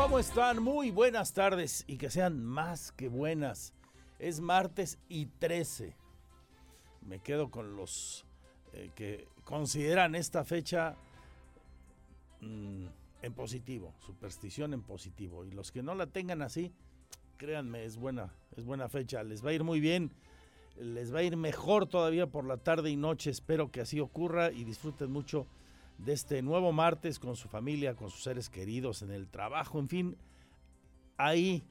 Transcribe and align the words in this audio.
¿Cómo 0.00 0.20
están? 0.20 0.62
Muy 0.62 0.92
buenas 0.92 1.32
tardes 1.32 1.82
y 1.88 1.98
que 1.98 2.08
sean 2.08 2.44
más 2.44 2.92
que 2.92 3.08
buenas. 3.08 3.74
Es 4.20 4.40
martes 4.40 4.96
y 5.08 5.26
13. 5.26 5.96
Me 7.02 7.18
quedo 7.18 7.50
con 7.50 7.74
los 7.74 8.24
eh, 8.72 8.92
que 8.94 9.26
consideran 9.42 10.14
esta 10.14 10.44
fecha 10.44 10.94
mm, 12.40 12.86
en 13.22 13.34
positivo, 13.34 13.92
superstición 13.98 14.72
en 14.72 14.82
positivo. 14.82 15.44
Y 15.44 15.50
los 15.50 15.72
que 15.72 15.82
no 15.82 15.96
la 15.96 16.06
tengan 16.06 16.42
así, 16.42 16.72
créanme, 17.36 17.84
es 17.84 17.96
buena, 17.96 18.32
es 18.56 18.64
buena 18.64 18.88
fecha. 18.88 19.24
Les 19.24 19.44
va 19.44 19.50
a 19.50 19.54
ir 19.54 19.64
muy 19.64 19.80
bien, 19.80 20.12
les 20.76 21.12
va 21.12 21.18
a 21.18 21.24
ir 21.24 21.36
mejor 21.36 21.86
todavía 21.86 22.28
por 22.28 22.44
la 22.44 22.58
tarde 22.58 22.88
y 22.88 22.96
noche. 22.96 23.30
Espero 23.30 23.72
que 23.72 23.80
así 23.80 23.98
ocurra 23.98 24.52
y 24.52 24.62
disfruten 24.62 25.10
mucho 25.10 25.48
de 25.98 26.12
este 26.12 26.42
nuevo 26.42 26.72
martes 26.72 27.18
con 27.18 27.36
su 27.36 27.48
familia, 27.48 27.94
con 27.94 28.10
sus 28.10 28.22
seres 28.22 28.48
queridos, 28.48 29.02
en 29.02 29.10
el 29.10 29.28
trabajo, 29.28 29.78
en 29.78 29.88
fin, 29.88 30.16
ahí 31.16 31.64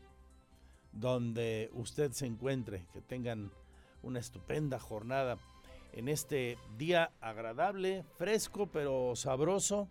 donde 0.91 1.70
usted 1.73 2.12
se 2.12 2.26
encuentre, 2.26 2.85
que 2.94 3.02
tengan 3.02 3.52
una 4.04 4.20
estupenda 4.20 4.80
jornada 4.80 5.38
en 5.94 6.09
este 6.09 6.58
día 6.77 7.12
agradable, 7.21 8.04
fresco 8.18 8.68
pero 8.68 9.16
sabroso. 9.16 9.88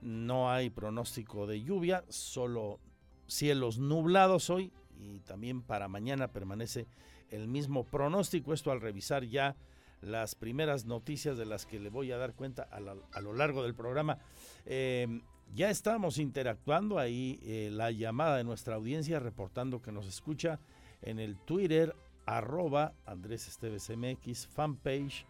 No 0.00 0.50
hay 0.50 0.70
pronóstico 0.70 1.46
de 1.46 1.62
lluvia, 1.62 2.04
solo 2.08 2.80
cielos 3.26 3.78
nublados 3.78 4.50
hoy 4.50 4.72
y 4.98 5.20
también 5.20 5.62
para 5.62 5.88
mañana 5.88 6.28
permanece 6.28 6.86
el 7.30 7.48
mismo 7.48 7.84
pronóstico. 7.84 8.52
Esto 8.52 8.72
al 8.72 8.80
revisar 8.80 9.24
ya 9.24 9.56
las 10.02 10.34
primeras 10.34 10.84
noticias 10.84 11.38
de 11.38 11.46
las 11.46 11.64
que 11.64 11.80
le 11.80 11.88
voy 11.88 12.12
a 12.12 12.18
dar 12.18 12.34
cuenta 12.34 12.64
a, 12.64 13.20
lo 13.20 13.32
largo 13.32 13.62
del 13.62 13.74
programa. 13.74 14.18
Eh, 14.66 15.22
ya 15.54 15.70
estamos 15.70 16.18
interactuando 16.18 16.98
ahí 16.98 17.38
eh, 17.42 17.70
la 17.72 17.90
llamada 17.90 18.36
de 18.36 18.44
nuestra 18.44 18.74
audiencia 18.74 19.20
reportando 19.20 19.80
que 19.80 19.92
nos 19.92 20.06
escucha 20.06 20.60
en 21.02 21.18
el 21.18 21.36
Twitter 21.36 21.94
arroba 22.26 22.94
Andrés 23.06 23.48
Esteves 23.48 23.90
MX, 23.90 24.46
fanpage 24.46 25.26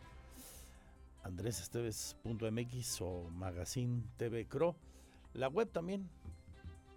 andresesteves.mx 1.25 3.01
o 3.01 3.29
Magazine 3.31 4.03
TV 4.17 4.47
Cro. 4.47 4.77
La 5.35 5.49
web 5.49 5.71
también, 5.71 6.09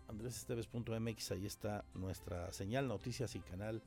andresesteves.mx, 0.08 1.32
ahí 1.32 1.46
está 1.46 1.86
nuestra 1.94 2.52
señal, 2.52 2.88
noticias 2.88 3.36
y 3.36 3.40
canal 3.40 3.82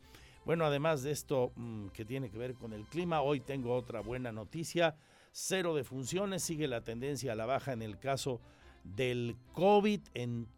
Bueno, 0.45 0.65
además 0.65 1.03
de 1.03 1.11
esto 1.11 1.53
mm, 1.57 1.89
que 1.89 2.05
tiene 2.05 2.31
que 2.31 2.39
ver 2.39 2.55
con 2.55 2.73
el 2.73 2.85
clima, 2.87 3.23
hoy 3.23 3.41
tengo 3.41 3.75
otra 3.75 4.01
buena 4.01 4.31
noticia. 4.33 4.97
Cero 5.33 5.75
de 5.75 5.85
funciones, 5.85 6.43
sigue 6.43 6.69
la 6.69 6.83
tendencia 6.83 7.33
a 7.33 7.37
la 7.37 7.47
baja 7.47 7.73
en 7.73 7.83
el 7.83 7.99
caso 7.99 8.41
del 8.85 9.37
COVID 9.53 10.01
en 10.15 10.49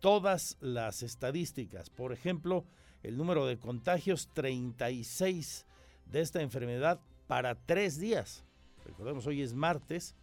todas 0.00 0.56
las 0.60 1.02
estadísticas. 1.02 1.90
Por 1.90 2.12
ejemplo, 2.12 2.64
el 3.02 3.16
número 3.16 3.46
de 3.46 3.58
contagios 3.58 4.28
36 4.32 5.66
de 6.06 6.20
esta 6.20 6.42
enfermedad 6.42 7.00
para 7.32 7.54
tres 7.54 7.98
días. 7.98 8.44
Recordemos, 8.84 9.26
hoy 9.26 9.40
es 9.40 9.54
martes, 9.54 10.14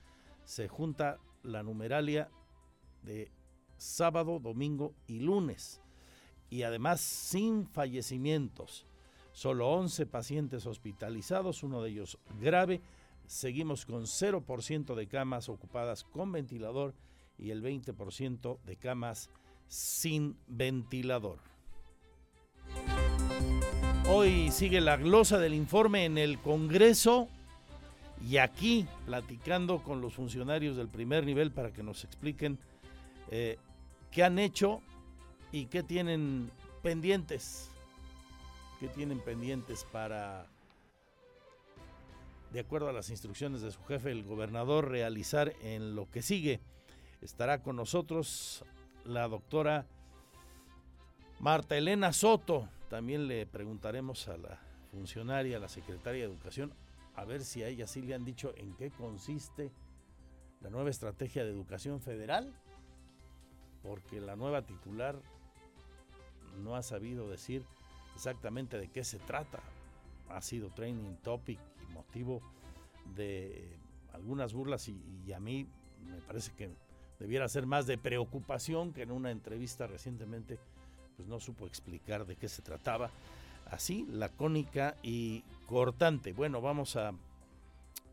se 0.45 0.67
junta 0.67 1.17
la 1.41 1.63
numeralia 1.63 2.29
de 3.01 3.31
sábado, 3.77 4.37
domingo 4.39 4.93
y 5.07 5.21
lunes. 5.21 5.81
Y 6.51 6.61
además 6.61 7.01
sin 7.01 7.65
fallecimientos. 7.65 8.85
Solo 9.31 9.69
11 9.69 10.05
pacientes 10.05 10.67
hospitalizados, 10.67 11.63
uno 11.63 11.81
de 11.81 11.89
ellos 11.89 12.19
grave. 12.39 12.79
Seguimos 13.25 13.87
con 13.87 14.03
0% 14.03 14.93
de 14.93 15.07
camas 15.07 15.49
ocupadas 15.49 16.03
con 16.03 16.31
ventilador 16.31 16.93
y 17.39 17.49
el 17.49 17.63
20% 17.63 18.61
de 18.61 18.75
camas 18.75 19.31
sin 19.67 20.37
ventilador. 20.45 21.39
Hoy 24.11 24.49
sigue 24.49 24.81
la 24.81 24.97
glosa 24.97 25.37
del 25.37 25.53
informe 25.53 26.05
en 26.05 26.17
el 26.17 26.39
Congreso 26.39 27.27
y 28.27 28.37
aquí 28.37 28.87
platicando 29.05 29.83
con 29.83 30.01
los 30.01 30.15
funcionarios 30.15 30.75
del 30.75 30.87
primer 30.87 31.27
nivel 31.27 31.51
para 31.51 31.71
que 31.71 31.83
nos 31.83 32.03
expliquen 32.03 32.57
eh, 33.29 33.59
qué 34.09 34.23
han 34.23 34.39
hecho 34.39 34.81
y 35.51 35.67
qué 35.67 35.83
tienen 35.83 36.49
pendientes. 36.81 37.69
¿Qué 38.79 38.87
tienen 38.87 39.19
pendientes 39.19 39.85
para, 39.91 40.47
de 42.51 42.61
acuerdo 42.61 42.89
a 42.89 42.93
las 42.93 43.11
instrucciones 43.11 43.61
de 43.61 43.71
su 43.71 43.83
jefe, 43.83 44.09
el 44.09 44.23
gobernador, 44.23 44.89
realizar 44.89 45.53
en 45.61 45.95
lo 45.95 46.09
que 46.09 46.23
sigue? 46.23 46.61
Estará 47.21 47.61
con 47.61 47.75
nosotros 47.75 48.65
la 49.05 49.27
doctora 49.27 49.85
Marta 51.39 51.77
Elena 51.77 52.11
Soto, 52.11 52.67
también 52.89 53.27
le 53.27 53.45
preguntaremos 53.45 54.27
a 54.27 54.37
la 54.37 54.59
funcionaria, 54.91 55.57
a 55.57 55.59
la 55.59 55.69
secretaria 55.69 56.21
de 56.21 56.27
Educación, 56.33 56.73
a 57.15 57.23
ver 57.23 57.43
si 57.43 57.63
a 57.63 57.67
ella 57.67 57.87
sí 57.87 58.01
le 58.01 58.15
han 58.15 58.25
dicho 58.25 58.53
en 58.57 58.73
qué 58.73 58.89
consiste 58.91 59.71
la 60.61 60.69
nueva 60.69 60.89
estrategia 60.89 61.43
de 61.43 61.51
educación 61.51 62.01
federal, 62.01 62.53
porque 63.83 64.19
la 64.19 64.35
nueva 64.35 64.65
titular 64.65 65.21
no 66.63 66.75
ha 66.75 66.81
sabido 66.81 67.29
decir 67.29 67.63
exactamente 68.15 68.77
de 68.77 68.89
qué 68.89 69.03
se 69.03 69.19
trata. 69.19 69.59
Ha 70.29 70.41
sido 70.41 70.69
training 70.69 71.15
topic 71.23 71.59
y 71.87 71.93
motivo 71.93 72.41
de 73.15 73.77
algunas 74.13 74.53
burlas 74.53 74.87
y, 74.89 75.01
y 75.25 75.31
a 75.31 75.39
mí 75.39 75.67
me 76.05 76.21
parece 76.21 76.51
que 76.53 76.69
debiera 77.19 77.47
ser 77.47 77.65
más 77.65 77.85
de 77.85 77.97
preocupación 77.97 78.93
que 78.93 79.03
en 79.03 79.11
una 79.11 79.31
entrevista 79.31 79.87
recientemente 79.87 80.59
pues 81.19 81.27
no 81.27 81.41
supo 81.41 81.67
explicar 81.67 82.25
de 82.25 82.37
qué 82.37 82.47
se 82.47 82.61
trataba. 82.61 83.11
Así, 83.65 84.07
lacónica 84.09 84.95
y 85.03 85.41
cortante. 85.67 86.31
Bueno, 86.31 86.61
vamos 86.61 86.95
a, 86.95 87.11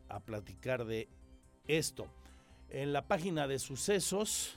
a 0.09 0.19
platicar 0.19 0.83
de 0.83 1.07
esto. 1.69 2.05
En 2.69 2.91
la 2.91 3.07
página 3.07 3.47
de 3.47 3.59
sucesos, 3.59 4.55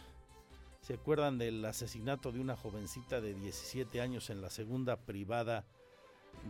¿se 0.81 0.95
acuerdan 0.95 1.39
del 1.39 1.65
asesinato 1.65 2.33
de 2.33 2.41
una 2.41 2.57
jovencita 2.57 3.21
de 3.21 3.35
17 3.35 4.01
años 4.01 4.31
en 4.31 4.43
la 4.43 4.51
segunda 4.51 4.97
privada 4.97 5.65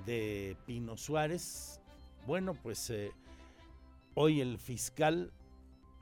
de 0.07 0.57
Pino 0.65 0.97
Suárez? 0.97 1.83
Bueno, 2.27 2.55
pues 2.55 2.89
eh, 2.89 3.13
hoy 4.15 4.41
el 4.41 4.59
fiscal 4.59 5.35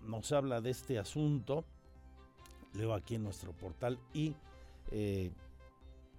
nos 0.06 0.30
habla 0.30 0.60
de 0.60 0.70
este 0.70 0.96
asunto. 1.00 1.64
Leo 2.74 2.94
aquí 2.94 3.16
en 3.16 3.24
nuestro 3.24 3.50
portal 3.50 3.98
y 4.14 4.36
eh, 4.92 5.32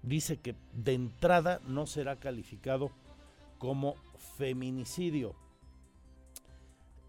dice 0.01 0.37
que 0.37 0.55
de 0.73 0.93
entrada 0.93 1.61
no 1.67 1.85
será 1.85 2.15
calificado 2.17 2.91
como 3.57 3.95
feminicidio. 4.37 5.35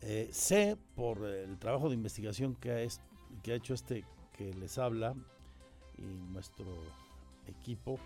Eh, 0.03 0.29
sé 0.33 0.77
por 0.97 1.25
el 1.25 1.59
trabajo 1.59 1.89
de 1.89 1.95
investigación 1.95 2.55
que 2.55 2.73
ha, 2.73 3.43
que 3.43 3.53
ha 3.53 3.55
hecho 3.55 3.75
este 3.75 4.05
que 4.37 4.55
les 4.55 4.79
habla 4.79 5.15
y 5.99 6.33
nuestro 6.33 6.67
equipo, 7.47 7.99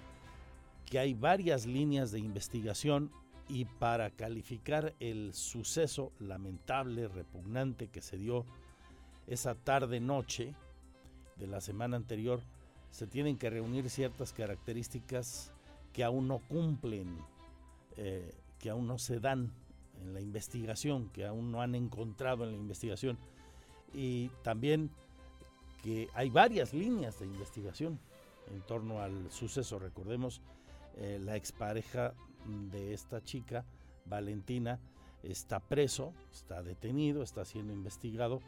que 0.86 0.98
hay 0.98 1.14
varias 1.14 1.64
líneas 1.66 2.10
de 2.10 2.18
investigación 2.18 3.10
y 3.48 3.66
para 3.66 4.10
calificar 4.10 4.94
el 5.00 5.32
suceso 5.32 6.12
lamentable, 6.18 7.08
repugnante 7.08 7.88
que 7.88 8.00
se 8.00 8.18
dio 8.18 8.44
esa 9.26 9.54
tarde-noche 9.54 10.54
de 11.36 11.46
la 11.46 11.60
semana 11.60 11.96
anterior, 11.96 12.40
se 12.94 13.08
tienen 13.08 13.36
que 13.36 13.50
reunir 13.50 13.90
ciertas 13.90 14.32
características 14.32 15.52
que 15.92 16.04
aún 16.04 16.28
no 16.28 16.38
cumplen, 16.38 17.18
eh, 17.96 18.32
que 18.60 18.70
aún 18.70 18.86
no 18.86 18.98
se 18.98 19.18
dan 19.18 19.50
en 20.00 20.14
la 20.14 20.20
investigación, 20.20 21.08
que 21.08 21.26
aún 21.26 21.50
no 21.50 21.60
han 21.60 21.74
encontrado 21.74 22.44
en 22.44 22.52
la 22.52 22.56
investigación. 22.56 23.18
Y 23.92 24.28
también 24.44 24.90
que 25.82 26.08
hay 26.14 26.30
varias 26.30 26.72
líneas 26.72 27.18
de 27.18 27.26
investigación 27.26 27.98
en 28.54 28.60
torno 28.60 29.00
al 29.00 29.28
suceso. 29.32 29.80
Recordemos, 29.80 30.40
eh, 30.96 31.18
la 31.20 31.34
expareja 31.34 32.14
de 32.70 32.94
esta 32.94 33.24
chica, 33.24 33.64
Valentina, 34.04 34.78
está 35.24 35.58
preso, 35.58 36.12
está 36.32 36.62
detenido, 36.62 37.24
está 37.24 37.44
siendo 37.44 37.72
investigado, 37.72 38.40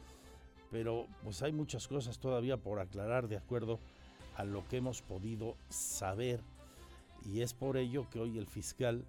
pero 0.71 1.09
pues 1.25 1.43
hay 1.43 1.51
muchas 1.51 1.89
cosas 1.89 2.21
todavía 2.21 2.57
por 2.59 2.79
aclarar 2.79 3.27
de 3.27 3.39
acuerdo 3.39 3.81
a 4.37 4.45
lo 4.45 4.67
que 4.69 4.79
hemos 4.79 5.03
podido 5.03 5.57
saber. 5.69 6.41
Y 7.25 7.41
es 7.41 7.55
por 7.55 7.77
ello 7.77 8.09
que 8.11 8.21
hoy 8.21 8.39
el 8.39 8.47
fiscal, 8.47 9.05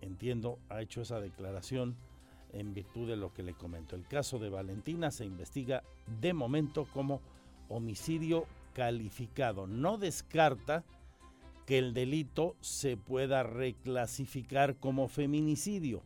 entiendo, 0.00 0.58
ha 0.68 0.80
hecho 0.82 1.02
esa 1.02 1.20
declaración 1.20 1.96
en 2.52 2.72
virtud 2.72 3.08
de 3.08 3.16
lo 3.16 3.32
que 3.32 3.42
le 3.42 3.54
comento. 3.54 3.96
El 3.96 4.06
caso 4.06 4.38
de 4.38 4.50
Valentina 4.50 5.10
se 5.10 5.24
investiga 5.24 5.82
de 6.20 6.32
momento 6.32 6.86
como 6.92 7.20
homicidio 7.68 8.46
calificado. 8.74 9.66
No 9.66 9.98
descarta 9.98 10.84
que 11.66 11.78
el 11.78 11.94
delito 11.94 12.56
se 12.60 12.96
pueda 12.96 13.42
reclasificar 13.42 14.76
como 14.76 15.08
feminicidio. 15.08 16.02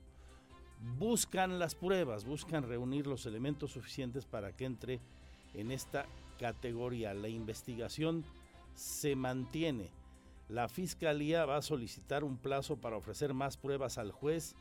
Buscan 0.98 1.58
las 1.58 1.74
pruebas, 1.74 2.24
buscan 2.24 2.62
reunir 2.62 3.06
los 3.06 3.26
elementos 3.26 3.72
suficientes 3.72 4.24
para 4.24 4.52
que 4.52 4.64
entre 4.64 5.00
en 5.54 5.72
esta 5.72 6.06
categoría. 6.38 7.14
La 7.14 7.28
investigación 7.28 8.24
se 8.74 9.16
mantiene. 9.16 9.90
La 10.48 10.68
Fiscalía 10.68 11.44
va 11.44 11.56
a 11.56 11.62
solicitar 11.62 12.24
un 12.24 12.38
plazo 12.38 12.76
para 12.76 12.96
ofrecer 12.96 13.34
más 13.34 13.56
pruebas 13.56 13.98
al 13.98 14.12
juez 14.12 14.54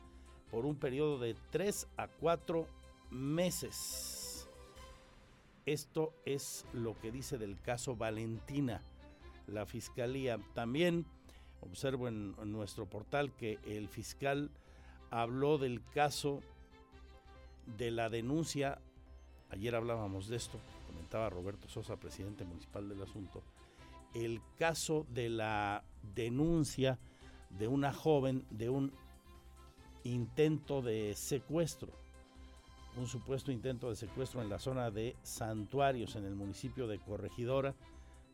por 0.50 0.66
un 0.66 0.76
periodo 0.76 1.18
de 1.18 1.34
tres 1.50 1.88
a 1.96 2.08
cuatro 2.08 2.66
meses. 3.10 4.48
Esto 5.64 6.12
es 6.24 6.66
lo 6.72 6.98
que 6.98 7.10
dice 7.10 7.38
del 7.38 7.60
caso 7.60 7.96
Valentina 7.96 8.82
la 9.48 9.66
Fiscalía. 9.66 10.38
También 10.54 11.06
observo 11.60 12.08
en, 12.08 12.34
nuestro 12.52 12.86
portal 12.86 13.32
que 13.32 13.58
el 13.64 13.88
fiscal 13.88 14.50
habló 15.10 15.58
del 15.58 15.82
caso 15.94 16.42
de 17.78 17.90
la 17.90 18.08
denuncia, 18.08 18.78
ayer 19.50 19.74
hablábamos 19.74 20.28
de 20.28 20.36
esto, 20.36 20.58
comentaba 21.08 21.30
Roberto 21.30 21.68
Sosa, 21.68 21.96
presidente 21.96 22.44
municipal 22.44 22.86
del 22.86 23.02
asunto, 23.02 23.42
el 24.12 24.42
caso 24.58 25.06
de 25.08 25.30
la 25.30 25.82
denuncia 26.14 26.98
de 27.48 27.66
una 27.66 27.94
joven 27.94 28.44
de 28.50 28.68
un 28.68 28.92
intento 30.04 30.82
de 30.82 31.14
secuestro, 31.14 31.88
un 32.98 33.06
supuesto 33.06 33.50
intento 33.50 33.88
de 33.88 33.96
secuestro 33.96 34.42
en 34.42 34.50
la 34.50 34.58
zona 34.58 34.90
de 34.90 35.16
Santuarios, 35.22 36.14
en 36.14 36.26
el 36.26 36.34
municipio 36.34 36.86
de 36.86 36.98
Corregidora, 36.98 37.74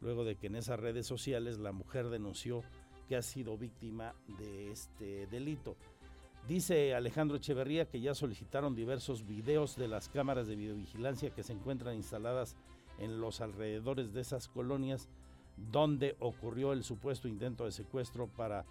luego 0.00 0.24
de 0.24 0.34
que 0.34 0.48
en 0.48 0.56
esas 0.56 0.80
redes 0.80 1.06
sociales 1.06 1.58
la 1.58 1.70
mujer 1.70 2.08
denunció 2.08 2.64
que 3.08 3.14
ha 3.14 3.22
sido 3.22 3.56
víctima 3.56 4.14
de 4.40 4.72
este 4.72 5.28
delito. 5.28 5.76
Dice 6.48 6.94
Alejandro 6.94 7.38
Echeverría 7.38 7.86
que 7.86 8.00
ya 8.00 8.14
solicitaron 8.14 8.74
diversos 8.74 9.26
videos 9.26 9.76
de 9.76 9.88
las 9.88 10.10
cámaras 10.10 10.46
de 10.46 10.56
videovigilancia 10.56 11.30
que 11.30 11.42
se 11.42 11.54
encuentran 11.54 11.96
instaladas 11.96 12.56
en 12.98 13.18
los 13.18 13.40
alrededores 13.40 14.12
de 14.12 14.20
esas 14.20 14.48
colonias 14.48 15.08
donde 15.56 16.16
ocurrió 16.20 16.72
el 16.72 16.84
supuesto 16.84 17.28
intento 17.28 17.64
de 17.64 17.72
secuestro 17.72 18.26
para 18.28 18.66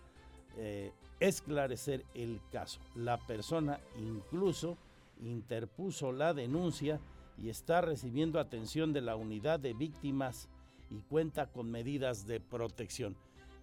eh, 0.58 0.92
esclarecer 1.20 2.06
el 2.14 2.42
caso. 2.52 2.80
La 2.96 3.18
persona 3.18 3.80
incluso 3.98 4.78
interpuso 5.22 6.12
la 6.12 6.36
denuncia 6.36 7.00
y 7.38 7.50
está 7.50 7.82
recibiendo 7.82 8.40
atención 8.40 8.94
de 8.94 9.02
la 9.02 9.16
unidad 9.16 9.60
de 9.60 9.74
víctimas 9.74 10.48
y 10.92 11.02
cuenta 11.02 11.48
con 11.48 11.72
medidas 11.72 12.28
de 12.28 12.40
protección. 12.40 13.16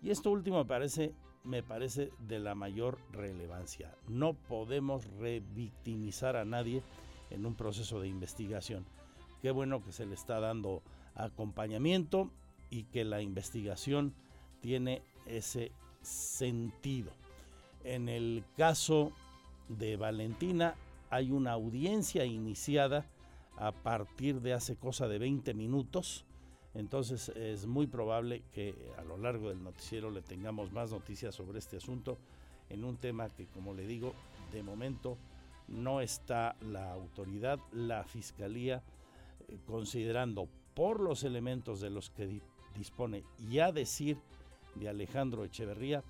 Y 0.02 0.10
esto 0.10 0.30
último 0.30 0.66
parece, 0.66 1.12
me 1.44 1.62
parece 1.62 2.10
de 2.19 2.38
la 2.38 2.54
mayor 2.54 2.98
relevancia. 3.12 3.94
No 4.08 4.34
podemos 4.34 5.06
revictimizar 5.19 6.37
a 6.37 6.44
nadie 6.44 6.82
en 7.31 7.46
un 7.46 7.54
proceso 7.54 8.00
de 8.00 8.08
investigación. 8.08 8.84
Qué 9.42 9.50
bueno 9.50 9.82
que 9.82 9.92
se 9.92 10.06
le 10.06 10.14
está 10.14 10.40
dando 10.40 10.82
acompañamiento 11.14 12.31
y 12.69 12.84
que 12.84 13.04
la 13.04 13.22
investigación 13.22 14.14
tiene 14.60 15.02
ese 15.26 15.72
sentido. 16.02 17.10
En 17.84 18.08
el 18.08 18.44
caso 18.56 19.12
de 19.69 19.96
Valentina 19.96 20.75
hay 21.08 21.31
una 21.31 21.52
audiencia 21.52 22.25
iniciada 22.25 23.06
a 23.56 23.72
partir 23.72 24.40
de 24.40 24.52
hace 24.52 24.76
cosa 24.76 25.08
de 25.08 25.19
20 25.19 25.54
minutos 25.54 26.25
entonces 26.75 27.31
es 27.31 27.67
muy 27.67 27.87
probable 27.87 28.43
que 28.52 28.75
a 28.96 29.02
lo 29.02 29.17
largo 29.17 29.49
del 29.49 29.62
noticiero 29.62 30.11
le 30.11 30.22
tengamos 30.22 30.72
más 30.72 30.93
noticias 30.93 31.34
sobre 31.34 31.58
este 31.58 31.78
asunto 31.78 32.19
en 32.69 32.84
un 32.84 32.96
tema 32.96 33.28
que, 33.28 33.46
como 33.46 33.75
le 33.75 33.87
digo, 33.87 34.14
de 34.52 34.62
momento 34.62 35.17
no 35.67 36.00
está 36.00 36.55
la 36.61 36.93
autoridad, 36.93 37.58
la 37.72 38.05
fiscalía, 38.05 38.82
eh, 39.49 39.58
considerando 39.67 40.49
por 40.75 41.00
los 41.00 41.25
elementos 41.25 41.81
de 41.81 41.90
los 41.90 42.11
que 42.11 42.40
dispone 42.76 43.25
y 43.50 43.58
a 43.58 43.73
decir 43.73 44.16
de 44.76 44.88
Alejandro 44.88 45.44
Echeverría, 45.44 46.05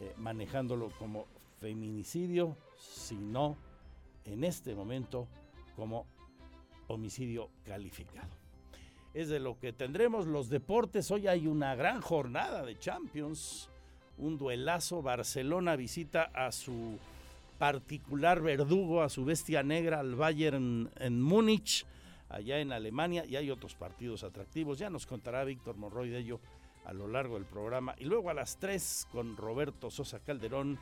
eh, 0.00 0.14
manejándolo 0.18 0.90
como 0.98 1.26
feminicidio, 1.60 2.56
sino 2.76 3.56
en 4.24 4.42
este 4.42 4.74
momento 4.74 5.28
como 5.76 6.06
homicidio 6.88 7.48
calificado 7.64 8.45
es 9.16 9.30
de 9.30 9.40
lo 9.40 9.58
que 9.58 9.72
tendremos 9.72 10.26
los 10.26 10.50
deportes. 10.50 11.10
Hoy 11.10 11.26
hay 11.26 11.46
una 11.46 11.74
gran 11.74 12.02
jornada 12.02 12.62
de 12.66 12.78
Champions, 12.78 13.70
un 14.18 14.36
duelazo. 14.36 15.00
Barcelona 15.00 15.74
visita 15.74 16.24
a 16.34 16.52
su 16.52 16.98
particular 17.58 18.42
verdugo, 18.42 19.00
a 19.00 19.08
su 19.08 19.24
bestia 19.24 19.62
negra, 19.62 20.00
al 20.00 20.16
Bayern 20.16 20.90
en 20.96 21.22
Múnich, 21.22 21.86
allá 22.28 22.58
en 22.58 22.72
Alemania, 22.72 23.24
y 23.24 23.36
hay 23.36 23.50
otros 23.50 23.74
partidos 23.74 24.22
atractivos. 24.22 24.78
Ya 24.78 24.90
nos 24.90 25.06
contará 25.06 25.44
Víctor 25.44 25.78
Morroy 25.78 26.10
de 26.10 26.18
ello 26.18 26.40
a 26.84 26.92
lo 26.92 27.08
largo 27.08 27.36
del 27.36 27.46
programa. 27.46 27.94
Y 27.96 28.04
luego 28.04 28.28
a 28.28 28.34
las 28.34 28.58
3 28.58 29.08
con 29.10 29.38
Roberto 29.38 29.90
Sosa 29.90 30.20
Calderón, 30.20 30.78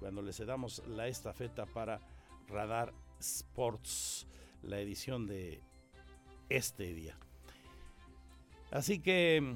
cuando 0.00 0.22
le 0.22 0.32
cedamos 0.32 0.82
la 0.88 1.06
estafeta 1.06 1.66
para 1.66 2.00
Radar 2.48 2.94
Sports, 3.20 4.26
la 4.62 4.80
edición 4.80 5.26
de 5.26 5.60
este 6.48 6.94
día. 6.94 7.18
Así 8.74 8.98
que, 8.98 9.54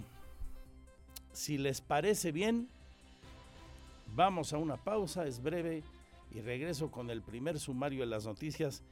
si 1.32 1.58
les 1.58 1.80
parece 1.80 2.30
bien, 2.30 2.68
vamos 4.14 4.52
a 4.52 4.58
una 4.58 4.76
pausa, 4.76 5.26
es 5.26 5.42
breve, 5.42 5.82
y 6.30 6.40
regreso 6.40 6.92
con 6.92 7.10
el 7.10 7.20
primer 7.20 7.58
sumario 7.58 8.00
de 8.00 8.06
las 8.06 8.26
noticias 8.26 8.84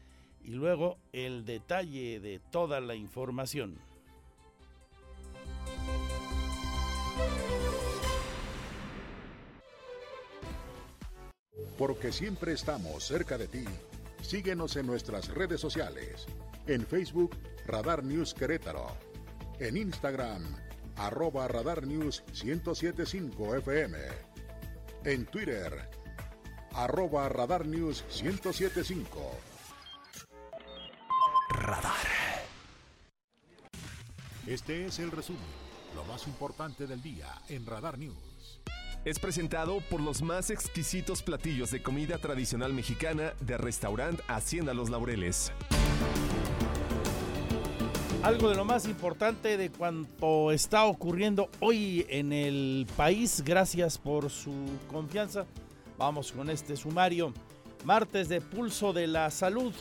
y 0.43 0.51
luego 0.51 0.99
el 1.13 1.45
detalle 1.45 2.19
de 2.19 2.41
toda 2.51 2.81
la 2.81 2.97
información. 2.97 3.79
Porque 11.79 12.11
siempre 12.11 12.53
estamos 12.53 13.05
cerca 13.05 13.39
de 13.39 13.47
ti. 13.47 13.65
Síguenos 14.23 14.75
en 14.75 14.89
nuestras 14.89 15.29
redes 15.29 15.61
sociales. 15.61 16.27
En 16.67 16.85
Facebook, 16.85 17.37
Radar 17.65 18.03
News 18.03 18.35
Querétaro 18.35 18.89
en 19.59 19.77
Instagram, 19.77 20.43
arroba 20.97 21.49
Radar 21.49 21.87
News 21.87 22.23
1075 22.43 23.57
FM. 23.57 23.99
En 25.05 25.27
Twitter, 25.27 25.89
arroba 26.73 27.29
Radar 27.29 27.67
News 27.67 28.05
1075. 28.23 29.31
Radar. 31.51 31.93
Este 34.47 34.87
es 34.87 34.99
el 34.99 35.11
resumen, 35.11 35.43
lo 35.95 36.05
más 36.05 36.27
importante 36.27 36.87
del 36.87 37.03
día 37.03 37.27
en 37.49 37.67
Radar 37.67 37.99
News. 37.99 38.61
Es 39.05 39.19
presentado 39.19 39.81
por 39.89 40.01
los 40.01 40.23
más 40.23 40.51
exquisitos 40.51 41.23
platillos 41.23 41.71
de 41.71 41.83
comida 41.83 42.19
tradicional 42.19 42.73
mexicana 42.73 43.35
de 43.41 43.57
restaurante 43.57 44.23
Hacienda 44.27 44.75
Los 44.75 44.91
Laureles. 44.91 45.53
Algo 48.27 48.49
de 48.49 48.57
lo 48.57 48.65
más 48.65 48.89
importante 48.89 49.57
de 49.57 49.71
cuanto 49.71 50.51
está 50.51 50.85
ocurriendo 50.87 51.49
hoy 51.61 52.05
en 52.09 52.33
el 52.33 52.85
país, 52.97 53.41
gracias 53.47 53.99
por 53.99 54.31
su 54.31 54.53
confianza. 54.91 55.47
Vamos 55.97 56.33
con 56.33 56.51
este 56.51 56.77
sumario. 56.77 57.33
Martes 57.85 58.29
de 58.29 58.41
Pulso 58.41 58.93
de 58.93 59.07
la 59.07 59.31
Salud. 59.31 59.73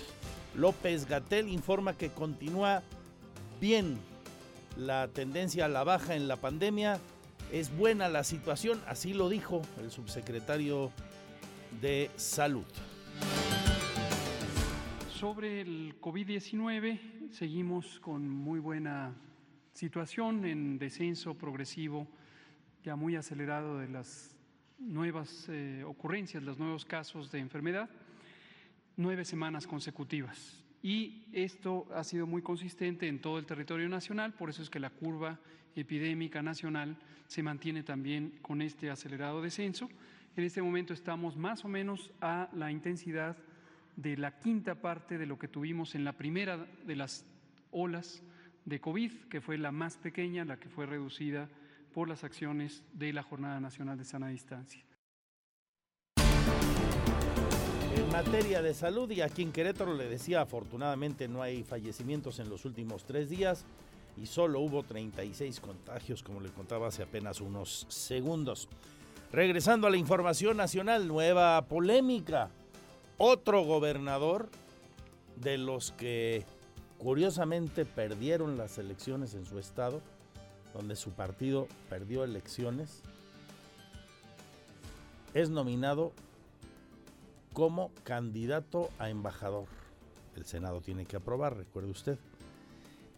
López 0.54 1.08
Gatel 1.08 1.50
informa 1.50 1.98
que 1.98 2.12
continúa 2.12 2.84
bien 3.60 3.98
la 4.78 5.08
tendencia 5.08 5.66
a 5.66 5.70
la 5.70 5.84
baja 5.84 6.16
en 6.16 6.28
la 6.28 6.36
pandemia. 6.36 7.00
Es 7.52 7.76
buena 7.76 8.10
la 8.10 8.24
situación, 8.24 8.80
así 8.86 9.16
lo 9.16 9.28
dijo 9.28 9.64
el 9.82 9.90
subsecretario 9.90 10.92
de 11.82 12.12
Salud. 12.16 12.66
Sobre 15.16 15.62
el 15.62 15.96
COVID-19, 16.02 17.30
seguimos 17.32 18.02
con 18.02 18.30
muy 18.30 18.60
buena 18.60 19.16
situación 19.72 20.44
en 20.46 20.78
descenso 20.78 21.38
progresivo, 21.38 22.06
ya 22.84 22.98
muy 22.98 23.16
acelerado 23.16 23.80
de 23.80 23.88
las 23.88 24.36
nuevas 24.78 25.48
eh, 25.48 25.86
ocurrencias, 25.88 26.44
los 26.44 26.60
nuevos 26.60 26.84
casos 26.84 27.32
de 27.32 27.40
enfermedad, 27.40 27.90
nueve 28.98 29.24
semanas 29.24 29.68
consecutivas. 29.68 30.62
Y 30.84 31.24
esto 31.32 31.88
ha 31.96 32.04
sido 32.04 32.28
muy 32.28 32.42
consistente 32.42 33.08
en 33.08 33.22
todo 33.22 33.40
el 33.40 33.46
territorio 33.46 33.88
nacional, 33.88 34.34
por 34.34 34.50
eso 34.50 34.62
es 34.62 34.70
que 34.70 34.82
la 34.82 34.90
curva 34.90 35.40
epidémica 35.78 36.42
nacional 36.42 36.98
se 37.28 37.42
mantiene 37.42 37.84
también 37.84 38.38
con 38.42 38.62
este 38.62 38.90
acelerado 38.90 39.42
descenso. 39.42 39.90
En 40.36 40.44
este 40.44 40.62
momento 40.62 40.94
estamos 40.94 41.38
más 41.38 41.64
o 41.64 41.70
menos 41.70 42.12
a 42.20 42.50
la 42.52 42.70
intensidad 42.70 43.38
de 43.96 44.18
la 44.18 44.40
quinta 44.40 44.76
parte 44.76 45.18
de 45.18 45.26
lo 45.26 45.40
que 45.40 45.48
tuvimos 45.48 45.96
en 45.96 46.04
la 46.04 46.14
primera 46.14 46.58
de 46.86 46.96
las 46.96 47.26
olas 47.72 48.24
de 48.66 48.80
COVID, 48.82 49.12
que 49.30 49.42
fue 49.42 49.58
la 49.58 49.72
más 49.72 49.98
pequeña, 49.98 50.46
la 50.46 50.58
que 50.60 50.70
fue 50.70 50.86
reducida 50.86 51.50
por 51.94 52.10
las 52.10 52.24
acciones 52.24 52.84
de 52.94 53.14
la 53.14 53.24
Jornada 53.24 53.60
Nacional 53.60 53.98
de 53.98 54.06
Sana 54.06 54.28
Distancia. 54.28 54.84
En 57.96 58.12
materia 58.12 58.62
de 58.62 58.74
salud, 58.74 59.10
y 59.12 59.22
aquí 59.22 59.42
en 59.42 59.54
Querétaro 59.54 59.94
le 59.94 60.10
decía, 60.10 60.42
afortunadamente 60.42 61.28
no 61.28 61.42
hay 61.42 61.64
fallecimientos 61.64 62.40
en 62.40 62.50
los 62.50 62.66
últimos 62.66 63.06
tres 63.06 63.30
días 63.30 63.66
y 64.18 64.26
solo 64.26 64.60
hubo 64.60 64.84
36 64.84 65.60
contagios, 65.60 66.24
como 66.24 66.42
le 66.42 66.50
contaba 66.50 66.88
hace 66.88 67.04
apenas 67.04 67.40
unos 67.42 67.86
segundos. 67.90 68.68
Regresando 69.32 69.88
a 69.88 69.90
la 69.90 69.98
información 69.98 70.58
nacional, 70.58 71.08
nueva 71.08 71.62
polémica. 71.68 72.50
Otro 73.18 73.64
gobernador 73.64 74.50
de 75.38 75.58
los 75.58 75.92
que 75.94 76.46
curiosamente 76.98 77.86
perdieron 77.86 78.58
las 78.58 78.78
elecciones 78.78 79.34
en 79.36 79.46
su 79.46 79.58
estado, 79.60 80.02
donde 80.74 80.96
su 80.96 81.12
partido 81.12 81.68
perdió 81.90 82.24
elecciones, 82.24 83.02
es 85.34 85.50
nominado 85.50 86.12
como 87.54 87.92
candidato 88.04 88.90
a 89.00 89.10
embajador. 89.10 89.68
El 90.36 90.46
Senado 90.46 90.82
tiene 90.82 91.06
que 91.06 91.16
aprobar, 91.16 91.56
recuerde 91.56 91.92
usted. 91.92 92.20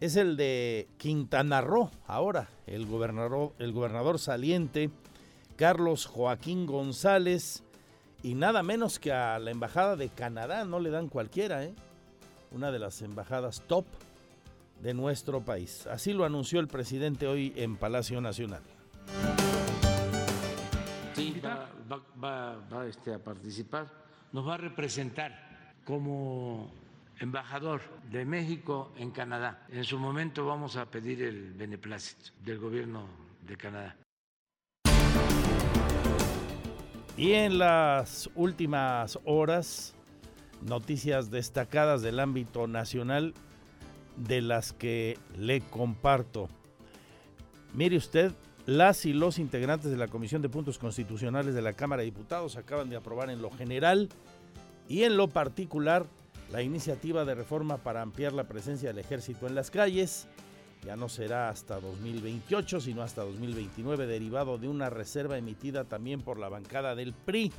Es 0.00 0.14
el 0.14 0.36
de 0.36 0.86
Quintana 0.96 1.60
Roo, 1.60 1.90
ahora, 2.06 2.48
el 2.68 2.86
gobernador, 2.86 3.52
el 3.58 3.72
gobernador 3.72 4.20
saliente, 4.20 4.90
Carlos 5.56 6.06
Joaquín 6.06 6.66
González, 6.66 7.64
y 8.22 8.34
nada 8.34 8.62
menos 8.62 8.98
que 8.98 9.12
a 9.12 9.38
la 9.38 9.50
Embajada 9.50 9.96
de 9.96 10.08
Canadá, 10.08 10.64
no 10.64 10.80
le 10.80 10.90
dan 10.90 11.08
cualquiera, 11.08 11.64
¿eh? 11.64 11.74
una 12.50 12.70
de 12.70 12.78
las 12.78 13.02
embajadas 13.02 13.62
top 13.66 13.86
de 14.82 14.94
nuestro 14.94 15.40
país. 15.40 15.86
Así 15.86 16.12
lo 16.12 16.24
anunció 16.24 16.60
el 16.60 16.68
presidente 16.68 17.26
hoy 17.26 17.52
en 17.56 17.76
Palacio 17.76 18.20
Nacional. 18.20 18.62
Sí, 21.14 21.40
va, 22.22 22.84
este, 22.86 23.14
a 23.14 23.18
participar, 23.18 23.88
nos 24.32 24.46
va 24.46 24.54
a 24.54 24.58
representar 24.58 25.76
como 25.84 26.72
embajador 27.18 27.80
de 28.10 28.24
México 28.24 28.92
en 28.96 29.10
Canadá. 29.10 29.66
En 29.68 29.84
su 29.84 29.98
momento 29.98 30.46
vamos 30.46 30.76
a 30.76 30.86
pedir 30.86 31.22
el 31.22 31.54
beneplácito 31.54 32.32
del 32.44 32.58
gobierno 32.58 33.06
de 33.46 33.56
Canadá. 33.56 33.96
Y 37.18 37.32
en 37.32 37.58
las 37.58 38.30
últimas 38.36 39.18
horas, 39.24 39.92
noticias 40.62 41.32
destacadas 41.32 42.00
del 42.00 42.20
ámbito 42.20 42.68
nacional 42.68 43.34
de 44.16 44.40
las 44.40 44.72
que 44.72 45.18
le 45.36 45.60
comparto. 45.60 46.48
Mire 47.74 47.96
usted, 47.96 48.30
las 48.66 49.04
y 49.04 49.12
los 49.12 49.40
integrantes 49.40 49.90
de 49.90 49.96
la 49.96 50.06
Comisión 50.06 50.42
de 50.42 50.48
Puntos 50.48 50.78
Constitucionales 50.78 51.56
de 51.56 51.62
la 51.62 51.72
Cámara 51.72 52.02
de 52.02 52.06
Diputados 52.06 52.56
acaban 52.56 52.88
de 52.88 52.94
aprobar 52.94 53.30
en 53.30 53.42
lo 53.42 53.50
general 53.50 54.08
y 54.88 55.02
en 55.02 55.16
lo 55.16 55.26
particular 55.26 56.06
la 56.52 56.62
iniciativa 56.62 57.24
de 57.24 57.34
reforma 57.34 57.78
para 57.78 58.00
ampliar 58.00 58.32
la 58.32 58.44
presencia 58.44 58.90
del 58.90 58.98
ejército 58.98 59.48
en 59.48 59.56
las 59.56 59.72
calles 59.72 60.28
ya 60.88 60.96
no 60.96 61.10
será 61.10 61.50
hasta 61.50 61.78
2028, 61.80 62.80
sino 62.80 63.02
hasta 63.02 63.22
2029, 63.22 64.06
derivado 64.06 64.56
de 64.56 64.68
una 64.68 64.88
reserva 64.88 65.36
emitida 65.36 65.84
también 65.84 66.22
por 66.22 66.38
la 66.38 66.48
bancada 66.48 66.94
del 66.94 67.12
PRI. 67.12 67.52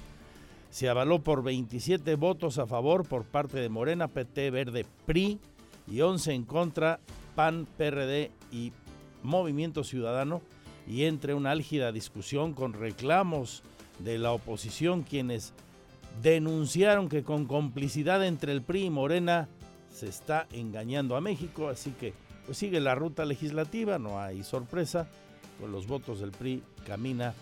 Se 0.72 0.90
avaló 0.90 1.20
por 1.20 1.44
27 1.44 2.16
votos 2.16 2.58
a 2.58 2.66
favor 2.66 3.08
por 3.08 3.26
parte 3.26 3.60
de 3.60 3.70
Morena, 3.70 4.08
PT, 4.08 4.50
Verde, 4.50 4.84
PRI 5.06 5.38
y 5.88 6.02
11 6.02 6.34
en 6.34 6.44
contra, 6.44 7.00
PAN, 7.36 7.68
PRD 7.78 8.32
y 8.52 8.72
Movimiento 9.22 9.84
Ciudadano. 9.84 10.42
Y 10.88 11.04
entre 11.04 11.36
una 11.36 11.52
álgida 11.52 11.92
discusión 11.92 12.56
con 12.56 12.74
reclamos 12.74 13.62
de 14.00 14.18
la 14.18 14.32
oposición, 14.32 15.04
quienes 15.04 15.54
denunciaron 16.24 17.10
que 17.10 17.22
con 17.22 17.46
complicidad 17.46 18.26
entre 18.26 18.54
el 18.54 18.64
PRI 18.64 18.86
y 18.86 18.90
Morena 18.90 19.48
se 19.92 20.08
está 20.08 20.48
engañando 20.52 21.16
a 21.16 21.22
México, 21.22 21.70
así 21.70 21.92
que 21.92 22.16
pues 22.50 22.58
sigue 22.58 22.80
la 22.80 22.96
ruta 22.96 23.26
legislativa, 23.26 24.00
no 24.00 24.20
hay 24.20 24.42
sorpresa, 24.42 25.08
con 25.62 25.72
los 25.72 25.86
votos 25.86 26.20
del 26.20 26.32
PRI 26.32 26.64
camina 26.84 27.36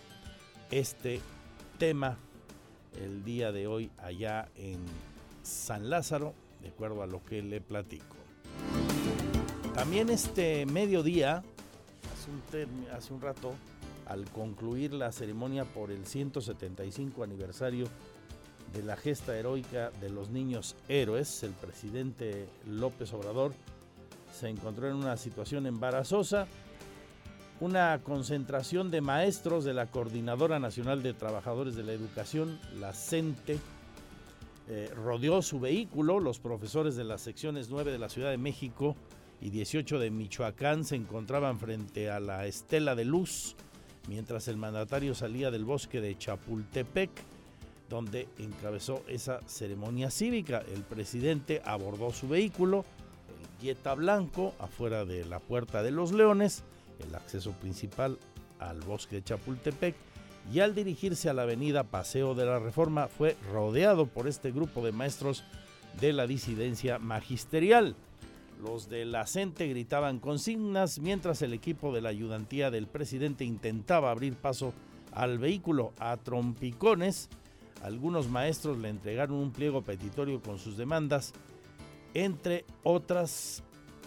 este 0.70 1.22
tema 1.78 2.18
el 3.02 3.24
día 3.24 3.54
de 3.54 3.68
hoy 3.68 3.90
allá 4.00 4.50
en 4.58 4.80
San 5.44 5.90
Lázaro, 5.90 6.34
de 6.62 6.68
acuerdo 6.68 7.04
a 7.04 7.08
lo 7.08 7.24
que 7.24 7.42
le 7.42 7.62
platico. 7.62 8.18
También 9.74 10.10
este 10.10 10.66
mediodía, 10.66 11.38
hace 11.38 12.66
un, 12.66 12.88
hace 12.90 13.14
un 13.14 13.22
rato, 13.22 13.54
al 14.08 14.26
concluir 14.26 14.92
la 14.92 15.14
ceremonia 15.14 15.64
por 15.64 15.90
el 15.90 16.06
175 16.06 17.24
aniversario 17.24 17.88
de 18.74 18.84
la 18.84 18.98
gesta 18.98 19.38
heroica 19.38 19.90
de 20.02 20.10
los 20.10 20.32
niños 20.32 20.76
héroes, 20.90 21.44
el 21.44 21.54
presidente 21.54 22.50
López 22.66 23.14
Obrador 23.14 23.54
se 24.38 24.50
encontró 24.50 24.88
en 24.88 24.96
una 24.96 25.18
situación 25.18 25.66
embarazosa. 25.66 26.48
Una 27.60 28.00
concentración 28.04 28.92
de 28.92 29.02
maestros 29.02 29.66
de 29.66 29.74
la 29.74 29.88
Coordinadora 29.88 30.60
Nacional 30.60 31.02
de 31.02 31.14
Trabajadores 31.14 31.76
de 31.76 31.84
la 31.84 31.94
Educación, 31.94 32.60
la 32.80 32.94
CENTE, 32.94 33.60
eh, 34.70 34.92
rodeó 34.96 35.42
su 35.42 35.60
vehículo. 35.60 36.20
Los 36.20 36.40
profesores 36.40 36.96
de 36.96 37.04
las 37.04 37.22
secciones 37.22 37.70
9 37.70 37.92
de 37.92 37.98
la 37.98 38.10
Ciudad 38.10 38.30
de 38.30 38.38
México 38.38 38.96
y 39.42 39.50
18 39.50 39.98
de 39.98 40.12
Michoacán 40.12 40.86
se 40.86 40.96
encontraban 40.96 41.58
frente 41.58 42.12
a 42.12 42.20
la 42.20 42.46
Estela 42.46 42.94
de 42.94 43.06
Luz, 43.06 43.56
mientras 44.08 44.48
el 44.48 44.58
mandatario 44.58 45.16
salía 45.16 45.50
del 45.50 45.66
bosque 45.66 46.00
de 46.00 46.16
Chapultepec, 46.16 47.10
donde 47.90 48.28
encabezó 48.38 49.04
esa 49.08 49.40
ceremonia 49.48 50.12
cívica. 50.12 50.64
El 50.72 50.84
presidente 50.84 51.62
abordó 51.66 52.12
su 52.12 52.28
vehículo 52.28 52.86
Blanco, 53.96 54.54
afuera 54.60 55.06
de 55.06 55.26
la 55.26 55.40
Puerta 55.40 55.82
de 55.84 55.92
los 55.92 56.12
Leones, 56.12 56.64
el 57.00 57.16
acceso 57.16 57.52
principal 57.54 58.18
al 58.60 58.80
bosque 58.82 59.18
de 59.18 59.24
Chapultepec, 59.24 59.96
y 60.54 60.60
al 60.62 60.76
dirigirse 60.76 61.30
a 61.30 61.34
la 61.34 61.44
avenida 61.44 61.84
Paseo 61.84 62.34
de 62.34 62.46
la 62.46 62.60
Reforma 62.60 63.08
fue 63.08 63.36
rodeado 63.52 64.06
por 64.06 64.28
este 64.28 64.52
grupo 64.52 64.86
de 64.86 64.92
maestros 64.92 65.44
de 66.00 66.14
la 66.14 66.28
disidencia 66.28 67.00
magisterial. 67.00 67.96
Los 68.64 68.90
de 68.90 69.06
la 69.06 69.28
CENTE 69.28 69.68
gritaban 69.68 70.20
consignas 70.20 71.00
mientras 71.00 71.42
el 71.42 71.54
equipo 71.54 71.94
de 71.94 72.02
la 72.02 72.10
ayudantía 72.10 72.72
del 72.72 72.88
presidente 72.88 73.44
intentaba 73.44 74.10
abrir 74.10 74.36
paso 74.36 74.74
al 75.12 75.38
vehículo 75.38 75.94
a 76.00 76.18
trompicones. 76.18 77.30
Algunos 77.84 78.30
maestros 78.30 78.78
le 78.78 78.90
entregaron 78.90 79.38
un 79.38 79.52
pliego 79.52 79.82
petitorio 79.82 80.42
con 80.42 80.58
sus 80.58 80.78
demandas 80.78 81.34
entre 82.14 82.66
otras 82.84 83.64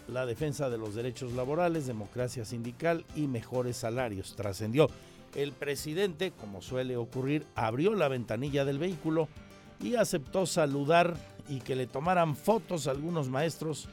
la 0.08 0.26
defensa 0.26 0.68
de 0.68 0.78
los 0.78 0.94
derechos 0.94 1.32
laborales, 1.32 1.86
democracia 1.86 2.44
sindical 2.44 3.04
y 3.14 3.26
mejores 3.26 3.76
salarios. 3.76 4.34
Trascendió. 4.34 4.88
El 5.34 5.52
presidente, 5.52 6.32
como 6.32 6.60
suele 6.60 6.96
ocurrir, 6.96 7.46
abrió 7.54 7.94
la 7.94 8.08
ventanilla 8.08 8.64
del 8.64 8.78
vehículo 8.78 9.28
y 9.80 9.94
aceptó 9.94 10.46
saludar 10.46 11.16
y 11.48 11.60
que 11.60 11.76
le 11.76 11.86
tomaran 11.86 12.34
fotos 12.34 12.86
a 12.86 12.90
algunos 12.90 13.28
maestros. 13.28 13.88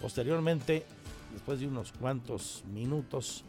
Posteriormente, 0.00 0.84
después 1.32 1.60
de 1.60 1.66
unos 1.66 1.92
cuantos 1.92 2.64
minutos, 2.72 3.44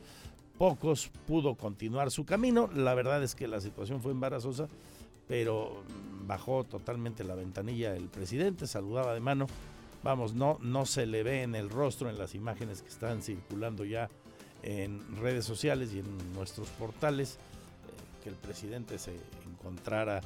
pocos, 0.58 1.10
pudo 1.26 1.56
continuar 1.56 2.12
su 2.12 2.26
camino. 2.26 2.70
La 2.76 2.94
verdad 2.94 3.24
es 3.24 3.36
que 3.36 3.48
la 3.48 3.62
situación 3.62 4.02
fue 4.02 4.12
embarazosa, 4.12 4.68
pero 5.28 5.84
bajó 6.28 6.66
totalmente 6.66 7.24
la 7.24 7.36
ventanilla 7.36 7.96
el 7.96 8.10
presidente, 8.10 8.68
saludaba 8.68 9.14
de 9.14 9.20
mano 9.22 9.48
vamos, 10.04 10.34
no, 10.34 10.58
no 10.62 10.86
se 10.86 11.06
le 11.06 11.24
ve 11.24 11.44
en 11.44 11.56
el 11.56 11.70
rostro 11.70 12.10
en 12.10 12.18
las 12.18 12.36
imágenes 12.36 12.82
que 12.82 12.90
están 12.90 13.22
circulando 13.22 13.86
ya 13.86 14.10
en 14.62 15.18
redes 15.18 15.46
sociales 15.46 15.94
y 15.94 16.00
en 16.00 16.34
nuestros 16.34 16.70
portales, 16.70 17.36
eh, 17.36 17.38
que 18.24 18.30
el 18.30 18.36
presidente 18.36 18.98
se 18.98 19.14
encontrara 19.46 20.20
eh, 20.20 20.22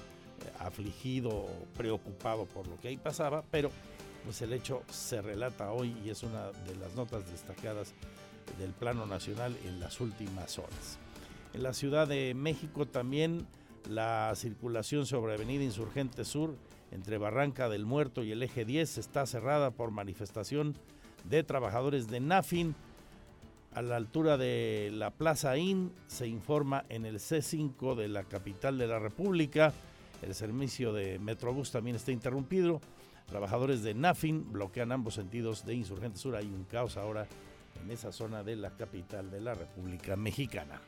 afligido 0.59 1.29
o 1.29 1.49
preocupado 1.75 2.45
por 2.45 2.67
lo 2.67 2.79
que 2.79 2.89
ahí 2.89 2.97
pasaba, 2.97 3.43
pero 3.49 3.71
pues 4.23 4.41
el 4.41 4.53
hecho 4.53 4.83
se 4.91 5.21
relata 5.21 5.71
hoy 5.71 5.95
y 6.03 6.09
es 6.09 6.23
una 6.23 6.51
de 6.51 6.75
las 6.75 6.93
notas 6.95 7.29
destacadas 7.31 7.93
del 8.59 8.71
plano 8.71 9.05
nacional 9.05 9.55
en 9.65 9.79
las 9.79 9.99
últimas 10.01 10.57
horas. 10.59 10.99
En 11.53 11.63
la 11.63 11.73
Ciudad 11.73 12.07
de 12.07 12.33
México 12.33 12.85
también 12.85 13.47
la 13.89 14.33
circulación 14.35 15.05
sobre 15.05 15.33
Avenida 15.33 15.63
Insurgente 15.63 16.25
Sur 16.25 16.55
entre 16.91 17.17
Barranca 17.17 17.69
del 17.69 17.85
Muerto 17.85 18.23
y 18.23 18.31
el 18.31 18.43
eje 18.43 18.65
10 18.65 18.97
está 18.97 19.25
cerrada 19.25 19.71
por 19.71 19.91
manifestación 19.91 20.75
de 21.25 21.43
trabajadores 21.43 22.07
de 22.07 22.19
NAFIN. 22.19 22.75
A 23.73 23.81
la 23.81 23.97
altura 23.97 24.37
de 24.37 24.89
la 24.93 25.11
Plaza 25.11 25.57
IN 25.57 25.91
se 26.07 26.27
informa 26.27 26.85
en 26.89 27.05
el 27.05 27.19
C5 27.19 27.95
de 27.95 28.07
la 28.07 28.23
capital 28.23 28.77
de 28.77 28.87
la 28.87 28.99
República. 28.99 29.73
El 30.21 30.33
servicio 30.33 30.93
de 30.93 31.19
Metrobús 31.19 31.71
también 31.71 31.95
está 31.95 32.11
interrumpido. 32.11 32.81
Trabajadores 33.27 33.83
de 33.83 33.93
NAFIN 33.93 34.51
bloquean 34.51 34.91
ambos 34.91 35.15
sentidos 35.15 35.65
de 35.65 35.75
Insurgente 35.75 36.17
Sur. 36.17 36.35
Hay 36.35 36.47
un 36.47 36.63
caos 36.63 36.97
ahora 36.97 37.27
en 37.83 37.91
esa 37.91 38.11
zona 38.11 38.41
de 38.41 38.55
la 38.55 38.71
capital 38.71 39.29
de 39.29 39.41
la 39.41 39.53
República 39.53 40.15
Mexicana. 40.15 40.81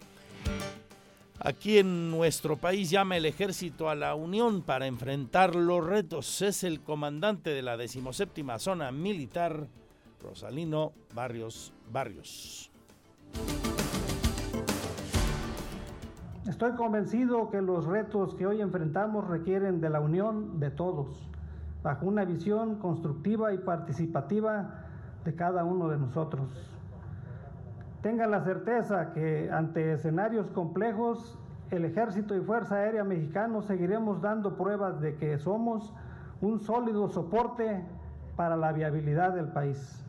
Aquí 1.41 1.77
en 1.77 2.11
nuestro 2.11 2.57
país 2.57 2.89
llama 2.89 3.15
el 3.15 3.25
ejército 3.25 3.89
a 3.89 3.95
la 3.95 4.13
unión 4.13 4.61
para 4.61 4.87
enfrentar 4.87 5.55
los 5.55 5.85
retos. 5.85 6.41
Es 6.41 6.65
el 6.65 6.81
comandante 6.81 7.51
de 7.51 7.61
la 7.61 7.77
decimoséptima 7.77 8.59
zona 8.59 8.91
militar, 8.91 9.67
Rosalino 10.21 10.91
Barrios 11.15 11.71
Barrios. 11.89 12.69
Estoy 16.45 16.73
convencido 16.75 17.49
que 17.49 17.61
los 17.61 17.85
retos 17.85 18.35
que 18.35 18.45
hoy 18.45 18.59
enfrentamos 18.59 19.25
requieren 19.25 19.79
de 19.79 19.89
la 19.89 20.01
unión 20.01 20.59
de 20.59 20.71
todos, 20.71 21.29
bajo 21.81 22.05
una 22.05 22.25
visión 22.25 22.79
constructiva 22.79 23.53
y 23.53 23.59
participativa 23.59 24.87
de 25.23 25.35
cada 25.35 25.63
uno 25.63 25.87
de 25.87 25.99
nosotros. 25.99 26.68
Tengan 28.01 28.31
la 28.31 28.45
certeza 28.45 29.11
que 29.13 29.49
ante 29.51 29.93
escenarios 29.93 30.49
complejos, 30.51 31.37
el 31.69 31.83
Ejército 31.83 32.33
y 32.33 32.39
Fuerza 32.39 32.75
Aérea 32.75 33.03
Mexicano 33.03 33.61
seguiremos 33.61 34.21
dando 34.21 34.55
pruebas 34.55 35.01
de 35.01 35.17
que 35.17 35.37
somos 35.37 35.93
un 36.39 36.61
sólido 36.61 37.09
soporte 37.09 37.83
para 38.37 38.55
la 38.55 38.71
viabilidad 38.71 39.33
del 39.33 39.49
país. 39.49 40.01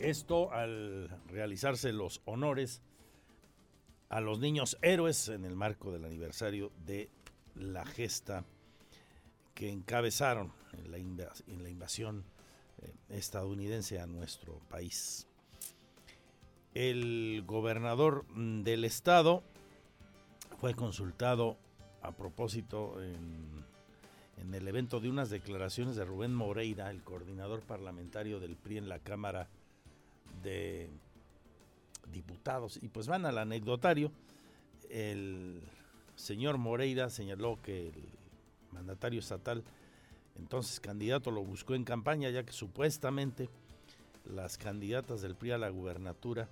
Esto 0.00 0.52
al 0.52 1.08
realizarse 1.28 1.92
los 1.92 2.20
honores 2.24 2.82
a 4.08 4.20
los 4.20 4.40
niños 4.40 4.76
héroes 4.82 5.28
en 5.28 5.44
el 5.44 5.54
marco 5.54 5.92
del 5.92 6.04
aniversario 6.04 6.72
de 6.84 7.08
la 7.54 7.86
gesta 7.86 8.44
que 9.54 9.70
encabezaron 9.70 10.52
en 10.72 10.90
la, 10.90 10.98
en 10.98 11.62
la 11.62 11.68
invasión 11.68 12.24
estadounidense 13.08 14.00
a 14.00 14.06
nuestro 14.06 14.54
país. 14.68 15.26
El 16.74 17.42
gobernador 17.46 18.24
mm, 18.30 18.62
del 18.62 18.84
estado 18.84 19.42
fue 20.60 20.74
consultado 20.74 21.56
a 22.02 22.12
propósito 22.12 23.00
en, 23.02 23.62
el 24.54 24.68
evento 24.68 25.00
de 25.00 25.08
unas 25.08 25.30
declaraciones 25.30 25.96
de 25.96 26.04
Rubén 26.04 26.34
Moreira, 26.34 26.90
el 26.90 27.02
coordinador 27.02 27.60
parlamentario 27.60 28.40
del 28.40 28.56
PRI 28.56 28.78
en 28.78 28.88
la 28.88 28.98
Cámara 28.98 29.48
de 30.42 30.90
Diputados. 32.12 32.78
Y 32.82 32.88
pues 32.88 33.06
van 33.06 33.24
al 33.24 33.38
anecdotario. 33.38 34.10
El 34.90 35.62
señor 36.16 36.58
Moreira 36.58 37.08
señaló 37.08 37.60
que 37.62 37.88
el 37.88 38.08
mandatario 38.72 39.20
estatal 39.20 39.64
entonces 40.38 40.80
candidato 40.80 41.30
lo 41.30 41.44
buscó 41.44 41.74
en 41.74 41.84
campaña 41.84 42.30
ya 42.30 42.44
que 42.44 42.52
supuestamente 42.52 43.48
las 44.24 44.58
candidatas 44.58 45.20
del 45.20 45.34
PRI 45.34 45.52
a 45.52 45.58
la 45.58 45.68
gubernatura, 45.68 46.48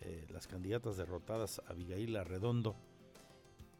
eh, 0.00 0.26
las 0.32 0.46
candidatas 0.46 0.96
derrotadas 0.96 1.60
Abigail 1.68 2.16
Arredondo 2.16 2.74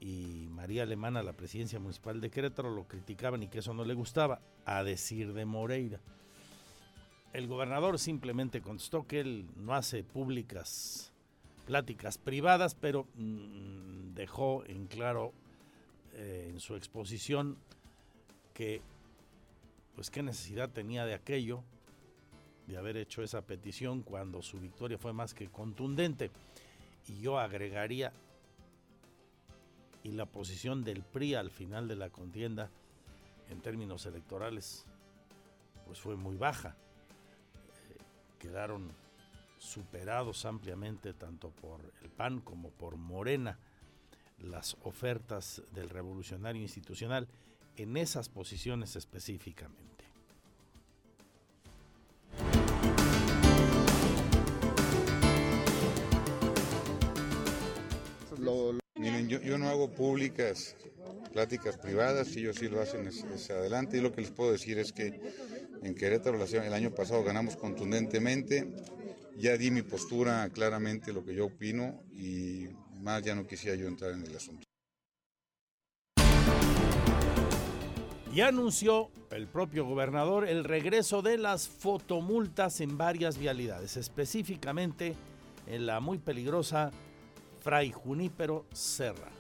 y 0.00 0.48
María 0.50 0.82
Alemana 0.82 1.20
a 1.20 1.22
la 1.22 1.32
presidencia 1.32 1.78
municipal 1.78 2.20
de 2.20 2.30
Querétaro 2.30 2.70
lo 2.70 2.84
criticaban 2.84 3.42
y 3.42 3.48
que 3.48 3.60
eso 3.60 3.72
no 3.72 3.84
le 3.84 3.94
gustaba, 3.94 4.40
a 4.64 4.84
decir 4.84 5.32
de 5.32 5.44
Moreira. 5.44 6.00
El 7.32 7.48
gobernador 7.48 7.98
simplemente 7.98 8.60
contestó 8.60 9.06
que 9.06 9.20
él 9.20 9.46
no 9.56 9.74
hace 9.74 10.04
públicas 10.04 11.12
pláticas 11.66 12.18
privadas, 12.18 12.74
pero 12.74 13.06
mm, 13.14 14.14
dejó 14.14 14.64
en 14.66 14.86
claro 14.86 15.32
eh, 16.14 16.48
en 16.50 16.60
su 16.60 16.76
exposición 16.76 17.58
que 18.54 18.80
pues 19.96 20.10
qué 20.10 20.22
necesidad 20.22 20.68
tenía 20.70 21.06
de 21.06 21.14
aquello, 21.14 21.64
de 22.66 22.76
haber 22.76 22.98
hecho 22.98 23.22
esa 23.22 23.46
petición 23.46 24.02
cuando 24.02 24.42
su 24.42 24.60
victoria 24.60 24.98
fue 24.98 25.14
más 25.14 25.32
que 25.32 25.48
contundente. 25.48 26.30
Y 27.08 27.20
yo 27.20 27.38
agregaría, 27.38 28.12
y 30.02 30.12
la 30.12 30.26
posición 30.26 30.84
del 30.84 31.02
PRI 31.02 31.34
al 31.34 31.50
final 31.50 31.88
de 31.88 31.96
la 31.96 32.10
contienda, 32.10 32.70
en 33.48 33.60
términos 33.62 34.04
electorales, 34.04 34.84
pues 35.86 35.98
fue 35.98 36.14
muy 36.14 36.36
baja. 36.36 36.76
Eh, 37.88 37.96
quedaron 38.38 38.92
superados 39.58 40.44
ampliamente 40.44 41.14
tanto 41.14 41.50
por 41.50 41.80
el 42.02 42.10
PAN 42.10 42.40
como 42.40 42.70
por 42.70 42.96
Morena 42.96 43.58
las 44.40 44.76
ofertas 44.82 45.62
del 45.72 45.88
revolucionario 45.88 46.60
institucional 46.60 47.28
en 47.76 47.96
esas 47.96 48.28
posiciones 48.28 48.96
específicamente. 48.96 49.86
Miren, 58.98 59.28
yo, 59.28 59.58
no 59.58 59.68
hago 59.68 59.90
públicas 59.90 60.76
pláticas 61.32 61.76
privadas, 61.76 62.28
si 62.28 62.40
ellos 62.40 62.56
sí 62.56 62.68
lo 62.68 62.80
hacen 62.80 63.06
es, 63.06 63.50
adelante. 63.50 63.98
Y 63.98 64.00
lo 64.00 64.12
que 64.12 64.22
les 64.22 64.30
puedo 64.30 64.52
decir 64.52 64.78
es 64.78 64.92
que 64.92 65.20
en 65.82 65.94
Querétaro 65.94 66.42
el 66.42 66.72
año 66.72 66.90
pasado 66.94 67.22
ganamos 67.22 67.56
contundentemente. 67.56 68.72
Ya 69.36 69.56
di 69.56 69.70
mi 69.70 69.82
postura 69.82 70.48
claramente, 70.50 71.12
lo 71.12 71.24
que 71.24 71.34
yo 71.34 71.46
opino, 71.46 72.02
y 72.12 72.68
más 73.02 73.22
ya 73.22 73.34
no 73.34 73.46
quisiera 73.46 73.76
yo 73.76 73.86
entrar 73.86 74.12
en 74.12 74.22
el 74.22 74.34
asunto. 74.34 74.65
Y 78.36 78.42
anunció 78.42 79.08
el 79.30 79.46
propio 79.46 79.86
gobernador 79.86 80.46
el 80.46 80.62
regreso 80.62 81.22
de 81.22 81.38
las 81.38 81.68
fotomultas 81.68 82.82
en 82.82 82.98
varias 82.98 83.38
vialidades, 83.38 83.96
específicamente 83.96 85.14
en 85.66 85.86
la 85.86 86.00
muy 86.00 86.18
peligrosa 86.18 86.90
Fray 87.62 87.92
Junípero 87.92 88.66
Serra. 88.74 89.30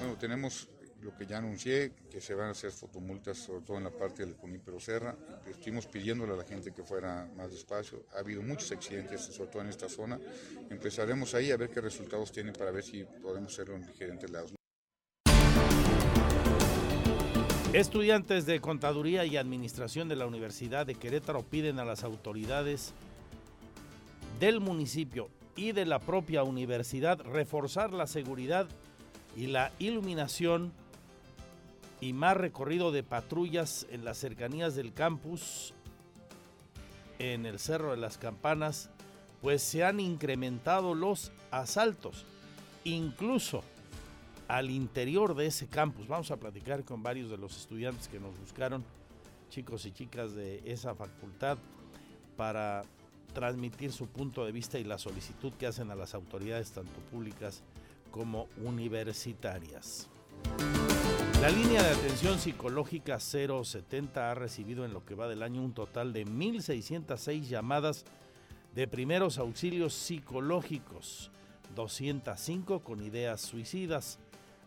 Bueno, 0.00 0.18
tenemos 0.20 0.68
lo 1.00 1.16
que 1.16 1.24
ya 1.24 1.38
anuncié, 1.38 1.94
que 2.10 2.20
se 2.20 2.34
van 2.34 2.48
a 2.48 2.50
hacer 2.50 2.72
fotomultas, 2.72 3.38
sobre 3.38 3.64
todo 3.64 3.78
en 3.78 3.84
la 3.84 3.90
parte 3.90 4.22
del 4.22 4.34
Junípero 4.34 4.78
Serra. 4.78 5.16
Estuvimos 5.46 5.86
pidiéndole 5.86 6.34
a 6.34 6.36
la 6.36 6.44
gente 6.44 6.74
que 6.74 6.82
fuera 6.82 7.26
más 7.38 7.50
despacio. 7.50 8.04
Ha 8.14 8.18
habido 8.18 8.42
muchos 8.42 8.70
accidentes, 8.70 9.22
sobre 9.22 9.50
todo 9.50 9.62
en 9.62 9.68
esta 9.70 9.88
zona. 9.88 10.20
Empezaremos 10.68 11.34
ahí 11.34 11.52
a 11.52 11.56
ver 11.56 11.70
qué 11.70 11.80
resultados 11.80 12.30
tienen 12.32 12.52
para 12.52 12.70
ver 12.70 12.84
si 12.84 13.02
podemos 13.22 13.50
hacerlo 13.50 13.76
en 13.76 13.86
diferentes 13.86 14.30
lados. 14.30 14.56
Estudiantes 17.76 18.46
de 18.46 18.58
Contaduría 18.62 19.26
y 19.26 19.36
Administración 19.36 20.08
de 20.08 20.16
la 20.16 20.24
Universidad 20.24 20.86
de 20.86 20.94
Querétaro 20.94 21.42
piden 21.42 21.78
a 21.78 21.84
las 21.84 22.04
autoridades 22.04 22.94
del 24.40 24.60
municipio 24.60 25.28
y 25.56 25.72
de 25.72 25.84
la 25.84 25.98
propia 25.98 26.42
universidad 26.42 27.20
reforzar 27.20 27.92
la 27.92 28.06
seguridad 28.06 28.66
y 29.36 29.48
la 29.48 29.72
iluminación 29.78 30.72
y 32.00 32.14
más 32.14 32.38
recorrido 32.38 32.92
de 32.92 33.02
patrullas 33.02 33.86
en 33.90 34.06
las 34.06 34.16
cercanías 34.16 34.74
del 34.74 34.94
campus 34.94 35.74
en 37.18 37.44
el 37.44 37.58
Cerro 37.58 37.90
de 37.90 37.98
las 37.98 38.16
Campanas, 38.16 38.88
pues 39.42 39.62
se 39.62 39.84
han 39.84 40.00
incrementado 40.00 40.94
los 40.94 41.30
asaltos, 41.50 42.24
incluso 42.84 43.62
al 44.48 44.70
interior 44.70 45.34
de 45.34 45.46
ese 45.46 45.66
campus. 45.66 46.06
Vamos 46.06 46.30
a 46.30 46.36
platicar 46.36 46.84
con 46.84 47.02
varios 47.02 47.30
de 47.30 47.36
los 47.36 47.56
estudiantes 47.56 48.08
que 48.08 48.20
nos 48.20 48.38
buscaron, 48.38 48.84
chicos 49.50 49.86
y 49.86 49.92
chicas 49.92 50.34
de 50.34 50.62
esa 50.64 50.94
facultad, 50.94 51.58
para 52.36 52.82
transmitir 53.32 53.92
su 53.92 54.06
punto 54.06 54.44
de 54.44 54.52
vista 54.52 54.78
y 54.78 54.84
la 54.84 54.98
solicitud 54.98 55.52
que 55.54 55.66
hacen 55.66 55.90
a 55.90 55.94
las 55.94 56.14
autoridades 56.14 56.72
tanto 56.72 57.00
públicas 57.10 57.62
como 58.10 58.48
universitarias. 58.64 60.08
La 61.40 61.50
línea 61.50 61.82
de 61.82 61.90
atención 61.90 62.38
psicológica 62.38 63.20
070 63.20 64.30
ha 64.30 64.34
recibido 64.34 64.84
en 64.84 64.94
lo 64.94 65.04
que 65.04 65.14
va 65.14 65.28
del 65.28 65.42
año 65.42 65.62
un 65.62 65.74
total 65.74 66.12
de 66.12 66.24
1.606 66.24 67.42
llamadas 67.42 68.04
de 68.74 68.88
primeros 68.88 69.38
auxilios 69.38 69.92
psicológicos, 69.92 71.30
205 71.74 72.80
con 72.80 73.02
ideas 73.02 73.42
suicidas, 73.42 74.18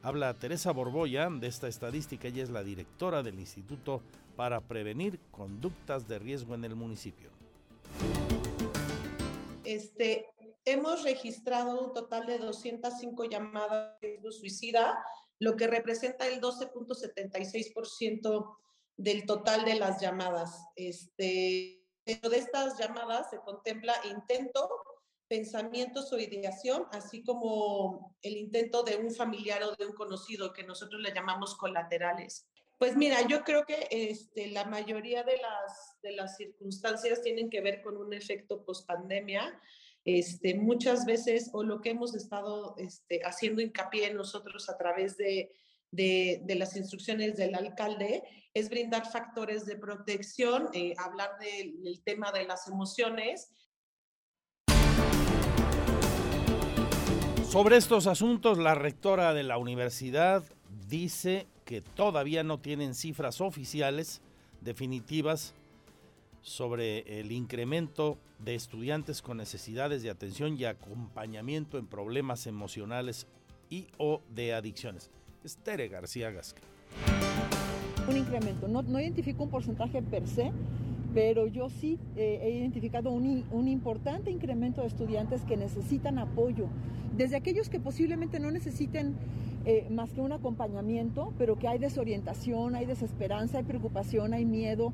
Habla 0.02 0.34
Teresa 0.34 0.72
Borboya 0.72 1.28
de 1.30 1.48
esta 1.48 1.68
estadística, 1.68 2.30
ella 2.30 2.44
es 2.44 2.50
la 2.50 2.64
directora 2.64 3.22
del 3.22 3.38
Instituto 3.38 4.02
para 4.38 4.62
Prevenir 4.62 5.20
Conductas 5.30 6.08
de 6.08 6.20
Riesgo 6.20 6.56
en 6.56 6.64
el 6.64 6.74
municipio. 6.74 7.30
Este, 9.66 10.26
hemos 10.64 11.04
registrado 11.04 11.86
un 11.86 11.92
total 11.92 12.28
de 12.28 12.38
205 12.38 13.26
llamadas 13.26 14.00
de 14.00 14.22
suicida, 14.32 15.04
lo 15.38 15.58
que 15.58 15.68
representa 15.68 16.28
el 16.28 16.40
12.76% 16.40 18.56
del 18.96 19.26
total 19.26 19.66
de 19.66 19.76
las 19.76 20.00
llamadas. 20.00 20.64
Este, 20.78 21.84
dentro 22.06 22.30
de 22.30 22.38
estas 22.38 22.80
llamadas 22.80 23.32
se 23.32 23.40
contempla 23.40 23.96
intento, 24.10 24.70
pensamientos 25.30 26.12
o 26.12 26.20
ideación, 26.20 26.86
así 26.92 27.24
como 27.24 28.18
el 28.24 28.36
intento 28.36 28.84
de 28.84 28.98
un 28.98 29.13
familiar 29.13 29.63
o 29.63 29.76
de 29.76 29.86
un 29.86 29.94
conocido 29.94 30.52
que 30.52 30.63
nosotros 30.63 31.02
le 31.02 31.13
llamamos 31.13 31.56
colaterales. 31.56 32.50
Pues 32.80 32.96
mira, 32.98 33.28
yo 33.28 33.44
creo 33.44 33.65
que 33.65 33.88
este, 33.92 34.48
la 34.48 34.65
mayoría 34.65 35.24
de 35.24 35.38
las, 35.38 36.02
de 36.02 36.13
las 36.13 36.38
circunstancias 36.38 37.22
tienen 37.22 37.50
que 37.50 37.62
ver 37.62 37.82
con 37.82 37.98
un 37.98 38.13
efecto 38.13 38.65
post-pandemia. 38.65 39.60
Este, 40.06 40.56
muchas 40.56 41.06
veces, 41.06 41.50
o 41.54 41.63
lo 41.63 41.82
que 41.82 41.92
hemos 41.92 42.15
estado 42.15 42.76
este, 42.78 43.22
haciendo 43.24 43.62
hincapié 43.62 44.13
nosotros 44.13 44.70
a 44.70 44.78
través 44.78 45.18
de, 45.18 45.52
de, 45.92 46.42
de, 46.46 46.56
las 46.56 46.76
instrucciones 46.76 47.36
del 47.36 47.54
alcalde, 47.54 48.24
es 48.54 48.70
brindar 48.70 49.12
factores 49.12 49.65
de 49.65 49.76
protección, 49.76 50.70
eh, 50.74 50.94
hablar 50.98 51.38
del, 51.38 51.84
del 51.84 52.02
tema 52.02 52.32
de 52.32 52.46
las 52.46 52.68
emociones. 52.68 53.52
Sobre 57.50 57.78
estos 57.78 58.06
asuntos, 58.06 58.60
la 58.60 58.76
rectora 58.76 59.34
de 59.34 59.42
la 59.42 59.58
universidad 59.58 60.44
dice 60.88 61.48
que 61.66 61.82
todavía 61.82 62.44
no 62.44 62.60
tienen 62.60 62.94
cifras 62.94 63.42
oficiales 63.42 64.22
definitivas 64.62 65.56
sobre 66.44 67.20
el 67.20 67.32
incremento 67.32 68.20
de 68.38 68.54
estudiantes 68.54 69.24
con 69.24 69.38
necesidades 69.38 70.04
de 70.04 70.12
atención 70.12 70.58
y 70.60 70.66
acompañamiento 70.66 71.80
en 71.80 71.88
problemas 71.88 72.46
emocionales 72.46 73.26
y 73.68 73.88
o 73.98 74.22
de 74.30 74.54
adicciones. 74.54 75.10
Estere 75.44 75.88
García 75.88 76.30
Gasca. 76.30 76.62
Un 78.08 78.16
incremento, 78.16 78.68
no, 78.68 78.84
no 78.84 79.00
identifico 79.00 79.42
un 79.42 79.50
porcentaje 79.50 80.04
per 80.04 80.28
se, 80.28 80.52
pero 81.13 81.48
yo 81.48 81.69
sí 81.69 81.98
eh, 82.15 82.39
he 82.43 82.52
identificado 82.52 83.12
un, 83.12 83.43
un, 83.52 83.67
importante 83.67 84.32
incremento 84.32 84.82
de 84.82 84.88
estudiantes 84.88 85.41
que 85.43 85.58
necesitan 85.58 86.19
apoyo, 86.19 86.67
desde 87.17 87.36
aquellos 87.36 87.69
que 87.69 87.80
posiblemente 87.80 88.39
no 88.39 88.52
necesiten 88.52 89.15
eh, 89.65 89.86
más 89.89 90.12
que 90.13 90.22
un 90.22 90.32
acompañamiento, 90.32 91.34
pero 91.38 91.60
que 91.60 91.67
hay 91.67 91.80
desorientación, 91.80 92.76
hay 92.76 92.86
desesperanza, 92.86 93.58
hay 93.58 93.65
preocupación, 93.65 94.34
hay 94.34 94.45
miedo, 94.45 94.93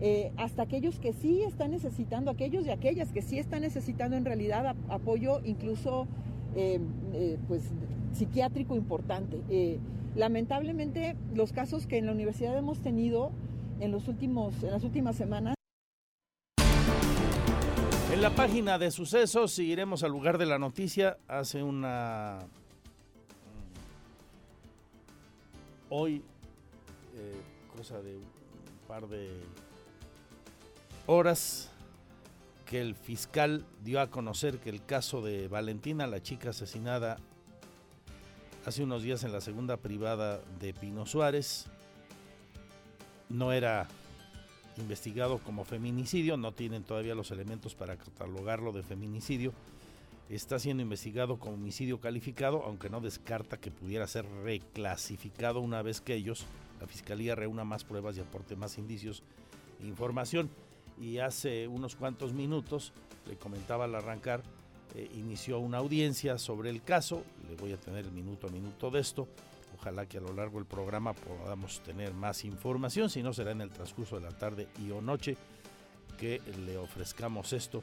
eh, 0.00 0.32
hasta 0.36 0.62
aquellos 0.62 0.98
que 0.98 1.12
sí 1.12 1.42
están 1.42 1.70
necesitando, 1.70 2.30
aquellos 2.30 2.66
y 2.66 2.70
aquellas 2.70 3.12
que 3.12 3.22
sí 3.22 3.38
están 3.38 3.62
necesitando 3.62 4.16
en 4.16 4.24
realidad 4.24 4.74
apoyo 4.88 5.40
incluso 5.44 6.08
eh, 6.56 6.80
pues, 7.46 7.62
psiquiátrico 8.12 8.74
importante. 8.74 9.38
lamentablemente 10.16 11.14
los 11.34 11.52
casos 11.52 11.86
que 11.86 11.98
en 11.98 12.06
la 12.06 12.12
universidad 12.12 12.58
hemos 12.58 12.80
tenido 12.80 13.30
en, 13.80 13.92
los 13.92 14.06
últimos, 14.08 14.54
en 14.62 14.70
las 14.70 14.84
últimas 14.84 15.16
semanas. 15.16 15.54
En 18.12 18.22
la 18.22 18.30
página 18.34 18.78
de 18.78 18.90
sucesos, 18.90 19.52
si 19.52 19.64
iremos 19.70 20.02
al 20.02 20.10
lugar 20.10 20.36
de 20.38 20.46
la 20.46 20.58
noticia, 20.58 21.16
hace 21.28 21.62
una 21.62 22.40
hoy, 25.88 26.22
eh, 27.16 27.40
cosa 27.76 28.00
de 28.02 28.16
un 28.16 28.24
par 28.88 29.08
de 29.08 29.30
horas, 31.06 31.70
que 32.66 32.80
el 32.80 32.94
fiscal 32.94 33.64
dio 33.82 34.00
a 34.00 34.10
conocer 34.10 34.58
que 34.58 34.70
el 34.70 34.84
caso 34.84 35.22
de 35.22 35.48
Valentina, 35.48 36.06
la 36.06 36.22
chica 36.22 36.50
asesinada 36.50 37.16
hace 38.64 38.84
unos 38.84 39.02
días 39.02 39.24
en 39.24 39.32
la 39.32 39.40
segunda 39.40 39.76
privada 39.76 40.40
de 40.60 40.72
Pino 40.72 41.06
Suárez, 41.06 41.66
no 43.30 43.52
era 43.52 43.88
investigado 44.76 45.38
como 45.38 45.64
feminicidio, 45.64 46.36
no 46.36 46.52
tienen 46.52 46.82
todavía 46.82 47.14
los 47.14 47.30
elementos 47.30 47.74
para 47.74 47.96
catalogarlo 47.96 48.72
de 48.72 48.82
feminicidio, 48.82 49.52
está 50.28 50.58
siendo 50.58 50.82
investigado 50.82 51.38
como 51.38 51.54
homicidio 51.54 52.00
calificado, 52.00 52.62
aunque 52.64 52.88
no 52.88 53.00
descarta 53.00 53.58
que 53.58 53.70
pudiera 53.70 54.06
ser 54.06 54.26
reclasificado 54.44 55.60
una 55.60 55.82
vez 55.82 56.00
que 56.00 56.14
ellos, 56.14 56.46
la 56.80 56.86
Fiscalía, 56.86 57.34
reúna 57.34 57.64
más 57.64 57.84
pruebas 57.84 58.16
y 58.16 58.20
aporte 58.20 58.56
más 58.56 58.78
indicios 58.78 59.22
e 59.82 59.86
información. 59.86 60.48
Y 61.00 61.18
hace 61.18 61.66
unos 61.66 61.96
cuantos 61.96 62.32
minutos, 62.32 62.92
le 63.26 63.36
comentaba 63.36 63.86
al 63.86 63.94
arrancar, 63.94 64.42
eh, 64.94 65.10
inició 65.14 65.58
una 65.58 65.78
audiencia 65.78 66.38
sobre 66.38 66.70
el 66.70 66.82
caso, 66.82 67.24
le 67.48 67.56
voy 67.56 67.72
a 67.72 67.76
tener 67.76 68.04
el 68.04 68.12
minuto 68.12 68.46
a 68.46 68.50
minuto 68.50 68.90
de 68.90 69.00
esto, 69.00 69.26
ojalá 69.80 70.06
que 70.06 70.18
a 70.18 70.20
lo 70.20 70.32
largo 70.34 70.58
del 70.58 70.66
programa 70.66 71.14
podamos 71.14 71.80
tener 71.80 72.12
más 72.12 72.44
información, 72.44 73.08
si 73.08 73.22
no 73.22 73.32
será 73.32 73.52
en 73.52 73.62
el 73.62 73.70
transcurso 73.70 74.16
de 74.16 74.22
la 74.22 74.36
tarde 74.36 74.68
y 74.78 74.90
o 74.90 75.00
noche 75.00 75.36
que 76.18 76.40
le 76.66 76.76
ofrezcamos 76.76 77.54
esto 77.54 77.82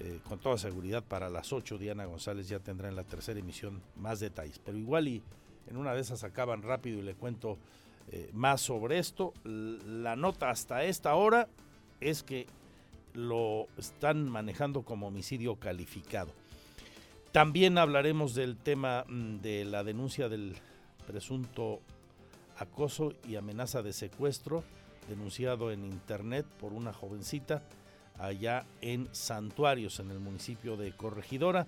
eh, 0.00 0.20
con 0.26 0.38
toda 0.38 0.56
seguridad 0.56 1.02
para 1.02 1.28
las 1.28 1.52
8 1.52 1.76
Diana 1.76 2.06
González 2.06 2.48
ya 2.48 2.60
tendrá 2.60 2.88
en 2.88 2.96
la 2.96 3.04
tercera 3.04 3.40
emisión 3.40 3.82
más 3.96 4.20
detalles. 4.20 4.58
Pero 4.58 4.78
igual 4.78 5.08
y 5.08 5.22
en 5.68 5.76
una 5.76 5.92
de 5.92 6.00
esas 6.00 6.24
acaban 6.24 6.62
rápido 6.62 6.98
y 6.98 7.02
le 7.02 7.14
cuento 7.14 7.58
eh, 8.10 8.30
más 8.32 8.62
sobre 8.62 8.98
esto. 8.98 9.34
La 9.44 10.16
nota 10.16 10.50
hasta 10.50 10.84
esta 10.84 11.14
hora 11.14 11.48
es 12.00 12.22
que 12.22 12.46
lo 13.12 13.66
están 13.76 14.30
manejando 14.30 14.82
como 14.82 15.08
homicidio 15.08 15.56
calificado. 15.56 16.32
También 17.32 17.76
hablaremos 17.76 18.34
del 18.34 18.56
tema 18.56 19.04
mm, 19.08 19.38
de 19.38 19.64
la 19.64 19.84
denuncia 19.84 20.28
del 20.28 20.56
presunto 21.08 21.80
acoso 22.58 23.14
y 23.26 23.36
amenaza 23.36 23.82
de 23.82 23.94
secuestro 23.94 24.62
denunciado 25.08 25.72
en 25.72 25.86
internet 25.86 26.44
por 26.60 26.74
una 26.74 26.92
jovencita 26.92 27.62
allá 28.18 28.66
en 28.82 29.08
Santuarios, 29.12 30.00
en 30.00 30.10
el 30.10 30.18
municipio 30.18 30.76
de 30.76 30.92
Corregidora. 30.92 31.66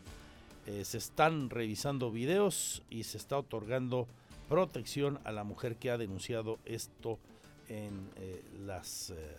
Eh, 0.67 0.85
se 0.85 0.99
están 0.99 1.49
revisando 1.49 2.11
videos 2.11 2.83
y 2.91 3.05
se 3.05 3.17
está 3.17 3.39
otorgando 3.39 4.07
protección 4.51 5.21
a 5.25 5.33
la 5.33 5.43
mujer 5.43 5.77
que 5.77 5.91
ha 5.91 5.97
denunciado 5.97 6.59
esto 6.67 7.19
en 7.69 8.11
eh, 8.17 8.43
las 8.67 9.11
eh, 9.11 9.37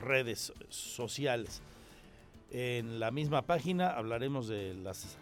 redes 0.00 0.52
sociales. 0.68 1.62
En 2.50 2.98
la 2.98 3.12
misma 3.12 3.42
página 3.42 3.90
hablaremos 3.90 4.48
de 4.48 4.74
las 4.74 5.16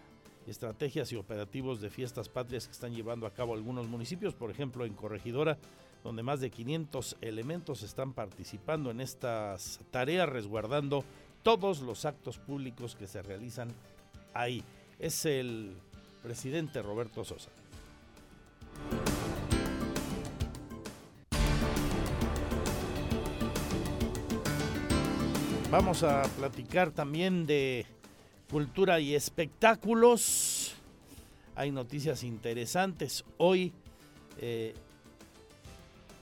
estrategias 0.46 1.12
y 1.12 1.16
operativos 1.16 1.80
de 1.80 1.90
fiestas 1.90 2.28
patrias 2.28 2.66
que 2.66 2.72
están 2.72 2.94
llevando 2.94 3.26
a 3.26 3.32
cabo 3.32 3.54
algunos 3.54 3.88
municipios, 3.88 4.34
por 4.34 4.50
ejemplo 4.50 4.84
en 4.84 4.94
Corregidora, 4.94 5.58
donde 6.04 6.22
más 6.22 6.40
de 6.40 6.50
500 6.50 7.16
elementos 7.20 7.82
están 7.82 8.12
participando 8.12 8.90
en 8.90 9.00
estas 9.00 9.80
tareas, 9.90 10.28
resguardando 10.28 11.04
todos 11.42 11.80
los 11.80 12.04
actos 12.04 12.38
públicos 12.38 12.96
que 12.96 13.06
se 13.06 13.22
realizan 13.22 13.68
ahí. 14.34 14.62
Es 14.98 15.26
el 15.26 15.76
presidente 16.22 16.82
Roberto 16.82 17.24
Sosa. 17.24 17.50
Vamos 25.70 26.04
a 26.04 26.22
platicar 26.36 26.92
también 26.92 27.44
de 27.44 27.84
cultura 28.50 29.00
y 29.00 29.14
espectáculos. 29.14 30.74
Hay 31.54 31.70
noticias 31.70 32.22
interesantes. 32.22 33.24
Hoy 33.38 33.72
eh, 34.38 34.74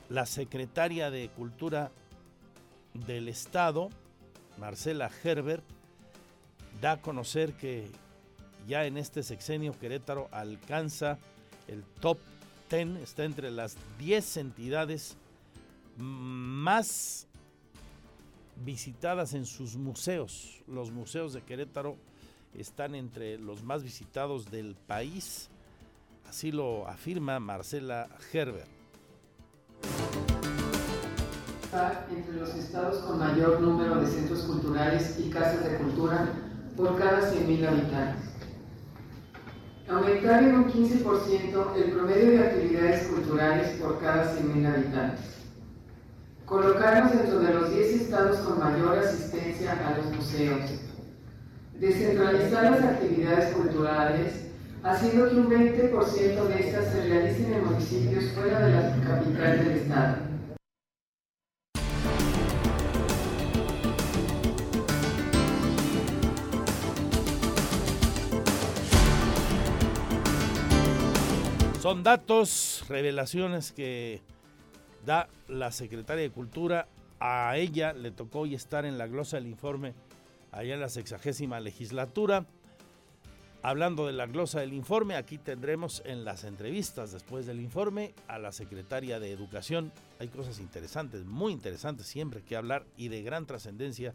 la 0.09 0.27
secretaria 0.27 1.11
de 1.11 1.29
Cultura 1.31 1.91
del 3.07 3.29
Estado, 3.29 3.91
Marcela 4.59 5.11
Herbert, 5.23 5.65
da 6.81 6.93
a 6.93 7.01
conocer 7.01 7.55
que 7.55 7.89
ya 8.67 8.87
en 8.87 8.97
este 8.97 9.23
sexenio 9.23 9.79
Querétaro 9.79 10.29
alcanza 10.31 11.19
el 11.69 11.83
top 12.01 12.19
10, 12.71 12.97
está 13.03 13.25
entre 13.25 13.51
las 13.51 13.77
10 13.99 14.37
entidades 14.39 15.17
más 15.97 17.27
visitadas 18.65 19.35
en 19.35 19.47
sus 19.47 19.77
museos. 19.77 20.63
Los 20.67 20.91
museos 20.91 21.33
de 21.33 21.43
Querétaro 21.43 21.97
están 22.57 22.95
entre 22.95 23.39
los 23.39 23.63
más 23.63 23.83
visitados 23.83 24.51
del 24.51 24.75
país, 24.75 25.49
así 26.29 26.53
lo 26.53 26.89
afirma 26.89 27.41
Marcela 27.41 28.09
Herbert 28.33 28.75
entre 32.09 32.37
los 32.37 32.55
estados 32.55 32.99
con 33.03 33.19
mayor 33.19 33.61
número 33.61 33.97
de 33.97 34.07
centros 34.07 34.43
culturales 34.43 35.19
y 35.19 35.29
casas 35.29 35.65
de 35.65 35.77
cultura 35.79 36.29
por 36.77 36.97
cada 36.97 37.33
100.000 37.33 37.67
habitantes. 37.67 38.31
Aumentar 39.89 40.45
en 40.45 40.55
un 40.55 40.73
15% 40.73 41.77
el 41.77 41.93
promedio 41.93 42.31
de 42.31 42.39
actividades 42.39 43.09
culturales 43.09 43.81
por 43.81 43.99
cada 43.99 44.37
100.000 44.37 44.73
habitantes. 44.73 45.25
Colocarnos 46.47 47.13
dentro 47.13 47.41
de 47.41 47.55
los 47.55 47.71
10 47.75 48.03
estados 48.03 48.39
con 48.39 48.61
mayor 48.61 48.99
asistencia 48.99 49.73
a 49.73 49.99
los 49.99 50.07
museos. 50.13 50.71
Descentralizar 51.85 52.71
las 52.71 52.83
actividades 52.83 53.55
culturales, 53.55 54.47
haciendo 54.83 55.29
que 55.29 55.37
un 55.37 55.51
20% 55.51 56.45
de 56.47 56.67
estas 56.67 56.91
se 56.91 57.05
realicen 57.05 57.53
en 57.53 57.65
municipios 57.67 58.33
fuera 58.33 58.59
de 58.61 58.73
la 58.73 58.97
capital 59.07 59.59
del 59.59 59.77
estado 59.77 60.17
Son 71.83 72.03
datos, 72.03 72.87
revelaciones 72.89 73.73
que 73.73 74.23
da 75.05 75.29
la 75.49 75.71
secretaria 75.71 76.23
de 76.23 76.31
Cultura. 76.31 76.89
A 77.21 77.59
ella 77.59 77.93
le 77.93 78.11
tocó 78.11 78.41
hoy 78.41 78.55
estar 78.55 78.87
en 78.87 78.97
la 78.97 79.07
glosa 79.07 79.37
del 79.37 79.49
informe 79.49 79.93
allá 80.55 80.75
en 80.75 80.81
la 80.81 80.89
sexagésima 80.89 81.61
legislatura. 81.61 82.47
Hablando 83.63 84.07
de 84.07 84.13
la 84.13 84.27
glosa 84.27 84.61
del 84.61 84.75
informe, 84.75 85.17
aquí 85.17 85.39
tendremos 85.39 86.03
en 86.05 86.25
las 86.25 86.45
entrevistas 86.45 87.13
después 87.13 87.47
del 87.47 87.61
informe 87.61 88.15
a 88.29 88.39
la 88.39 88.53
secretaria 88.53 89.19
de 89.19 89.33
Educación. 89.33 89.91
Hay 90.21 90.29
cosas 90.29 90.61
interesantes, 90.61 91.25
muy 91.25 91.53
interesantes 91.53 92.07
siempre 92.07 92.43
que 92.43 92.57
hablar 92.57 92.85
y 92.97 93.09
de 93.09 93.23
gran 93.23 93.47
trascendencia, 93.47 94.15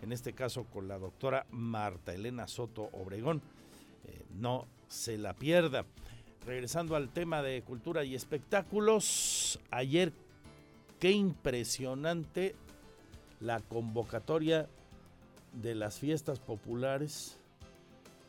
en 0.00 0.12
este 0.12 0.32
caso 0.32 0.64
con 0.64 0.86
la 0.86 0.98
doctora 0.98 1.44
Marta 1.50 2.14
Elena 2.14 2.46
Soto 2.46 2.88
Obregón. 2.92 3.42
Eh, 4.04 4.24
no 4.34 4.66
se 4.86 5.18
la 5.18 5.34
pierda. 5.34 5.84
Regresando 6.46 6.94
al 6.94 7.08
tema 7.08 7.42
de 7.42 7.62
cultura 7.62 8.04
y 8.04 8.14
espectáculos, 8.14 9.58
ayer 9.70 10.12
qué 11.00 11.10
impresionante 11.10 12.54
la 13.40 13.58
convocatoria 13.60 14.68
de 15.60 15.74
las 15.74 15.98
fiestas 15.98 16.40
populares 16.40 17.38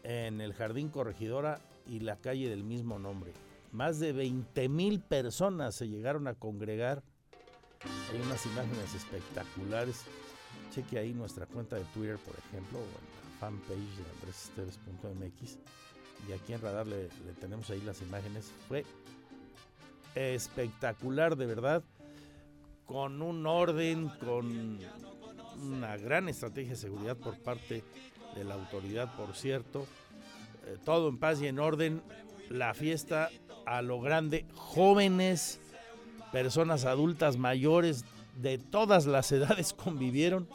en 0.03 0.41
el 0.41 0.53
Jardín 0.53 0.89
Corregidora 0.89 1.59
y 1.87 1.99
la 1.99 2.17
calle 2.17 2.49
del 2.49 2.63
mismo 2.63 2.99
nombre. 2.99 3.31
Más 3.71 3.99
de 3.99 4.13
20 4.13 4.69
mil 4.69 4.99
personas 5.01 5.75
se 5.75 5.87
llegaron 5.87 6.27
a 6.27 6.35
congregar. 6.35 7.03
Hay 8.11 8.21
unas 8.21 8.45
imágenes 8.45 8.93
espectaculares. 8.95 10.03
Cheque 10.71 10.97
ahí 10.97 11.13
nuestra 11.13 11.45
cuenta 11.45 11.75
de 11.75 11.83
Twitter, 11.85 12.17
por 12.17 12.35
ejemplo, 12.35 12.79
o 12.79 12.83
en 12.83 12.89
la 12.89 13.39
fanpage 13.39 13.97
de 13.97 14.11
andresesteves.mx. 14.15 15.57
Y 16.27 16.31
aquí 16.31 16.53
en 16.53 16.61
Radar 16.61 16.87
le, 16.87 17.03
le 17.03 17.33
tenemos 17.39 17.69
ahí 17.69 17.81
las 17.81 18.01
imágenes. 18.01 18.51
Fue 18.67 18.85
espectacular, 20.15 21.35
de 21.35 21.45
verdad. 21.45 21.83
Con 22.85 23.21
un 23.21 23.45
orden, 23.45 24.09
con 24.19 24.79
una 25.61 25.97
gran 25.97 26.29
estrategia 26.29 26.71
de 26.71 26.77
seguridad 26.77 27.17
por 27.17 27.37
parte 27.37 27.83
de 28.35 28.43
la 28.43 28.55
autoridad, 28.55 29.15
por 29.15 29.35
cierto. 29.35 29.85
Eh, 30.65 30.77
todo 30.83 31.09
en 31.09 31.17
paz 31.17 31.41
y 31.41 31.47
en 31.47 31.59
orden. 31.59 32.01
La 32.49 32.73
fiesta 32.73 33.29
a 33.65 33.81
lo 33.81 34.01
grande. 34.01 34.45
Jóvenes, 34.53 35.59
personas 36.31 36.85
adultas 36.85 37.37
mayores 37.37 38.05
de 38.35 38.57
todas 38.57 39.05
las 39.05 39.31
edades 39.31 39.73
convivieron 39.73 40.47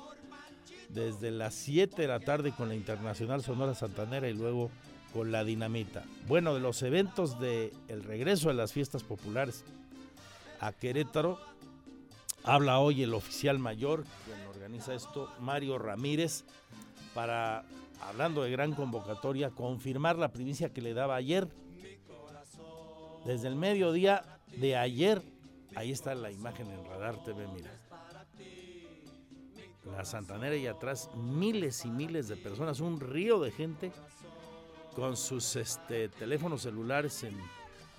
desde 0.88 1.30
las 1.30 1.54
7 1.54 2.02
de 2.02 2.08
la 2.08 2.20
tarde 2.20 2.52
con 2.52 2.68
la 2.68 2.74
Internacional 2.74 3.42
Sonora 3.42 3.74
Santanera 3.74 4.28
y 4.28 4.34
luego 4.34 4.70
con 5.12 5.32
la 5.32 5.44
Dinamita. 5.44 6.04
Bueno, 6.26 6.54
de 6.54 6.60
los 6.60 6.82
eventos 6.82 7.40
de 7.40 7.72
el 7.88 8.02
regreso 8.04 8.48
de 8.48 8.54
las 8.54 8.72
fiestas 8.72 9.02
populares 9.02 9.64
a 10.60 10.72
Querétaro, 10.72 11.38
habla 12.44 12.78
hoy 12.78 13.02
el 13.02 13.14
oficial 13.14 13.58
mayor, 13.58 14.04
quien 14.24 14.40
organiza 14.46 14.94
esto, 14.94 15.32
Mario 15.40 15.78
Ramírez, 15.78 16.44
para, 17.14 17.64
hablando 18.00 18.42
de 18.42 18.50
gran 18.50 18.72
convocatoria, 18.74 19.50
confirmar 19.50 20.16
la 20.16 20.32
primicia 20.32 20.72
que 20.72 20.80
le 20.80 20.94
daba 20.94 21.16
ayer. 21.16 21.48
Desde 23.24 23.48
el 23.48 23.56
mediodía 23.56 24.24
de 24.56 24.76
ayer, 24.76 25.22
ahí 25.74 25.92
está 25.92 26.14
la 26.14 26.30
imagen 26.30 26.70
en 26.70 26.84
Radar 26.84 27.22
TV, 27.22 27.46
mira. 27.48 27.70
La 29.96 30.04
Santanera 30.04 30.56
y 30.56 30.66
atrás 30.66 31.10
miles 31.14 31.84
y 31.84 31.90
miles 31.90 32.28
de 32.28 32.36
personas, 32.36 32.80
un 32.80 33.00
río 33.00 33.40
de 33.40 33.50
gente 33.50 33.92
con 34.94 35.16
sus 35.16 35.56
este, 35.56 36.08
teléfonos 36.08 36.62
celulares 36.62 37.22
en, 37.24 37.36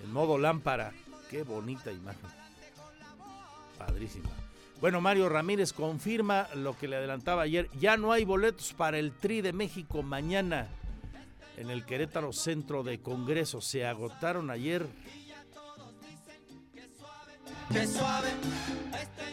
en 0.02 0.12
modo 0.12 0.38
lámpara. 0.38 0.92
Qué 1.30 1.42
bonita 1.42 1.92
imagen. 1.92 2.41
Padrísima. 3.86 4.30
Bueno, 4.80 5.00
Mario 5.00 5.28
Ramírez 5.28 5.72
confirma 5.72 6.48
lo 6.54 6.76
que 6.76 6.88
le 6.88 6.96
adelantaba 6.96 7.42
ayer. 7.42 7.70
Ya 7.78 7.96
no 7.96 8.12
hay 8.12 8.24
boletos 8.24 8.72
para 8.72 8.98
el 8.98 9.12
Tri 9.12 9.40
de 9.40 9.52
México 9.52 10.02
mañana 10.02 10.68
en 11.56 11.70
el 11.70 11.84
Querétaro 11.86 12.32
Centro 12.32 12.82
de 12.82 13.00
Congreso. 13.00 13.60
Se 13.60 13.86
agotaron 13.86 14.50
ayer. 14.50 14.86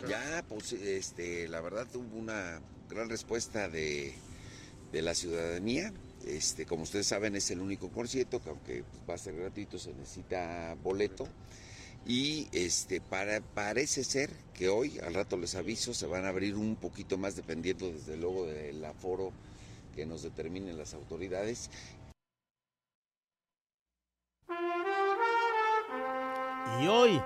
Ya, 0.07 0.45
pues, 0.47 0.73
este, 0.73 1.47
la 1.47 1.61
verdad 1.61 1.87
hubo 1.95 2.17
una 2.17 2.61
gran 2.87 3.09
respuesta 3.09 3.69
de, 3.69 4.13
de 4.91 5.01
la 5.01 5.15
ciudadanía. 5.15 5.91
Este, 6.25 6.65
como 6.65 6.83
ustedes 6.83 7.07
saben, 7.07 7.35
es 7.35 7.49
el 7.49 7.59
único 7.59 7.89
concierto 7.89 8.41
que 8.41 8.49
aunque 8.49 8.83
va 9.09 9.15
a 9.15 9.17
ser 9.17 9.35
gratuito, 9.35 9.79
se 9.79 9.93
necesita 9.93 10.75
boleto. 10.83 11.27
Y 12.09 12.47
este, 12.53 13.01
para, 13.01 13.39
parece 13.39 14.03
ser 14.03 14.31
que 14.55 14.67
hoy, 14.67 14.97
al 14.97 15.13
rato 15.13 15.37
les 15.37 15.53
aviso, 15.53 15.93
se 15.93 16.07
van 16.07 16.25
a 16.25 16.29
abrir 16.29 16.55
un 16.55 16.75
poquito 16.75 17.19
más 17.19 17.35
dependiendo 17.35 17.91
desde 17.91 18.17
luego 18.17 18.47
del 18.47 18.83
aforo 18.83 19.31
que 19.95 20.07
nos 20.07 20.23
determinen 20.23 20.75
las 20.75 20.95
autoridades. 20.95 21.69
Y 26.81 26.87
hoy, 26.87 27.21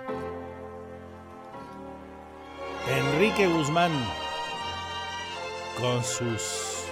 Enrique 2.90 3.48
Guzmán 3.48 3.94
con 5.80 6.04
sus... 6.04 6.84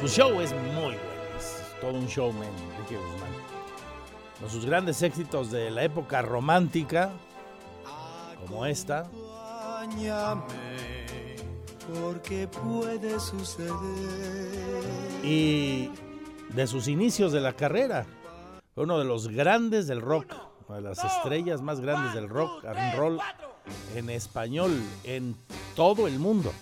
Su 0.00 0.08
show 0.08 0.40
es 0.40 0.54
muy 0.54 0.94
bueno, 0.94 1.00
es 1.38 1.78
todo 1.78 1.92
un 1.92 2.06
showman, 2.06 2.48
Enrique 2.48 2.96
Guzmán 2.96 3.57
con 4.40 4.50
sus 4.50 4.64
grandes 4.64 5.02
éxitos 5.02 5.50
de 5.50 5.70
la 5.70 5.82
época 5.84 6.22
romántica, 6.22 7.10
como 8.46 8.66
esta. 8.66 9.06
Porque 12.02 12.46
puede 12.48 13.18
suceder. 13.18 14.84
Y 15.22 15.90
de 16.50 16.66
sus 16.66 16.88
inicios 16.88 17.32
de 17.32 17.40
la 17.40 17.54
carrera, 17.54 18.06
fue 18.74 18.84
uno 18.84 18.98
de 18.98 19.04
los 19.04 19.28
grandes 19.28 19.86
del 19.86 20.00
rock, 20.00 20.34
una 20.68 20.76
de 20.76 20.82
las 20.82 21.02
estrellas 21.02 21.62
más 21.62 21.80
grandes 21.80 22.14
del 22.14 22.28
rock 22.28 22.64
and 22.64 22.94
roll 22.96 23.18
en 23.94 24.10
español 24.10 24.80
en 25.04 25.34
todo 25.74 26.06
el 26.06 26.18
mundo. 26.18 26.52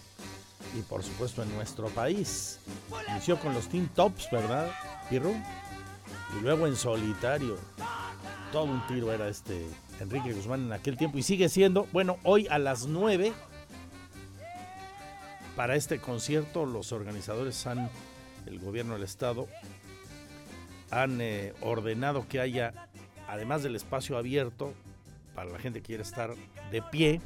Y 0.76 0.82
por 0.82 1.02
supuesto 1.02 1.42
en 1.42 1.54
nuestro 1.54 1.88
país. 1.88 2.60
Inició 3.08 3.38
con 3.38 3.54
los 3.54 3.68
Teen 3.68 3.88
Tops, 3.88 4.28
¿verdad, 4.30 4.70
Pirro? 5.08 5.32
Y 6.34 6.42
luego 6.42 6.66
en 6.66 6.76
solitario. 6.76 7.56
Todo 8.52 8.64
un 8.64 8.86
tiro 8.86 9.12
era 9.12 9.28
este 9.28 9.66
Enrique 10.00 10.32
Guzmán 10.32 10.64
en 10.64 10.72
aquel 10.72 10.96
tiempo 10.96 11.18
y 11.18 11.22
sigue 11.22 11.48
siendo, 11.48 11.86
bueno, 11.92 12.18
hoy 12.22 12.46
a 12.48 12.58
las 12.58 12.86
9 12.86 13.32
para 15.56 15.74
este 15.74 15.98
concierto 15.98 16.66
los 16.66 16.92
organizadores 16.92 17.66
han, 17.66 17.90
el 18.46 18.58
gobierno 18.58 18.94
del 18.94 19.02
estado, 19.02 19.48
han 20.90 21.20
eh, 21.20 21.54
ordenado 21.62 22.28
que 22.28 22.40
haya, 22.40 22.88
además 23.26 23.62
del 23.62 23.74
espacio 23.74 24.18
abierto, 24.18 24.74
para 25.34 25.50
la 25.50 25.58
gente 25.58 25.80
que 25.80 25.86
quiere 25.86 26.02
estar 26.02 26.34
de 26.70 26.82
pie, 26.82 27.20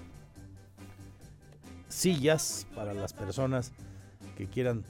sillas 1.89 2.67
para 2.75 2.95
las 2.95 3.13
personas 3.13 3.73
que 4.37 4.47
quieran 4.47 4.85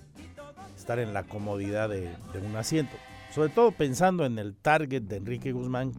estar 0.77 0.99
en 0.99 1.15
la 1.15 1.25
comodidad 1.25 1.89
de, 1.89 2.15
de 2.33 2.39
un 2.41 2.57
asiento 2.57 2.97
sobre 3.31 3.49
todo 3.51 3.73
pensando 3.73 4.25
en 4.25 4.39
el 4.39 4.57
target 4.57 5.03
de 5.03 5.17
Enrique 5.17 5.53
Guzmán, 5.53 5.93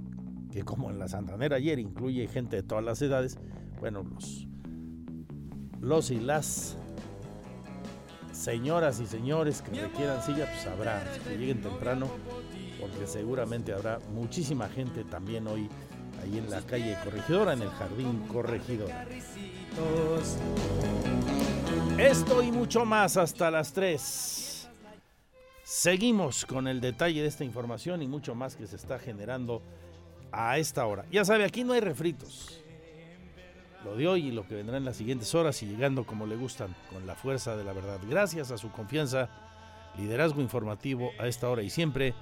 que 0.52 0.64
como 0.64 0.90
en 0.90 1.00
la 1.00 1.08
Santanera 1.08 1.56
ayer 1.56 1.80
incluye 1.80 2.28
gente 2.28 2.58
de 2.58 2.64
todas 2.64 2.84
las 2.84 3.02
edades, 3.02 3.38
bueno, 3.80 4.04
los, 4.04 4.48
los 5.80 6.12
y 6.12 6.20
las 6.20 6.78
señoras 8.32 9.00
y 9.00 9.08
señores 9.08 9.62
que 9.62 9.82
requieran 9.82 10.22
silla, 10.24 10.46
pues 10.52 10.68
habrá, 10.68 11.04
que 11.24 11.38
lleguen 11.38 11.62
temprano, 11.62 12.08
porque 12.80 13.08
seguramente 13.08 13.74
habrá 13.74 14.00
muchísima 14.14 14.68
gente 14.68 15.04
también 15.04 15.48
hoy 15.48 15.70
ahí 16.22 16.38
en 16.38 16.50
la 16.50 16.62
calle 16.62 16.98
Corregidora, 17.04 17.54
en 17.54 17.62
el 17.62 17.70
Jardín 17.70 18.24
Corregidora. 18.28 19.08
Esto 21.98 22.44
y 22.44 22.52
mucho 22.52 22.86
más 22.86 23.18
hasta 23.18 23.52
las 23.52 23.74
3. 23.74 24.51
Seguimos 25.72 26.46
con 26.46 26.68
el 26.68 26.82
detalle 26.82 27.22
de 27.22 27.30
esta 27.30 27.46
información 27.46 28.02
y 28.02 28.08
mucho 28.08 28.36
más 28.36 28.58
que 28.58 28.68
se 28.68 28.76
está 28.76 29.00
generando 29.00 29.62
a 30.30 30.58
esta 30.58 30.86
hora. 30.86 31.06
Ya 31.10 31.24
sabe, 31.24 31.46
aquí 31.46 31.64
no 31.64 31.72
hay 31.72 31.80
refritos. 31.80 32.62
Lo 33.86 33.96
de 33.96 34.06
hoy 34.06 34.28
y 34.28 34.32
lo 34.32 34.46
que 34.46 34.56
vendrá 34.56 34.76
en 34.76 34.84
las 34.84 34.98
siguientes 34.98 35.34
horas 35.34 35.64
y 35.64 35.68
llegando 35.68 36.06
como 36.06 36.28
le 36.28 36.36
gustan, 36.36 36.76
con 36.92 37.08
la 37.08 37.16
fuerza 37.16 37.56
de 37.56 37.64
la 37.64 37.72
verdad. 37.72 38.02
Gracias 38.06 38.52
a 38.52 38.58
su 38.58 38.70
confianza, 38.70 39.30
liderazgo 39.98 40.42
informativo 40.42 41.14
a 41.18 41.28
esta 41.28 41.50
hora 41.50 41.64
y 41.64 41.70
siempre 41.70 42.14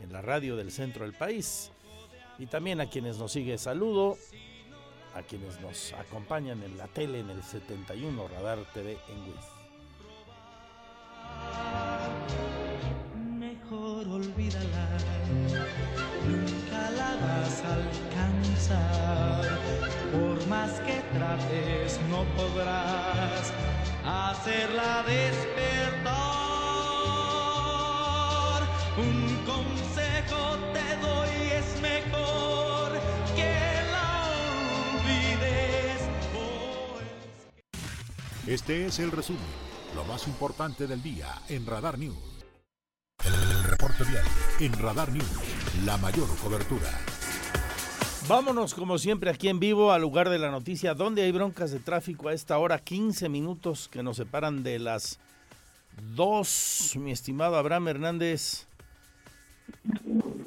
en 0.00 0.10
la 0.10 0.22
radio 0.22 0.56
del 0.56 0.72
centro 0.72 1.04
del 1.04 1.12
país. 1.12 1.70
Y 2.38 2.46
también 2.46 2.80
a 2.80 2.88
quienes 2.88 3.18
nos 3.18 3.30
sigue 3.30 3.58
saludo, 3.58 4.16
a 5.14 5.20
quienes 5.20 5.60
nos 5.60 5.92
acompañan 5.92 6.62
en 6.62 6.78
la 6.78 6.86
tele 6.86 7.20
en 7.20 7.28
el 7.28 7.42
71 7.42 8.26
Radar 8.28 8.60
TV 8.72 8.92
en 9.10 9.22
WIS. 13.96 14.06
olvídala, 14.08 14.88
nunca 16.28 16.90
la 16.90 17.16
vas 17.16 17.62
a 17.64 17.74
alcanzar. 17.74 19.58
Por 20.12 20.46
más 20.48 20.72
que 20.80 21.02
trates, 21.14 21.98
no 22.10 22.24
podrás 22.36 23.52
hacerla 24.04 25.02
despertar. 25.06 26.14
Un 28.98 29.36
consejo 29.46 30.58
te 30.74 30.96
doy, 31.06 31.30
es 31.52 31.80
mejor 31.80 32.92
que 33.34 33.54
la 33.92 34.28
olvides. 34.98 36.00
Este 38.46 38.86
es 38.86 38.98
el 38.98 39.10
resumen, 39.10 39.42
lo 39.94 40.04
más 40.04 40.26
importante 40.26 40.86
del 40.86 41.02
día 41.02 41.40
en 41.48 41.64
Radar 41.66 41.98
News. 41.98 42.35
Reporte 43.66 44.04
vial 44.04 44.24
en 44.60 44.72
Radar 44.80 45.10
News, 45.10 45.84
la 45.84 45.96
mayor 45.96 46.28
cobertura. 46.42 46.88
Vámonos 48.28 48.74
como 48.74 48.96
siempre 48.98 49.30
aquí 49.30 49.48
en 49.48 49.58
vivo 49.58 49.90
al 49.92 50.02
lugar 50.02 50.28
de 50.28 50.38
la 50.38 50.50
noticia 50.50 50.94
donde 50.94 51.22
hay 51.22 51.32
broncas 51.32 51.72
de 51.72 51.80
tráfico 51.80 52.28
a 52.28 52.32
esta 52.32 52.58
hora, 52.58 52.78
15 52.78 53.28
minutos 53.28 53.88
que 53.88 54.02
nos 54.02 54.18
separan 54.18 54.62
de 54.62 54.78
las 54.78 55.18
2, 56.14 56.96
mi 57.00 57.10
estimado 57.10 57.56
Abraham 57.56 57.88
Hernández. 57.88 58.68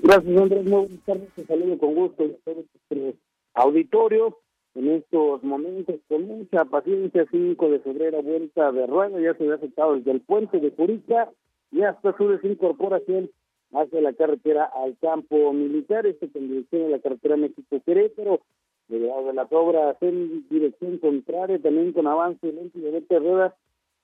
Gracias, 0.01 0.37
Andrés. 0.37 0.63
Muy 0.63 0.81
buenas 0.81 1.05
tardes. 1.05 1.29
Te 1.35 1.45
saludo 1.45 1.77
con 1.77 1.95
gusto 1.95 2.23
nuestro 2.23 3.19
auditorio. 3.53 4.37
En 4.75 4.87
estos 4.91 5.43
momentos, 5.43 5.95
con 6.07 6.25
mucha 6.25 6.63
paciencia, 6.65 7.25
5 7.29 7.69
de 7.69 7.79
febrero, 7.79 8.23
vuelta 8.23 8.71
de 8.71 8.87
rueda, 8.87 9.19
ya 9.19 9.33
se 9.33 9.43
ve 9.43 9.55
afectado 9.55 9.95
desde 9.95 10.11
el 10.11 10.21
puente 10.21 10.59
de 10.59 10.71
Curica 10.71 11.29
y 11.71 11.81
hasta 11.83 12.15
su 12.17 12.27
desincorporación 12.29 13.29
hacia 13.73 14.01
la 14.01 14.13
carretera 14.13 14.65
al 14.65 14.97
campo 14.97 15.53
militar, 15.53 16.05
este 16.05 16.29
con 16.29 16.47
dirección 16.47 16.85
a 16.85 16.89
la 16.89 16.99
carretera 16.99 17.37
México-Querétaro, 17.37 18.41
de 18.87 18.99
de 18.99 19.33
las 19.33 19.51
obras 19.51 19.97
en 20.01 20.47
dirección 20.49 20.97
contraria, 20.97 21.59
también 21.59 21.93
con 21.93 22.07
avance 22.07 22.51
lento 22.51 22.79
y 22.79 22.81
de 22.81 22.91
vuelta 22.91 23.15
de 23.15 23.19
rueda, 23.19 23.55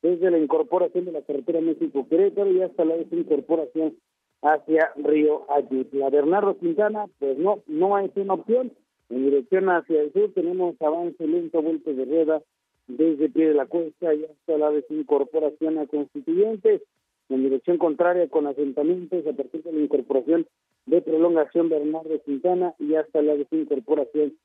desde 0.01 0.29
la 0.29 0.37
incorporación 0.37 1.05
de 1.05 1.11
la 1.11 1.23
carretera 1.23 1.61
México-Querétaro 1.61 2.51
y 2.51 2.61
hasta 2.61 2.85
la 2.85 2.95
desincorporación 2.97 3.95
hacia 4.43 4.91
Río 4.97 5.45
Ayutla. 5.49 6.11
Bernardo 6.11 6.57
Quintana, 6.57 7.07
pues 7.17 7.37
no, 7.39 7.63
no 7.65 7.97
es 7.97 8.11
una 8.15 8.35
opción. 8.35 8.71
En 9.09 9.23
dirección 9.25 9.69
hacia 9.69 10.01
el 10.01 10.13
sur 10.13 10.31
tenemos 10.33 10.79
avance 10.81 11.25
lento, 11.25 11.61
vuelta 11.61 11.91
de 11.91 12.05
rueda 12.05 12.41
desde 12.87 13.29
pie 13.29 13.47
de 13.47 13.53
la 13.55 13.65
cuesta 13.65 14.13
y 14.13 14.25
hasta 14.25 14.57
la 14.57 14.69
desincorporación 14.69 15.79
a 15.79 15.87
constituyentes. 15.87 16.81
En 17.29 17.43
dirección 17.43 17.77
contraria 17.77 18.27
con 18.29 18.45
asentamientos 18.47 19.25
a 19.25 19.33
partir 19.33 19.63
de 19.63 19.73
la 19.73 19.81
incorporación 19.81 20.47
de 20.85 21.01
prolongación 21.01 21.69
Bernardo 21.69 22.21
Quintana 22.23 22.75
y 22.77 22.95
hasta 22.95 23.21
la 23.21 23.35
desincorporación 23.35 24.37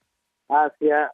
hacia 0.49 1.13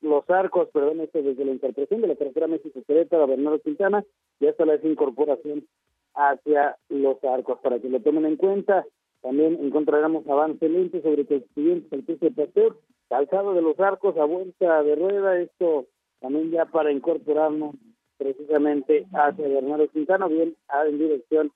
los 0.00 0.28
arcos, 0.30 0.68
perdón, 0.72 1.00
esto 1.00 1.22
desde 1.22 1.44
la 1.44 1.52
incorporación 1.52 2.02
de 2.02 2.08
la 2.08 2.16
carretera 2.16 2.46
México-Querétaro 2.46 3.22
a 3.22 3.26
Bernardo 3.26 3.60
Quintana 3.60 4.04
y 4.40 4.46
hasta 4.46 4.66
la 4.66 4.74
desincorporación 4.74 5.66
hacia 6.14 6.76
los 6.88 7.22
arcos. 7.24 7.58
Para 7.60 7.78
que 7.78 7.88
lo 7.88 8.00
tomen 8.00 8.26
en 8.26 8.36
cuenta, 8.36 8.84
también 9.22 9.58
encontraremos 9.60 10.26
avance 10.28 10.68
lento 10.68 11.00
sobre 11.00 11.26
constituyentes 11.26 11.92
al 11.92 12.04
cruce 12.04 12.26
de 12.26 12.30
Pasteur, 12.30 12.76
calzado 13.08 13.54
de 13.54 13.62
los 13.62 13.78
arcos 13.80 14.16
a 14.16 14.24
vuelta 14.24 14.82
de 14.82 14.94
rueda, 14.94 15.40
esto 15.40 15.86
también 16.20 16.50
ya 16.50 16.66
para 16.66 16.92
incorporarnos 16.92 17.74
precisamente 18.18 19.06
hacia 19.12 19.48
Bernardo 19.48 19.88
Quintana, 19.88 20.26
bien 20.26 20.56
en 20.86 20.98
dirección 20.98 21.52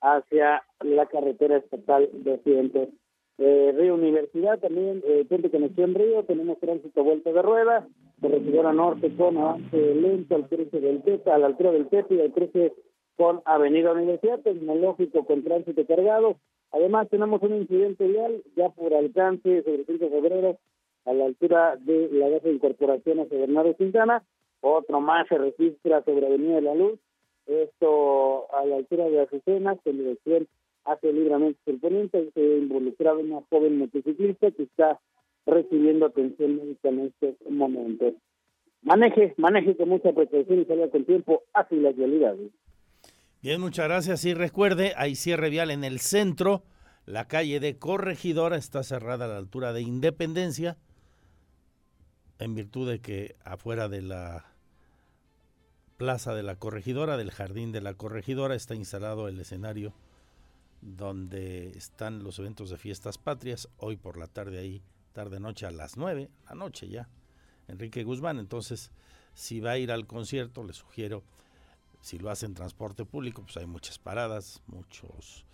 hacia 0.00 0.62
la 0.80 1.06
carretera 1.06 1.56
estatal 1.58 2.08
de 2.12 2.32
Occidente. 2.34 2.88
Eh, 3.38 3.74
Río 3.76 3.94
Universidad 3.94 4.58
también, 4.58 5.02
eh, 5.06 5.24
Puente 5.28 5.50
Conexión 5.50 5.94
Río, 5.94 6.24
tenemos 6.24 6.58
tránsito 6.58 7.04
vuelta 7.04 7.32
de 7.32 7.42
rueda, 7.42 7.86
corregidora 8.20 8.72
norte 8.72 9.14
con 9.16 9.36
avance 9.36 9.94
lento 9.94 10.34
al 10.34 10.48
cruce 10.48 10.80
del 10.80 11.02
Tepa, 11.02 11.34
a 11.34 11.38
la 11.38 11.46
altura 11.46 11.70
del 11.72 11.88
Tepa 11.88 12.14
y 12.14 12.20
al 12.20 12.32
cruce 12.32 12.72
con 13.16 13.40
Avenida 13.44 13.92
Universidad, 13.92 14.40
tecnológico 14.40 15.24
con 15.24 15.42
tránsito 15.42 15.86
cargado. 15.86 16.36
Además, 16.72 17.08
tenemos 17.08 17.42
un 17.42 17.56
incidente 17.56 18.06
vial 18.06 18.42
ya 18.56 18.70
por 18.70 18.92
alcance 18.94 19.62
sobre 19.62 19.80
el 19.80 19.86
5 19.86 20.04
de 20.04 20.10
febrero 20.10 20.58
a 21.04 21.12
la 21.12 21.24
altura 21.24 21.76
de 21.76 22.08
la 22.12 22.28
base 22.28 22.48
de 22.48 22.54
incorporación 22.54 23.20
hacia 23.20 23.38
Bernardo 23.38 23.74
Quintana. 23.76 24.22
Otro 24.60 25.00
más 25.00 25.28
se 25.28 25.38
registra 25.38 26.02
sobre 26.04 26.26
Avenida 26.26 26.56
de 26.56 26.62
la 26.62 26.74
Luz, 26.74 26.98
esto 27.46 28.52
a 28.54 28.64
la 28.64 28.76
altura 28.76 29.08
de 29.08 29.22
Azucenas, 29.22 29.78
en 29.84 29.98
dirección 29.98 30.48
hacia 30.84 31.12
libramiento 31.12 31.58
surponiente. 31.64 32.30
Se 32.34 32.40
involucraba 32.40 33.18
una 33.18 33.40
joven 33.50 33.78
motociclista 33.78 34.50
que 34.50 34.64
está 34.64 35.00
recibiendo 35.46 36.06
atención 36.06 36.56
médica 36.56 36.88
en 36.88 37.00
estos 37.00 37.34
momentos. 37.50 38.14
Maneje, 38.82 39.34
maneje 39.36 39.76
con 39.76 39.88
mucha 39.88 40.12
precaución 40.12 40.60
y 40.60 40.64
salga 40.64 40.88
con 40.90 41.04
tiempo 41.04 41.42
hacia 41.54 41.78
las 41.78 41.96
realidades. 41.96 42.50
Bien, 43.42 43.60
muchas 43.60 43.86
gracias. 43.86 44.24
Y 44.24 44.34
recuerde, 44.34 44.92
hay 44.96 45.14
cierre 45.14 45.50
vial 45.50 45.70
en 45.70 45.84
el 45.84 46.00
centro. 46.00 46.62
La 47.06 47.26
calle 47.26 47.60
de 47.60 47.78
Corregidora 47.78 48.56
está 48.56 48.82
cerrada 48.82 49.24
a 49.24 49.28
la 49.28 49.38
altura 49.38 49.72
de 49.72 49.80
Independencia, 49.80 50.76
en 52.38 52.54
virtud 52.54 52.88
de 52.88 53.00
que 53.00 53.36
afuera 53.44 53.88
de 53.88 54.02
la 54.02 54.46
plaza 55.96 56.34
de 56.34 56.42
la 56.42 56.56
Corregidora, 56.56 57.16
del 57.16 57.30
jardín 57.30 57.72
de 57.72 57.80
la 57.80 57.94
Corregidora, 57.94 58.54
está 58.54 58.74
instalado 58.74 59.28
el 59.28 59.40
escenario 59.40 59.92
donde 60.80 61.70
están 61.70 62.22
los 62.22 62.38
eventos 62.38 62.70
de 62.70 62.78
fiestas 62.78 63.18
patrias. 63.18 63.68
Hoy 63.78 63.96
por 63.96 64.16
la 64.16 64.28
tarde 64.28 64.58
ahí, 64.58 64.82
tarde-noche 65.12 65.66
a 65.66 65.70
las 65.72 65.96
9, 65.96 66.30
la 66.48 66.54
noche 66.54 66.88
ya, 66.88 67.08
Enrique 67.66 68.04
Guzmán. 68.04 68.38
Entonces, 68.38 68.92
si 69.34 69.60
va 69.60 69.72
a 69.72 69.78
ir 69.78 69.90
al 69.90 70.06
concierto, 70.06 70.62
le 70.62 70.72
sugiero 70.72 71.24
si 72.00 72.18
lo 72.18 72.30
hace 72.30 72.46
en 72.46 72.54
transporte 72.54 73.04
público, 73.04 73.42
pues 73.42 73.56
hay 73.56 73.66
muchas 73.66 73.98
paradas, 73.98 74.62
muchos 74.66 75.44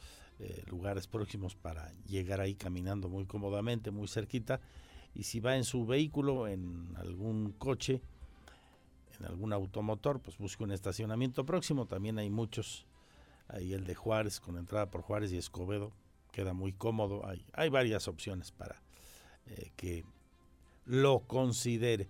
eh, 0.40 0.62
lugares 0.66 1.06
próximos 1.06 1.54
para 1.54 1.92
llegar 2.06 2.40
ahí 2.40 2.54
caminando 2.54 3.08
muy 3.08 3.24
cómodamente, 3.24 3.90
muy 3.90 4.08
cerquita. 4.08 4.60
Y 5.14 5.24
si 5.24 5.40
va 5.40 5.56
en 5.56 5.64
su 5.64 5.86
vehículo, 5.86 6.48
en 6.48 6.94
algún 6.96 7.52
coche, 7.52 8.02
en 9.18 9.26
algún 9.26 9.52
automotor, 9.52 10.20
pues 10.20 10.38
busque 10.38 10.64
un 10.64 10.72
estacionamiento 10.72 11.46
próximo. 11.46 11.86
También 11.86 12.18
hay 12.18 12.30
muchos. 12.30 12.86
Ahí 13.48 13.74
el 13.74 13.86
de 13.86 13.94
Juárez, 13.94 14.40
con 14.40 14.56
entrada 14.56 14.90
por 14.90 15.02
Juárez 15.02 15.32
y 15.32 15.36
Escobedo, 15.36 15.92
queda 16.32 16.52
muy 16.52 16.72
cómodo. 16.72 17.26
Hay, 17.26 17.44
hay 17.52 17.68
varias 17.68 18.08
opciones 18.08 18.50
para 18.50 18.82
eh, 19.46 19.70
que 19.76 20.04
lo 20.86 21.20
considere. 21.20 22.08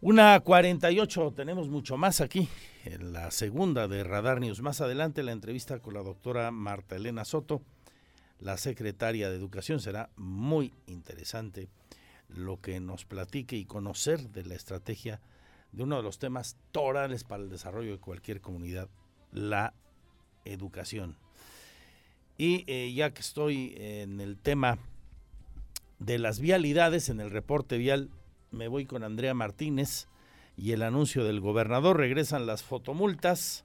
Una 0.00 0.38
48, 0.40 1.32
tenemos 1.34 1.68
mucho 1.68 1.96
más 1.96 2.20
aquí 2.20 2.48
en 2.84 3.12
la 3.12 3.30
segunda 3.30 3.88
de 3.88 4.04
Radar 4.04 4.40
News. 4.40 4.60
Más 4.60 4.80
adelante 4.80 5.22
la 5.22 5.32
entrevista 5.32 5.78
con 5.80 5.94
la 5.94 6.02
doctora 6.02 6.50
Marta 6.50 6.96
Elena 6.96 7.24
Soto, 7.24 7.62
la 8.40 8.56
secretaria 8.56 9.30
de 9.30 9.36
Educación. 9.36 9.80
Será 9.80 10.10
muy 10.16 10.72
interesante 10.86 11.68
lo 12.28 12.60
que 12.60 12.80
nos 12.80 13.04
platique 13.04 13.56
y 13.56 13.64
conocer 13.64 14.30
de 14.30 14.44
la 14.44 14.54
estrategia 14.54 15.20
de 15.72 15.82
uno 15.82 15.96
de 15.96 16.02
los 16.02 16.18
temas 16.18 16.56
torales 16.72 17.24
para 17.24 17.42
el 17.42 17.50
desarrollo 17.50 17.92
de 17.92 17.98
cualquier 17.98 18.40
comunidad, 18.40 18.88
la 19.32 19.74
educación. 20.44 21.16
Y 22.38 22.64
eh, 22.66 22.92
ya 22.94 23.12
que 23.12 23.20
estoy 23.20 23.74
en 23.76 24.20
el 24.20 24.36
tema 24.38 24.78
de 25.98 26.18
las 26.18 26.40
vialidades, 26.40 27.08
en 27.08 27.20
el 27.20 27.30
reporte 27.30 27.78
vial 27.78 28.10
me 28.50 28.68
voy 28.68 28.86
con 28.86 29.02
Andrea 29.02 29.34
Martínez 29.34 30.08
y 30.56 30.72
el 30.72 30.82
anuncio 30.82 31.24
del 31.24 31.40
gobernador. 31.40 31.98
Regresan 31.98 32.46
las 32.46 32.62
fotomultas 32.62 33.64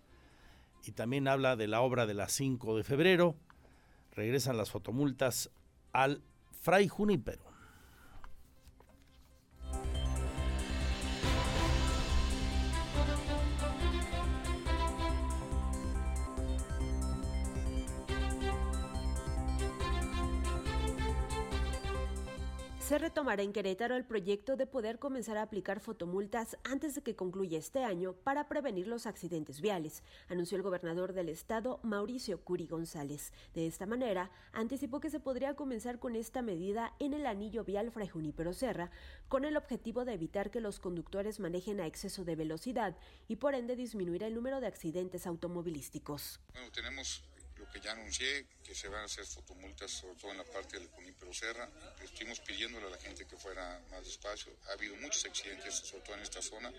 y 0.85 0.91
también 0.91 1.27
habla 1.27 1.55
de 1.55 1.67
la 1.67 1.81
obra 1.81 2.05
de 2.05 2.13
la 2.13 2.29
5 2.29 2.77
de 2.77 2.83
febrero. 2.83 3.35
Regresan 4.11 4.57
las 4.57 4.71
fotomultas 4.71 5.49
al 5.93 6.21
Fray 6.61 6.87
Junípero. 6.87 7.50
Se 22.91 22.97
retomará 22.97 23.41
en 23.41 23.53
Querétaro 23.53 23.95
el 23.95 24.03
proyecto 24.03 24.57
de 24.57 24.67
poder 24.67 24.99
comenzar 24.99 25.37
a 25.37 25.43
aplicar 25.43 25.79
fotomultas 25.79 26.57
antes 26.65 26.93
de 26.93 27.01
que 27.01 27.15
concluya 27.15 27.57
este 27.57 27.85
año 27.85 28.11
para 28.11 28.49
prevenir 28.49 28.85
los 28.85 29.05
accidentes 29.05 29.61
viales, 29.61 30.03
anunció 30.27 30.57
el 30.57 30.61
gobernador 30.61 31.13
del 31.13 31.29
estado, 31.29 31.79
Mauricio 31.83 32.43
Curi 32.43 32.67
González. 32.67 33.31
De 33.53 33.65
esta 33.65 33.85
manera, 33.85 34.29
anticipó 34.51 34.99
que 34.99 35.09
se 35.09 35.21
podría 35.21 35.55
comenzar 35.55 35.99
con 35.99 36.17
esta 36.17 36.41
medida 36.41 36.93
en 36.99 37.13
el 37.13 37.27
anillo 37.27 37.63
vial 37.63 37.91
Fray 37.91 38.09
Junípero 38.09 38.51
Serra, 38.51 38.91
con 39.29 39.45
el 39.45 39.55
objetivo 39.55 40.03
de 40.03 40.15
evitar 40.15 40.51
que 40.51 40.59
los 40.59 40.81
conductores 40.81 41.39
manejen 41.39 41.79
a 41.79 41.87
exceso 41.87 42.25
de 42.25 42.35
velocidad 42.35 42.97
y 43.29 43.37
por 43.37 43.55
ende 43.55 43.77
disminuir 43.77 44.23
el 44.23 44.35
número 44.35 44.59
de 44.59 44.67
accidentes 44.67 45.27
automovilísticos. 45.27 46.41
Tenemos 46.73 47.23
que 47.71 47.79
ya 47.79 47.93
anuncié, 47.93 48.45
que 48.71 48.75
se 48.75 48.87
van 48.87 49.01
a 49.01 49.03
hacer 49.03 49.25
fotomultas, 49.25 49.91
sobre 49.91 50.15
todo 50.15 50.31
en 50.31 50.37
la 50.37 50.45
parte 50.45 50.79
del 50.79 50.87
Junípero 50.87 51.33
Serra. 51.33 51.67
Estuvimos 52.01 52.39
pidiéndole 52.39 52.87
a 52.87 52.89
la 52.91 52.97
gente 52.97 53.25
que 53.25 53.35
fuera 53.35 53.81
más 53.91 54.05
despacio. 54.05 54.53
Ha 54.69 54.71
habido 54.71 54.95
muchos 54.95 55.25
accidentes, 55.25 55.75
sobre 55.75 56.03
todo 56.05 56.15
en 56.15 56.21
esta 56.21 56.41
zona. 56.41 56.71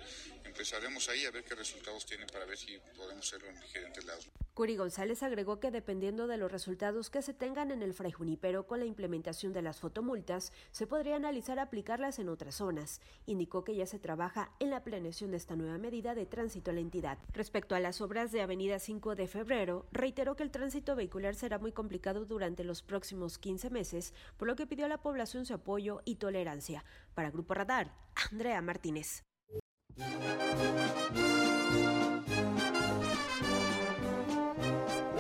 Empezaremos 0.43 1.07
ahí 1.11 1.27
a 1.27 1.31
ver 1.31 1.45
qué 1.45 1.55
resultados 1.55 2.07
tienen 2.07 2.27
para 2.29 2.47
ver 2.47 2.57
si 2.57 2.79
podemos 2.97 3.27
hacerlo 3.27 3.51
en 3.51 3.61
diferentes 3.61 4.03
lados. 4.07 4.27
Curi 4.55 4.77
González 4.77 5.23
agregó 5.23 5.61
que 5.61 5.71
dependiendo 5.71 6.27
de 6.27 6.39
los 6.39 6.51
resultados 6.51 7.11
que 7.11 7.21
se 7.21 7.35
tengan 7.35 7.71
en 7.71 7.83
el 7.83 7.93
Fray 7.93 8.13
Junipero 8.13 8.67
con 8.67 8.81
la 8.81 8.87
implementación 8.87 9.53
de 9.53 9.61
las 9.61 9.81
fotomultas, 9.81 10.53
se 10.71 10.87
podría 10.87 11.17
analizar 11.17 11.59
aplicarlas 11.59 12.19
en 12.19 12.31
otras 12.31 12.55
zonas. 12.55 13.03
Indicó 13.27 13.65
que 13.65 13.77
ya 13.77 13.87
se 13.87 13.99
trabaja 13.99 14.51
en 14.61 14.71
la 14.71 14.83
planeación 14.83 15.31
de 15.31 15.37
esta 15.37 15.57
nueva 15.57 15.77
medida 15.77 16.15
de 16.15 16.25
tránsito 16.25 16.71
a 16.71 16.75
la 16.75 16.81
entidad. 16.81 17.19
Respecto 17.35 17.75
a 17.75 17.81
las 17.81 18.01
obras 18.01 18.33
de 18.33 18.41
Avenida 18.41 18.79
5 18.79 19.15
de 19.15 19.29
Febrero, 19.29 19.87
reiteró 19.93 20.37
que 20.37 20.43
el 20.43 20.51
tránsito 20.51 20.97
vehicular 20.97 21.35
será 21.35 21.59
muy 21.59 21.73
complicado 21.73 21.82
durante 22.29 22.65
los 22.65 22.83
próximos 22.83 23.39
15 23.39 23.71
meses, 23.71 24.15
por 24.37 24.49
lo 24.49 24.57
que 24.57 24.67
pidió 24.67 24.87
a 24.87 24.89
la 24.89 24.99
población 24.99 25.47
su 25.47 25.55
apoyo 25.55 26.01
y 26.05 26.17
tolerancia. 26.17 26.85
Para 27.15 27.31
Grupo 27.31 27.55
Radar, 27.55 27.93
Andrea 28.31 28.61
Martínez. 28.63 29.23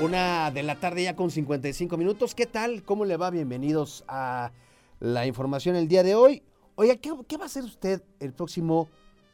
Una 0.00 0.50
de 0.50 0.62
la 0.62 0.76
tarde 0.80 1.04
ya 1.04 1.14
con 1.14 1.30
55 1.30 1.96
minutos. 1.96 2.34
¿Qué 2.34 2.46
tal? 2.46 2.82
¿Cómo 2.82 3.04
le 3.04 3.16
va? 3.16 3.30
Bienvenidos 3.30 4.04
a 4.08 4.50
la 4.98 5.26
información 5.26 5.76
el 5.76 5.86
día 5.86 6.02
de 6.02 6.14
hoy. 6.14 6.42
Oiga, 6.74 6.96
¿qué, 6.96 7.12
qué 7.28 7.36
va 7.36 7.44
a 7.44 7.46
hacer 7.46 7.64
usted 7.64 8.02
el 8.18 8.32
próximo 8.32 8.88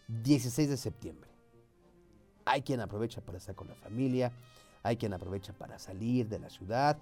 16 0.08 0.68
de 0.68 0.76
septiembre? 0.76 1.30
Hay 2.44 2.62
quien 2.62 2.80
aprovecha 2.80 3.20
para 3.20 3.38
estar 3.38 3.54
con 3.54 3.68
la 3.68 3.74
familia, 3.74 4.32
hay 4.82 4.96
quien 4.96 5.12
aprovecha 5.12 5.52
para 5.52 5.78
salir 5.78 6.28
de 6.28 6.38
la 6.38 6.50
ciudad, 6.50 6.98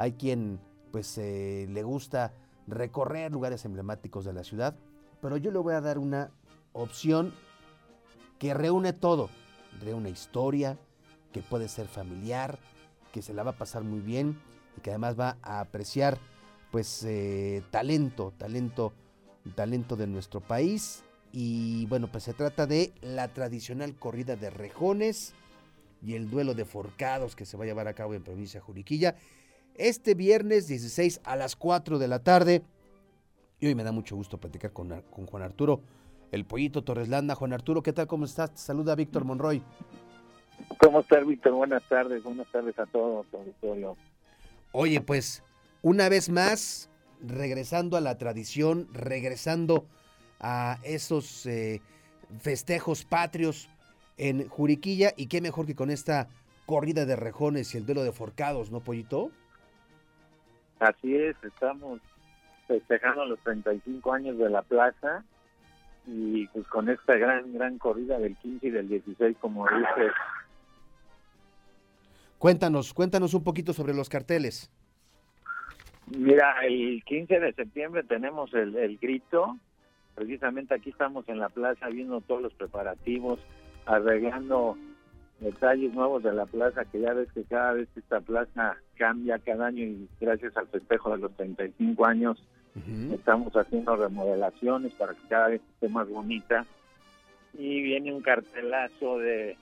hay 0.00 0.12
quien 0.12 0.58
pues 0.92 1.18
le 1.18 1.82
gusta 1.82 2.32
recorrer 2.66 3.30
lugares 3.30 3.66
emblemáticos 3.66 4.24
de 4.24 4.32
la 4.32 4.44
ciudad, 4.44 4.74
pero 5.20 5.36
yo 5.36 5.50
le 5.50 5.58
voy 5.58 5.74
a 5.74 5.82
dar 5.82 5.98
una 5.98 6.30
opción 6.72 7.34
que 8.38 8.54
reúne 8.54 8.94
todo, 8.94 9.28
reúne 9.78 10.08
historia, 10.08 10.78
que 11.32 11.42
puede 11.42 11.68
ser 11.68 11.86
familiar, 11.86 12.58
que 13.12 13.20
se 13.20 13.34
la 13.34 13.42
va 13.42 13.50
a 13.50 13.58
pasar 13.58 13.84
muy 13.84 14.00
bien 14.00 14.40
y 14.78 14.80
que 14.80 14.88
además 14.88 15.20
va 15.20 15.36
a 15.42 15.60
apreciar 15.60 16.16
pues 16.70 17.04
eh, 17.04 17.62
talento, 17.70 18.32
talento, 18.38 18.94
talento 19.54 19.96
de 19.96 20.06
nuestro 20.06 20.40
país. 20.40 21.04
Y 21.30 21.84
bueno, 21.86 22.10
pues 22.10 22.24
se 22.24 22.32
trata 22.32 22.66
de 22.66 22.94
la 23.02 23.28
tradicional 23.34 23.94
corrida 23.96 24.34
de 24.34 24.48
rejones 24.48 25.34
y 26.02 26.14
el 26.14 26.30
duelo 26.30 26.54
de 26.54 26.64
forcados 26.64 27.36
que 27.36 27.44
se 27.44 27.58
va 27.58 27.64
a 27.64 27.66
llevar 27.66 27.86
a 27.86 27.92
cabo 27.92 28.14
en 28.14 28.22
provincia 28.22 28.62
Juriquilla 28.62 29.16
este 29.74 30.14
viernes 30.14 30.68
16 30.68 31.20
a 31.24 31.36
las 31.36 31.56
4 31.56 31.98
de 31.98 32.08
la 32.08 32.20
tarde. 32.20 32.62
Y 33.58 33.66
hoy 33.66 33.74
me 33.74 33.84
da 33.84 33.92
mucho 33.92 34.16
gusto 34.16 34.38
platicar 34.38 34.72
con, 34.72 35.02
con 35.10 35.26
Juan 35.26 35.42
Arturo, 35.42 35.80
el 36.32 36.44
pollito 36.44 36.82
Torres 36.82 37.08
Landa. 37.08 37.34
Juan 37.34 37.52
Arturo, 37.52 37.82
¿qué 37.82 37.92
tal? 37.92 38.06
¿Cómo 38.06 38.24
estás? 38.24 38.52
Te 38.52 38.58
saluda 38.58 38.94
Víctor 38.94 39.24
Monroy. 39.24 39.62
¿Cómo 40.78 41.00
estás, 41.00 41.26
Víctor? 41.26 41.52
Buenas 41.52 41.82
tardes, 41.88 42.22
buenas 42.22 42.46
tardes 42.50 42.78
a 42.78 42.86
todos, 42.86 43.26
auditorio. 43.32 43.96
Oye, 44.72 45.00
pues, 45.00 45.42
una 45.82 46.08
vez 46.08 46.28
más, 46.28 46.90
regresando 47.20 47.96
a 47.96 48.00
la 48.00 48.18
tradición, 48.18 48.88
regresando 48.92 49.86
a 50.38 50.78
esos 50.82 51.44
eh, 51.46 51.80
festejos 52.38 53.04
patrios 53.04 53.68
en 54.16 54.48
Juriquilla, 54.48 55.12
y 55.16 55.26
qué 55.26 55.40
mejor 55.40 55.66
que 55.66 55.74
con 55.74 55.90
esta 55.90 56.28
corrida 56.66 57.04
de 57.04 57.16
rejones 57.16 57.74
y 57.74 57.78
el 57.78 57.86
duelo 57.86 58.04
de 58.04 58.12
forcados, 58.12 58.70
¿no, 58.70 58.80
Pollito? 58.80 59.30
Así 60.80 61.14
es, 61.14 61.36
estamos 61.44 62.00
festejando 62.66 63.26
los 63.26 63.38
35 63.40 64.12
años 64.12 64.38
de 64.38 64.48
la 64.48 64.62
plaza 64.62 65.22
y 66.06 66.46
pues 66.48 66.66
con 66.68 66.88
esta 66.88 67.16
gran, 67.16 67.52
gran 67.52 67.78
corrida 67.78 68.18
del 68.18 68.36
15 68.36 68.66
y 68.66 68.70
del 68.70 68.88
16, 68.88 69.36
como 69.40 69.66
dices, 69.68 70.12
Cuéntanos, 72.38 72.94
cuéntanos 72.94 73.34
un 73.34 73.44
poquito 73.44 73.74
sobre 73.74 73.92
los 73.92 74.08
carteles. 74.08 74.70
Mira, 76.06 76.64
el 76.64 77.04
15 77.04 77.38
de 77.38 77.52
septiembre 77.52 78.02
tenemos 78.02 78.54
el, 78.54 78.74
el, 78.76 78.96
grito. 78.96 79.58
Precisamente 80.14 80.74
aquí 80.74 80.88
estamos 80.88 81.28
en 81.28 81.38
la 81.38 81.50
plaza 81.50 81.88
viendo 81.88 82.22
todos 82.22 82.40
los 82.40 82.54
preparativos, 82.54 83.38
arreglando 83.84 84.78
detalles 85.40 85.92
nuevos 85.92 86.22
de 86.22 86.32
la 86.32 86.46
plaza, 86.46 86.86
que 86.86 87.00
ya 87.00 87.12
ves 87.12 87.30
que 87.32 87.44
cada 87.44 87.74
vez 87.74 87.88
esta 87.94 88.20
plaza 88.22 88.78
cambia 89.00 89.38
cada 89.38 89.68
año 89.68 89.82
y 89.82 90.08
gracias 90.20 90.54
al 90.58 90.68
festejo 90.68 91.10
de 91.12 91.22
los 91.22 91.34
35 91.34 92.04
años 92.04 92.38
uh 92.76 92.78
-huh. 92.80 93.14
estamos 93.14 93.50
haciendo 93.54 93.96
remodelaciones 93.96 94.92
para 94.92 95.14
que 95.14 95.26
cada 95.26 95.48
vez 95.48 95.62
esté 95.72 95.88
más 95.88 96.06
bonita. 96.06 96.66
Y 97.54 97.80
viene 97.80 98.12
un 98.12 98.20
cartelazo 98.20 99.18
de 99.18 99.56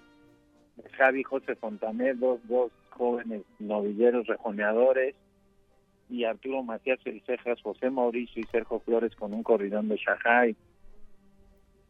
Javi 0.96 1.22
José 1.22 1.54
Fontanet, 1.54 2.16
dos, 2.16 2.40
dos 2.48 2.72
jóvenes 2.90 3.42
novilleros 3.60 4.26
rejoneadores, 4.26 5.14
y 6.10 6.24
Arturo 6.24 6.64
Macías 6.64 6.98
Cejas, 7.24 7.62
José 7.62 7.90
Mauricio 7.90 8.42
y 8.42 8.46
Sergio 8.46 8.80
Flores 8.80 9.14
con 9.14 9.32
un 9.32 9.44
corridón 9.44 9.88
de 9.88 9.96
Shahai. 9.96 10.56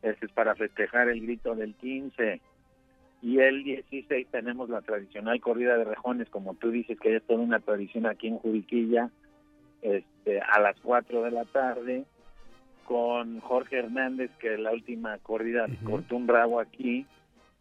Ese 0.03 0.27
es 0.27 0.33
para 0.33 0.55
festejar 0.55 1.09
el 1.09 1.23
grito 1.23 1.55
del 1.55 1.75
15. 1.77 2.41
Y 3.21 3.39
el 3.41 3.65
16 3.65 4.29
tenemos 4.31 4.69
la 4.69 4.81
tradicional 4.81 5.41
corrida 5.41 5.77
de 5.77 5.85
rejones, 5.85 6.29
como 6.31 6.55
tú 6.55 6.71
dices, 6.71 6.99
que 7.01 7.17
es 7.17 7.23
toda 7.25 7.41
una 7.41 7.59
tradición 7.61 8.07
aquí 8.07 8.29
en 8.29 8.39
Juriquilla, 8.39 9.11
este, 9.83 10.41
a 10.41 10.61
las 10.61 10.77
4 10.81 11.23
de 11.23 11.31
la 11.31 11.45
tarde, 11.45 12.05
con 12.85 13.41
Jorge 13.41 13.81
Hernández, 13.81 14.31
que 14.39 14.57
la 14.57 14.73
última 14.73 15.19
corrida 15.19 15.65
uh 15.65 15.69
-huh. 15.69 15.91
cortó 15.91 16.17
un 16.17 16.27
bravo 16.27 16.61
aquí, 16.61 17.07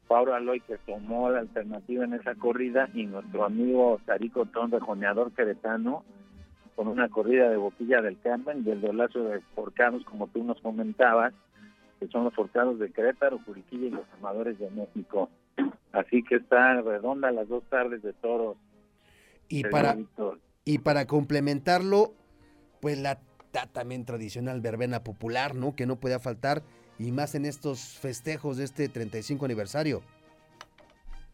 Pablo 0.08 0.34
Aloy 0.34 0.62
que 0.62 0.78
tomó 0.78 1.30
la 1.30 1.40
alternativa 1.40 2.06
en 2.06 2.14
esa 2.14 2.36
corrida 2.36 2.90
y 2.94 3.06
nuestro 3.06 3.44
amigo 3.44 4.00
Tarico 4.06 4.46
Ton, 4.46 4.72
rejoneador 4.72 5.34
queretano, 5.34 6.04
con 6.76 6.88
una 6.88 7.10
corrida 7.10 7.50
de 7.50 7.58
boquilla 7.58 8.02
del 8.02 8.20
Carmen 8.20 8.64
y 8.66 8.70
el 8.70 8.82
dolazo 8.82 9.24
de 9.24 9.42
forcados, 9.56 10.04
como 10.06 10.28
tú 10.28 10.44
nos 10.44 10.62
comentabas, 10.62 11.34
que 12.00 12.08
son 12.08 12.24
los 12.24 12.34
forcados 12.34 12.80
de 12.80 12.92
Querétaro, 12.92 13.40
Juriquilla 13.46 13.88
y 13.88 13.92
los 13.92 14.06
amadores 14.20 14.60
de 14.60 14.70
México. 14.70 15.30
Así 15.92 16.24
que 16.24 16.36
está 16.36 16.82
redonda 16.82 17.32
las 17.32 17.48
dos 17.48 17.64
tardes 17.70 18.02
de 18.04 18.14
toros. 18.14 18.58
Y 19.50 19.64
para, 19.64 19.98
y 20.66 20.80
para 20.80 21.08
complementarlo, 21.08 22.14
pues 22.82 23.00
la 23.00 23.20
también 23.66 24.06
tradicional 24.06 24.62
verbena 24.62 25.04
popular, 25.04 25.56
¿no? 25.56 25.76
Que 25.76 25.88
no 25.88 25.96
podía 25.96 26.20
faltar 26.20 26.62
y 27.00 27.12
más 27.12 27.36
en 27.36 27.46
estos 27.46 27.98
festejos 28.00 28.58
de 28.58 28.66
este 28.66 28.90
35 28.90 29.46
aniversario. 29.46 30.02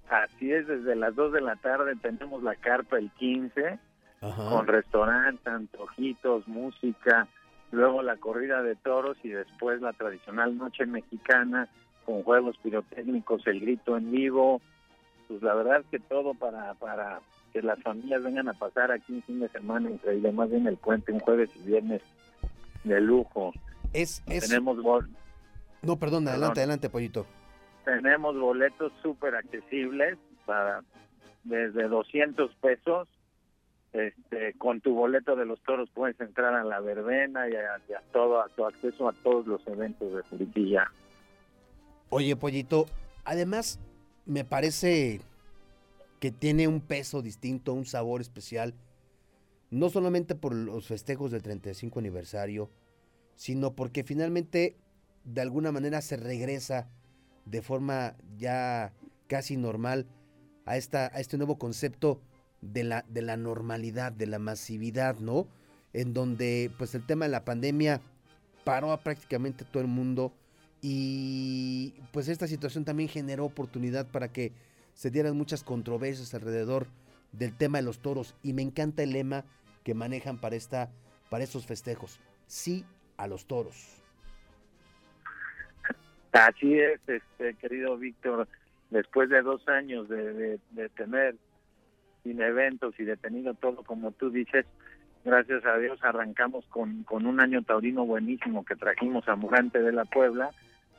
Así 0.10 0.52
es, 0.52 0.68
desde 0.68 0.96
las 0.96 1.16
2 1.16 1.34
de 1.34 1.42
la 1.42 1.56
tarde 1.56 1.96
tenemos 2.02 2.44
la 2.44 2.56
carpa 2.56 2.98
el 2.98 3.10
15, 3.12 3.80
Ajá. 4.22 4.50
con 4.50 4.68
restaurante, 4.68 5.50
antojitos, 5.50 6.48
música, 6.48 7.28
luego 7.72 8.04
la 8.04 8.18
corrida 8.18 8.62
de 8.62 8.76
toros 8.76 9.18
y 9.24 9.30
después 9.30 9.82
la 9.82 9.94
tradicional 9.94 10.58
noche 10.58 10.86
mexicana 10.86 11.70
con 12.06 12.24
juegos 12.24 12.58
pirotécnicos, 12.58 13.46
el 13.48 13.60
grito 13.60 13.98
en 13.98 14.12
vivo, 14.12 14.62
pues 15.28 15.42
la 15.42 15.54
verdad 15.54 15.82
es 15.82 15.86
que 15.88 16.00
todo 16.00 16.34
para, 16.34 16.74
para 16.76 17.22
que 17.52 17.62
las 17.62 17.82
familias 17.82 18.24
vengan 18.24 18.50
a 18.50 18.54
pasar 18.54 18.92
aquí 18.92 19.14
un 19.14 19.24
fin 19.24 19.40
de 19.40 19.50
semana 19.50 19.90
increíble, 19.90 20.32
más 20.32 20.50
bien 20.50 20.68
el 20.68 20.78
puente, 20.78 21.12
un 21.12 21.20
jueves 21.20 21.50
y 21.56 21.68
viernes 21.68 22.02
de 22.84 23.00
lujo. 23.02 23.54
Es, 23.94 24.24
es... 24.28 24.48
Tenemos 24.48 24.78
no, 25.84 25.98
perdón, 25.98 26.28
adelante, 26.28 26.54
perdón. 26.54 26.58
adelante, 26.58 26.90
Pollito. 26.90 27.26
Tenemos 27.84 28.40
boletos 28.40 28.94
súper 29.02 29.36
accesibles 29.36 30.18
para 30.46 30.82
desde 31.44 31.88
200 31.88 32.56
pesos. 32.56 33.08
Este, 33.92 34.54
con 34.58 34.82
tu 34.82 34.96
boleto 34.96 35.36
de 35.36 35.46
los 35.46 35.62
toros 35.62 35.88
puedes 35.94 36.20
entrar 36.20 36.56
a 36.56 36.64
la 36.64 36.80
verbena 36.80 37.48
y 37.48 37.56
a, 37.56 37.80
y 37.88 37.94
a 37.94 38.02
todo, 38.12 38.42
a 38.42 38.48
tu 38.50 38.66
acceso 38.66 39.08
a 39.08 39.14
todos 39.14 39.46
los 39.46 39.68
eventos 39.68 40.14
de 40.14 40.24
Juriquilla. 40.24 40.90
Oye, 42.10 42.36
Pollito, 42.36 42.86
además 43.24 43.80
me 44.26 44.46
parece 44.46 45.22
que 46.20 46.32
tiene 46.32 46.68
un 46.68 46.80
peso 46.80 47.22
distinto, 47.22 47.74
un 47.74 47.86
sabor 47.86 48.22
especial, 48.22 48.74
no 49.72 49.90
solamente 49.90 50.36
por 50.36 50.54
los 50.54 50.88
festejos 50.88 51.32
del 51.32 51.42
35 51.42 52.00
aniversario, 52.00 52.70
sino 53.36 53.76
porque 53.76 54.04
finalmente 54.04 54.78
de 55.24 55.42
alguna 55.42 55.72
manera 55.72 56.02
se 56.02 56.16
regresa 56.16 56.88
de 57.46 57.62
forma 57.62 58.16
ya 58.38 58.94
casi 59.28 59.58
normal 59.58 60.06
a, 60.66 60.78
esta, 60.78 61.08
a 61.08 61.20
este 61.20 61.38
nuevo 61.38 61.58
concepto 61.58 62.22
de 62.62 62.84
la, 62.84 63.04
de 63.10 63.22
la 63.22 63.36
normalidad, 63.36 64.12
de 64.12 64.28
la 64.28 64.40
masividad, 64.40 65.18
¿no? 65.20 65.48
En 65.92 66.14
donde 66.14 66.72
pues 66.78 66.96
el 66.96 67.06
tema 67.06 67.26
de 67.26 67.32
la 67.32 67.44
pandemia 67.44 68.02
paró 68.64 68.92
a 68.92 69.02
prácticamente 69.02 69.66
todo 69.66 69.82
el 69.82 69.90
mundo 69.90 70.34
y 70.86 71.94
pues 72.12 72.28
esta 72.28 72.46
situación 72.46 72.84
también 72.84 73.08
generó 73.08 73.46
oportunidad 73.46 74.06
para 74.12 74.34
que 74.34 74.52
se 74.94 75.10
dieran 75.10 75.38
muchas 75.38 75.64
controversias 75.64 76.34
alrededor 76.34 76.88
del 77.32 77.56
tema 77.56 77.78
de 77.78 77.86
los 77.86 78.00
toros 78.00 78.36
y 78.44 78.52
me 78.52 78.64
encanta 78.64 79.02
el 79.02 79.14
lema 79.14 79.46
que 79.86 79.94
manejan 79.94 80.40
para, 80.40 80.58
esta, 80.58 80.90
para 81.30 81.46
estos 81.46 81.66
festejos. 81.66 82.20
Sí 82.48 82.86
a 83.16 83.28
los 83.28 83.46
toros. 83.46 84.02
Así 86.34 86.78
es, 86.78 87.00
este, 87.08 87.54
querido 87.56 87.98
Víctor, 87.98 88.50
después 88.90 89.30
de 89.30 89.42
dos 89.42 89.66
años 89.70 90.10
de, 90.10 90.60
de, 90.72 90.90
tener 90.90 91.38
sin 92.24 92.42
eventos 92.42 92.94
y 93.00 93.06
detenido 93.06 93.54
todo, 93.54 93.84
como 93.84 94.12
tú 94.12 94.32
dices, 94.32 94.66
gracias 95.24 95.64
a 95.66 95.78
Dios 95.78 96.00
arrancamos 96.04 96.66
con, 96.68 97.04
con 97.04 97.26
un 97.26 97.40
año 97.40 97.62
taurino 97.62 98.06
buenísimo 98.06 98.66
que 98.66 98.76
trajimos 98.76 99.28
a 99.30 99.38
Murante 99.38 99.80
de 99.80 99.94
la 99.94 100.04
Puebla 100.04 100.52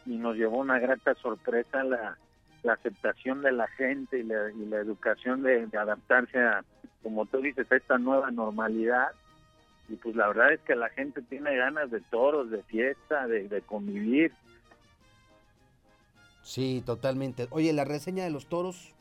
y 0.06 0.16
nos 0.16 0.36
llevó 0.36 0.58
una 0.58 0.78
grata 0.78 1.14
sorpresa 1.14 1.82
la, 1.84 2.16
la 2.62 2.72
aceptación 2.74 3.42
de 3.42 3.52
la 3.52 3.68
gente 3.68 4.18
y 4.18 4.22
la, 4.22 4.50
y 4.50 4.66
la 4.66 4.78
educación 4.78 5.42
de, 5.42 5.66
de 5.66 5.78
adaptarse 5.78 6.38
a, 6.38 6.64
como 7.02 7.26
tú 7.26 7.38
dices, 7.40 7.70
a 7.70 7.76
esta 7.76 7.98
nueva 7.98 8.30
normalidad. 8.30 9.08
Y 9.88 9.96
pues 9.96 10.16
la 10.16 10.28
verdad 10.28 10.52
es 10.52 10.60
que 10.60 10.74
la 10.74 10.88
gente 10.88 11.20
tiene 11.22 11.56
ganas 11.56 11.90
de 11.90 12.00
toros, 12.00 12.50
de 12.50 12.62
fiesta, 12.62 13.26
de, 13.26 13.48
de 13.48 13.60
convivir. 13.62 14.32
Sí, 16.42 16.82
totalmente. 16.84 17.48
Oye, 17.50 17.72
la 17.72 17.84
reseña 17.84 18.24
de 18.24 18.30
los 18.30 18.46
toros. 18.46 18.94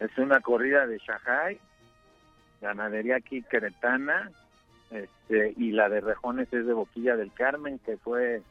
Es 0.00 0.16
una 0.18 0.40
corrida 0.40 0.86
de 0.86 0.98
Shanghai, 0.98 1.58
ganadería 2.60 3.16
aquí 3.16 3.42
queretana, 3.42 4.30
este, 4.90 5.54
y 5.56 5.72
la 5.72 5.88
de 5.88 6.00
Rejones 6.00 6.52
es 6.52 6.66
de 6.66 6.72
Boquilla 6.72 7.16
del 7.16 7.32
Carmen, 7.32 7.78
que 7.78 7.96
fue 7.96 8.42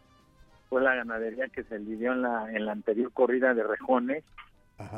fue 0.69 0.81
la 0.81 0.95
ganadería 0.95 1.47
que 1.49 1.63
se 1.63 1.79
lidió 1.79 2.13
en 2.13 2.21
la 2.21 2.51
en 2.51 2.65
la 2.65 2.71
anterior 2.71 3.11
corrida 3.11 3.53
de 3.53 3.63
Rejones, 3.63 4.23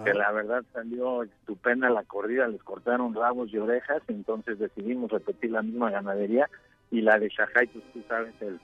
que 0.04 0.14
la 0.14 0.32
verdad 0.32 0.64
salió 0.74 1.24
estupenda 1.24 1.90
la 1.90 2.04
corrida, 2.04 2.48
les 2.48 2.64
cortaron 2.64 3.14
rabos 3.14 3.54
y 3.54 3.58
orejas, 3.58 4.02
entonces 4.08 4.58
decidimos 4.58 5.12
repetir 5.12 5.52
la 5.52 5.62
misma 5.62 5.92
ganadería 5.92 6.50
y 6.92 7.02
la 7.02 7.20
de 7.20 7.30
Shanghai, 7.30 7.68
pues 7.68 7.84
tú 7.94 8.02
sabes, 8.08 8.34
el, 8.42 8.60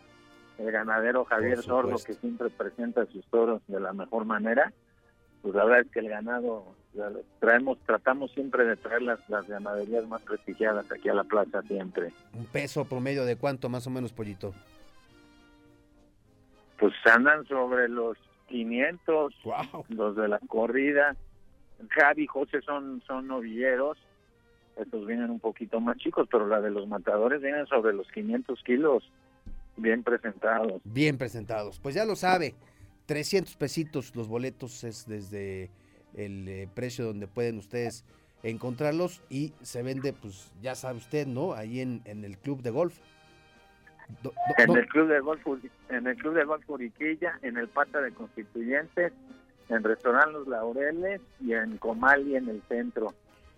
el 0.58 0.72
ganadero 0.72 1.26
Javier 1.26 1.62
Sordo, 1.62 1.98
que 1.98 2.14
siempre 2.14 2.50
presenta 2.50 3.06
sus 3.08 3.26
toros 3.26 3.62
de 3.68 3.80
la 3.80 3.94
mejor 3.94 4.26
manera, 4.26 4.72
pues 5.42 5.54
la 5.56 5.66
verdad 5.66 5.82
es 5.82 5.92
que 5.92 6.00
el 6.00 6.10
ganado 6.10 6.76
traemos 7.40 7.78
tratamos 7.86 8.32
siempre 8.32 8.66
de 8.66 8.76
traer 8.76 9.02
las, 9.02 9.20
las 9.30 9.48
ganaderías 9.48 10.08
más 10.08 10.22
prestigiadas 10.22 10.92
aquí 10.92 11.10
a 11.10 11.14
la 11.14 11.24
plaza 11.24 11.62
siempre. 11.64 12.12
Un 12.34 12.46
peso 12.46 12.86
promedio 12.86 13.26
de 13.26 13.36
cuánto 13.38 13.70
más 13.70 13.88
o 13.88 13.90
menos, 13.90 14.12
pollito. 14.12 14.54
Pues 16.82 16.94
andan 17.06 17.48
sobre 17.48 17.88
los 17.88 18.18
500 18.50 19.34
los 19.90 20.16
de 20.18 20.28
la 20.28 20.40
corrida 20.40 21.16
Javi 21.90 22.24
y 22.24 22.28
José 22.28 22.62
son 22.62 23.02
son 23.08 23.28
novilleros 23.28 23.98
estos 24.76 25.06
vienen 25.06 25.30
un 25.30 25.40
poquito 25.40 25.80
más 25.80 25.96
chicos 25.98 26.28
pero 26.30 26.48
la 26.48 26.60
de 26.60 26.72
los 26.72 26.88
matadores 26.88 27.42
vienen 27.42 27.66
sobre 27.68 27.94
los 27.94 28.08
500 28.12 28.62
kilos 28.64 29.10
bien 29.78 30.04
presentados 30.04 30.82
Bien 30.84 31.18
presentados. 31.18 31.80
Pues 31.80 31.96
ya 31.96 32.06
lo 32.06 32.16
sabe. 32.16 32.56
300 33.06 33.56
pesitos 33.56 34.16
los 34.16 34.28
boletos 34.28 34.84
es 34.84 35.08
desde 35.08 35.70
el 36.14 36.48
eh, 36.48 36.70
precio 36.74 37.06
donde 37.06 37.28
pueden 37.28 37.58
ustedes 37.58 38.06
encontrarlos 38.44 39.22
y 39.30 39.54
se 39.62 39.84
vende, 39.84 40.14
pues 40.14 40.52
ya 40.62 40.76
sabe 40.76 40.98
usted, 40.98 41.28
¿no? 41.28 41.54
Ahí 41.54 41.80
en, 41.82 42.02
en 42.06 42.26
el 42.26 42.38
club 42.38 42.62
de 42.62 42.70
golf. 42.70 42.98
Do- 44.24 44.30
do- 44.30 44.34
en 44.58 44.78
el 44.78 44.88
club 44.88 45.08
de 45.08 45.20
golf 45.20 45.42
en 45.90 46.08
el 46.08 46.16
club 46.18 46.34
de 46.36 46.44
golf 46.44 46.70
Uriquilla 46.70 47.40
en 47.42 47.58
el 47.58 47.68
Pata 47.68 48.02
de 48.02 48.12
Constituyentes 48.12 49.14
en 49.70 49.84
Restaurant 49.84 50.32
Los 50.34 50.48
Laureles 50.48 51.22
y 51.40 51.54
en 51.54 51.78
Comali 51.78 52.36
en 52.36 52.50
el 52.50 52.62
centro. 52.68 53.14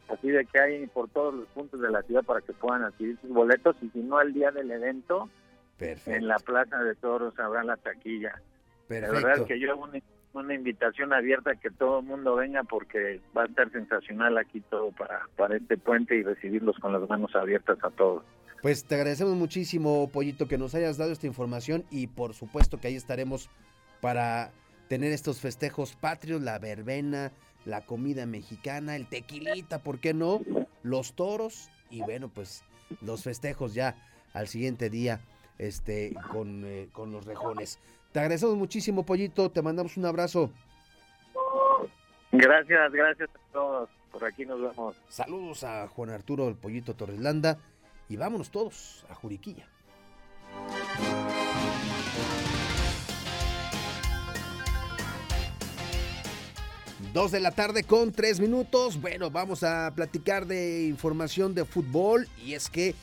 Así 0.10 0.30
de 0.30 0.45
que 0.45 0.60
hay 0.60 0.86
por 0.88 1.10
todos 1.10 1.34
los 1.34 1.47
puntos 1.49 1.80
de 1.82 1.89
la 1.89 2.01
ciudad 2.04 2.24
para 2.24 2.41
que 2.41 2.54
puedan 2.54 2.84
adquirir 2.84 3.18
sus 3.22 3.32
boletos 3.32 3.76
y 3.82 3.89
si 3.89 3.99
no 3.99 4.20
el 4.22 4.34
día 4.34 4.51
del 4.51 4.70
evento 4.70 5.30
en 6.06 6.28
la 6.28 6.38
Plaza 6.39 6.84
de 6.84 6.93
Toros 6.95 7.38
habrá 7.39 7.64
la 7.64 7.78
taquilla. 7.78 8.39
La 9.01 9.08
verdad 9.14 9.32
es 9.43 9.47
que 9.47 9.60
yo 9.60 9.72
hago 9.72 9.84
una, 9.84 9.99
una 10.34 10.54
invitación 10.54 11.14
abierta 11.14 11.51
a 11.51 11.56
que 11.56 11.72
todo 11.72 11.99
el 11.99 12.06
mundo 12.06 12.36
venga 12.36 12.64
porque 12.64 13.22
va 13.36 13.43
a 13.43 13.45
estar 13.45 13.72
sensacional 13.72 14.38
aquí 14.38 14.62
todo 14.70 14.91
para, 14.91 15.22
para 15.36 15.56
este 15.56 15.78
puente 15.78 16.16
y 16.16 16.24
recibirlos 16.24 16.78
con 16.80 16.91
las 16.93 17.10
manos 17.10 17.34
abiertas 17.36 17.78
a 17.84 17.89
todos. 17.89 18.24
Pues 18.64 18.86
te 18.86 18.95
agradecemos 18.95 19.36
muchísimo, 19.36 20.07
Pollito, 20.07 20.47
que 20.47 20.57
nos 20.57 20.74
hayas 20.74 20.95
dado 20.95 21.11
esta 21.11 21.28
información 21.28 21.84
y 21.91 22.07
por 22.07 22.34
supuesto 22.34 22.80
que 22.80 22.88
ahí 22.88 22.95
estaremos 22.95 23.49
para 23.99 24.53
tener 24.88 25.11
estos 25.11 25.41
festejos 25.41 25.97
patrios, 25.97 26.41
la 26.41 26.59
verbena, 26.59 27.34
la 27.66 27.86
comida 27.86 28.26
mexicana, 28.26 28.95
el 28.95 29.05
tequilita, 29.09 29.80
¿por 29.80 29.99
qué 29.99 30.14
no? 30.14 30.39
Los 30.82 31.11
toros 31.11 31.72
y 31.89 32.03
bueno, 32.03 32.30
pues 32.30 32.64
los 33.01 33.24
festejos 33.24 33.74
ya 33.74 33.97
al 34.34 34.47
siguiente 34.47 34.89
día 34.89 35.20
este, 35.57 36.16
con, 36.32 36.64
eh, 36.64 36.88
con 36.93 37.11
los 37.11 37.26
rejones. 37.26 37.80
Te 38.14 38.20
agradecemos 38.20 38.55
muchísimo, 38.55 39.05
Pollito, 39.05 39.51
te 39.51 39.61
mandamos 39.61 39.97
un 39.97 40.05
abrazo. 40.05 40.49
Gracias, 42.32 42.93
gracias 42.93 43.30
a 43.30 43.51
todos. 43.51 43.89
Por 44.09 44.24
aquí 44.24 44.45
nos 44.45 44.61
vemos. 44.61 44.95
Saludos 45.09 45.66
a 45.66 45.86
Juan 45.89 46.11
Arturo 46.11 46.47
el 46.47 46.55
Pollito 46.55 46.93
Torres 46.93 47.20
Landa 47.20 47.57
y 48.10 48.16
vámonos 48.16 48.49
todos 48.49 49.06
a 49.10 49.16
Juriquilla. 49.16 49.68
Dos 57.14 57.32
de 57.32 57.39
la 57.39 57.51
tarde 57.51 57.84
con 57.84 58.12
tres 58.12 58.39
minutos. 58.39 58.99
Bueno, 58.99 59.30
vamos 59.30 59.64
a 59.64 59.91
platicar 59.95 60.47
de 60.47 60.88
información 60.88 61.54
de 61.54 61.64
fútbol 61.64 62.28
y 62.43 62.54
es 62.54 62.70
que 62.70 62.95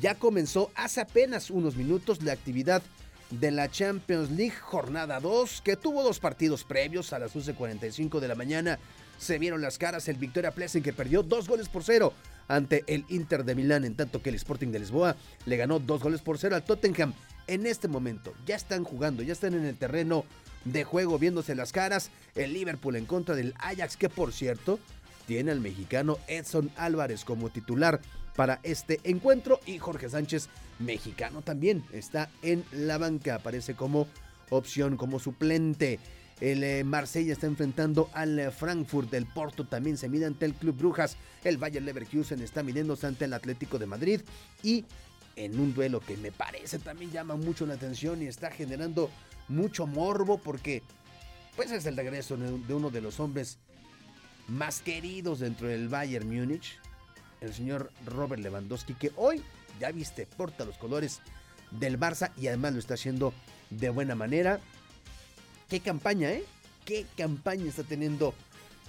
ya 0.00 0.14
comenzó 0.14 0.70
hace 0.74 1.02
apenas 1.02 1.50
unos 1.50 1.76
minutos 1.76 2.22
la 2.22 2.32
actividad 2.32 2.82
de 3.30 3.50
la 3.50 3.70
Champions 3.70 4.30
League 4.30 4.56
jornada 4.60 5.20
2 5.20 5.60
que 5.62 5.76
tuvo 5.76 6.02
dos 6.02 6.20
partidos 6.20 6.64
previos 6.64 7.12
a 7.12 7.18
las 7.18 7.34
11.45 7.36 8.20
de 8.20 8.28
la 8.28 8.34
mañana. 8.34 8.78
Se 9.18 9.38
vieron 9.38 9.60
las 9.60 9.78
caras 9.78 10.08
el 10.08 10.16
Victoria 10.16 10.52
Plesen 10.52 10.82
que 10.82 10.92
perdió 10.92 11.22
dos 11.22 11.48
goles 11.48 11.68
por 11.68 11.84
cero 11.84 12.12
ante 12.48 12.84
el 12.86 13.04
Inter 13.08 13.44
de 13.44 13.54
Milán, 13.54 13.84
en 13.84 13.94
tanto 13.94 14.22
que 14.22 14.28
el 14.28 14.34
Sporting 14.34 14.68
de 14.68 14.80
Lisboa 14.80 15.16
le 15.46 15.56
ganó 15.56 15.78
dos 15.78 16.02
goles 16.02 16.20
por 16.20 16.38
cero 16.38 16.56
al 16.56 16.64
Tottenham. 16.64 17.14
En 17.46 17.66
este 17.66 17.88
momento 17.88 18.34
ya 18.46 18.56
están 18.56 18.84
jugando, 18.84 19.22
ya 19.22 19.32
están 19.32 19.54
en 19.54 19.64
el 19.64 19.76
terreno 19.76 20.24
de 20.64 20.84
juego 20.84 21.18
viéndose 21.18 21.54
las 21.54 21.72
caras. 21.72 22.10
El 22.34 22.52
Liverpool 22.52 22.96
en 22.96 23.06
contra 23.06 23.34
del 23.34 23.54
Ajax, 23.58 23.96
que 23.96 24.08
por 24.08 24.32
cierto 24.32 24.78
tiene 25.26 25.50
al 25.50 25.60
mexicano 25.60 26.18
Edson 26.26 26.70
Álvarez 26.76 27.24
como 27.24 27.50
titular 27.50 28.00
para 28.36 28.60
este 28.62 29.00
encuentro 29.04 29.60
y 29.64 29.78
Jorge 29.78 30.08
Sánchez, 30.08 30.48
mexicano 30.78 31.42
también, 31.42 31.84
está 31.92 32.30
en 32.42 32.64
la 32.72 32.98
banca, 32.98 33.36
aparece 33.36 33.74
como 33.74 34.08
opción, 34.50 34.96
como 34.96 35.18
suplente. 35.18 36.00
El 36.40 36.64
eh, 36.64 36.84
Marsella 36.84 37.32
está 37.32 37.46
enfrentando 37.46 38.10
al 38.12 38.38
eh, 38.38 38.50
Frankfurt, 38.50 39.12
el 39.14 39.26
Porto. 39.26 39.66
También 39.66 39.96
se 39.96 40.08
mide 40.08 40.26
ante 40.26 40.46
el 40.46 40.54
Club 40.54 40.76
Brujas, 40.76 41.16
el 41.44 41.58
Bayer 41.58 41.82
Leverkusen 41.82 42.40
está 42.42 42.62
midiéndose 42.62 43.06
ante 43.06 43.24
el 43.26 43.32
Atlético 43.32 43.78
de 43.78 43.86
Madrid. 43.86 44.20
Y 44.62 44.84
en 45.36 45.58
un 45.58 45.74
duelo 45.74 46.00
que 46.00 46.16
me 46.16 46.32
parece 46.32 46.78
también 46.78 47.10
llama 47.10 47.36
mucho 47.36 47.66
la 47.66 47.74
atención 47.74 48.22
y 48.22 48.26
está 48.26 48.50
generando 48.50 49.10
mucho 49.48 49.86
morbo 49.86 50.38
porque 50.38 50.82
pues 51.56 51.70
es 51.70 51.86
el 51.86 51.96
regreso 51.96 52.36
de 52.36 52.74
uno 52.74 52.90
de 52.90 53.00
los 53.00 53.20
hombres 53.20 53.58
más 54.48 54.80
queridos 54.80 55.40
dentro 55.40 55.68
del 55.68 55.88
Bayern 55.88 56.28
Múnich, 56.28 56.78
el 57.40 57.54
señor 57.54 57.90
Robert 58.06 58.42
Lewandowski, 58.42 58.94
que 58.94 59.12
hoy, 59.16 59.42
ya 59.80 59.90
viste, 59.90 60.26
porta 60.26 60.64
los 60.64 60.76
colores 60.78 61.20
del 61.70 61.98
Barça 61.98 62.32
y 62.36 62.48
además 62.48 62.72
lo 62.72 62.78
está 62.78 62.94
haciendo 62.94 63.32
de 63.70 63.90
buena 63.90 64.14
manera. 64.14 64.60
Qué 65.74 65.80
campaña, 65.80 66.30
¿eh? 66.30 66.44
Qué 66.84 67.04
campaña 67.16 67.64
está 67.64 67.82
teniendo 67.82 68.32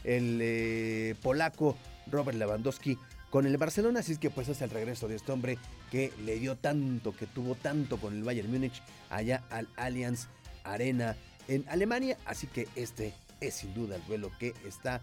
el 0.04 0.38
eh, 0.40 1.16
polaco 1.24 1.76
Robert 2.06 2.38
Lewandowski 2.38 3.00
con 3.32 3.48
el 3.48 3.58
Barcelona. 3.58 4.02
Así 4.02 4.12
es 4.12 4.20
que 4.20 4.30
pues 4.30 4.50
es 4.50 4.62
el 4.62 4.70
regreso 4.70 5.08
de 5.08 5.16
este 5.16 5.32
hombre 5.32 5.58
que 5.90 6.14
le 6.24 6.38
dio 6.38 6.56
tanto, 6.58 7.18
que 7.18 7.26
tuvo 7.26 7.56
tanto 7.56 7.98
con 7.98 8.14
el 8.14 8.24
Bayern 8.24 8.52
Múnich 8.52 8.84
allá 9.10 9.44
al 9.50 9.68
Allianz 9.78 10.28
Arena 10.64 11.18
en 11.48 11.66
Alemania. 11.70 12.20
Así 12.24 12.46
que 12.46 12.68
este 12.76 13.16
es 13.42 13.56
sin 13.56 13.74
duda 13.74 13.96
el 13.96 14.06
duelo 14.06 14.32
que 14.38 14.54
está 14.64 15.02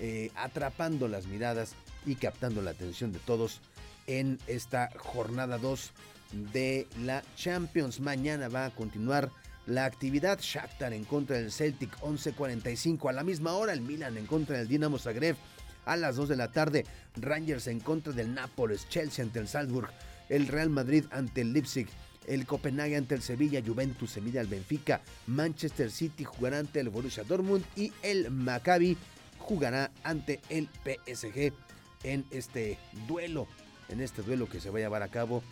eh, 0.00 0.30
atrapando 0.34 1.08
las 1.08 1.26
miradas 1.26 1.76
y 2.04 2.16
captando 2.16 2.60
la 2.60 2.72
atención 2.72 3.10
de 3.10 3.20
todos 3.20 3.62
en 4.06 4.38
esta 4.48 4.90
jornada 4.98 5.56
2 5.56 5.92
de 6.52 6.86
la 7.00 7.22
Champions. 7.36 8.00
Mañana 8.00 8.50
va 8.50 8.66
a 8.66 8.70
continuar 8.74 9.30
la 9.66 9.84
actividad. 9.84 10.38
Shakhtar 10.40 10.92
en 10.92 11.04
contra 11.04 11.36
del 11.36 11.52
Celtic 11.52 11.96
11:45 12.00 13.08
a 13.08 13.12
la 13.12 13.24
misma 13.24 13.52
hora. 13.52 13.72
El 13.72 13.82
Milan 13.82 14.16
en 14.16 14.26
contra 14.26 14.58
del 14.58 14.68
Dinamo 14.68 14.98
Zagreb 14.98 15.36
a 15.84 15.96
las 15.96 16.16
2 16.16 16.28
de 16.28 16.36
la 16.36 16.52
tarde. 16.52 16.84
Rangers 17.16 17.66
en 17.66 17.80
contra 17.80 18.12
del 18.12 18.34
Nápoles. 18.34 18.88
Chelsea 18.88 19.24
ante 19.24 19.38
el 19.38 19.48
Salzburg. 19.48 19.90
El 20.28 20.48
Real 20.48 20.70
Madrid 20.70 21.04
ante 21.10 21.42
el 21.42 21.52
Leipzig. 21.52 21.88
El 22.26 22.46
Copenhague 22.46 22.96
ante 22.96 23.14
el 23.14 23.22
Sevilla, 23.22 23.62
Juventus 23.66 24.12
se 24.12 24.20
mide 24.20 24.38
al 24.38 24.46
Benfica, 24.46 25.00
Manchester 25.26 25.90
City 25.90 26.22
jugará 26.22 26.60
ante 26.60 26.78
el 26.78 26.88
Borussia 26.88 27.24
Dortmund 27.24 27.64
y 27.74 27.92
el 28.02 28.30
Maccabi 28.30 28.96
jugará 29.38 29.90
ante 30.04 30.40
el 30.48 30.68
PSG 30.84 31.52
en 32.04 32.24
este 32.30 32.78
duelo, 33.08 33.48
en 33.88 34.00
este 34.00 34.22
duelo 34.22 34.48
que 34.48 34.60
se 34.60 34.70
va 34.70 34.78
a 34.78 34.82
llevar 34.82 35.02
a 35.02 35.08
cabo, 35.08 35.42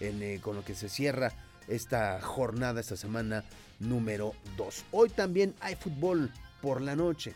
en, 0.00 0.22
eh, 0.22 0.38
con 0.42 0.54
lo 0.54 0.64
que 0.64 0.74
se 0.74 0.88
cierra 0.90 1.32
esta 1.68 2.20
jornada, 2.20 2.80
esta 2.80 2.96
semana 2.96 3.44
número 3.78 4.34
2. 4.56 4.84
Hoy 4.90 5.10
también 5.10 5.54
hay 5.60 5.76
fútbol 5.76 6.32
por 6.60 6.80
la 6.80 6.96
noche. 6.96 7.34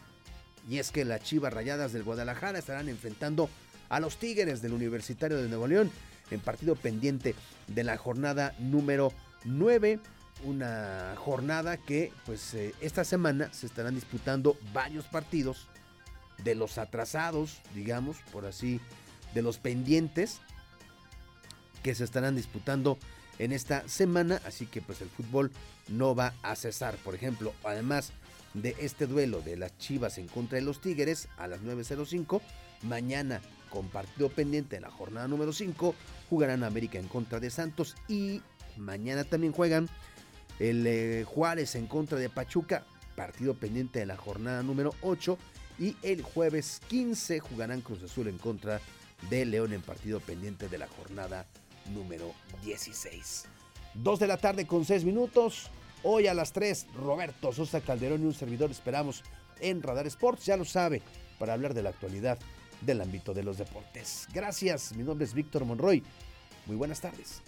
Y 0.69 0.79
es 0.79 0.91
que 0.91 1.05
las 1.05 1.23
Chivas 1.23 1.53
Rayadas 1.53 1.93
del 1.93 2.05
Guadalajara 2.05 2.59
estarán 2.59 2.89
enfrentando 2.89 3.49
a 3.89 4.01
los 4.01 4.17
Tigres 4.17 4.63
del 4.63 4.73
Universitario 4.73 5.37
de 5.37 5.49
Nuevo 5.49 5.67
León 5.67 5.91
en 6.31 6.41
partido 6.41 6.77
pendiente 6.77 7.35
de 7.67 7.85
la 7.85 7.97
jornada 7.97 8.55
número 8.59 9.13
9. 9.45 10.01
Una 10.45 11.15
jornada 11.17 11.77
que 11.77 12.13
pues 12.27 12.55
eh, 12.55 12.75
esta 12.81 13.05
semana 13.05 13.53
se 13.53 13.67
estarán 13.67 13.95
disputando 13.95 14.57
varios 14.73 15.05
partidos 15.05 15.69
de 16.43 16.55
los 16.55 16.79
atrasados, 16.79 17.61
digamos, 17.75 18.17
por 18.33 18.47
así, 18.47 18.81
de 19.35 19.43
los 19.43 19.59
pendientes 19.59 20.41
que 21.83 21.95
se 21.95 22.05
estarán 22.05 22.37
disputando 22.37 22.99
en 23.39 23.53
esta 23.53 23.89
semana, 23.89 24.41
así 24.45 24.67
que 24.67 24.83
pues 24.83 25.01
el 25.01 25.09
fútbol 25.09 25.51
no 25.89 26.15
va 26.15 26.35
a 26.43 26.57
cesar. 26.57 26.97
Por 26.97 27.15
ejemplo, 27.15 27.53
además 27.65 28.13
de 28.55 28.77
este 28.79 29.07
duelo 29.07 29.41
de 29.41 29.57
las 29.57 29.77
Chivas 29.79 30.19
en 30.19 30.29
contra 30.29 30.57
de 30.57 30.65
los 30.65 30.81
Tigres 30.81 31.29
a 31.39 31.47
las 31.47 31.61
9.05, 31.63 32.41
mañana 32.83 33.41
con 33.71 33.89
partido 33.89 34.29
pendiente 34.29 34.77
de 34.77 34.83
la 34.83 34.91
jornada 34.91 35.29
número 35.29 35.53
5, 35.53 35.95
jugarán 36.29 36.63
América 36.63 36.99
en 36.99 37.09
contra 37.09 37.41
de 37.41 37.51
Santos 37.51 37.97
y 38.07 38.43
mañana 38.77 39.25
también 39.25 39.53
juegan 39.53 39.89
el 40.59 40.87
eh, 40.87 41.25
Juárez 41.27 41.75
en 41.75 41.87
contra 41.87 42.19
de 42.19 42.29
Pachuca, 42.29 42.85
partido 43.17 43.55
pendiente 43.55 44.01
de 44.01 44.07
la 44.07 44.17
jornada 44.17 44.63
número 44.63 44.95
8 45.01 45.39
y 45.79 45.97
el 46.03 46.23
jueves 46.23 46.81
15 46.89 47.41
jugarán 47.41 47.81
Cruz 47.81 48.03
Azul 48.03 48.29
en 48.29 48.39
contra 48.39 48.81
de 49.31 49.45
León 49.47 49.73
en 49.73 49.81
partido 49.81 50.21
pendiente 50.21 50.69
de 50.69 50.79
la 50.79 50.89
jornada 50.89 51.39
número 51.39 51.62
16. 52.63 53.45
2 53.95 54.19
de 54.19 54.27
la 54.27 54.37
tarde 54.37 54.67
con 54.67 54.85
6 54.85 55.05
minutos. 55.05 55.71
Hoy 56.03 56.27
a 56.27 56.35
las 56.35 56.53
3, 56.53 56.87
Roberto 56.95 57.53
Sosa 57.53 57.81
Calderón 57.81 58.23
y 58.23 58.27
un 58.27 58.35
servidor 58.35 58.71
esperamos 58.71 59.23
en 59.61 59.83
Radar 59.83 60.07
Sports, 60.07 60.45
ya 60.47 60.57
lo 60.57 60.65
sabe, 60.65 61.03
para 61.39 61.53
hablar 61.53 61.75
de 61.75 61.83
la 61.83 61.91
actualidad 61.91 62.39
del 62.81 63.01
ámbito 63.01 63.33
de 63.33 63.45
los 63.45 63.59
deportes. 63.59 64.27
Gracias, 64.33 64.95
mi 64.97 65.05
nombre 65.05 65.25
es 65.25 65.35
Víctor 65.35 65.65
Monroy. 65.65 66.03
Muy 66.67 66.77
buenas 66.77 67.01
tardes. 67.01 67.43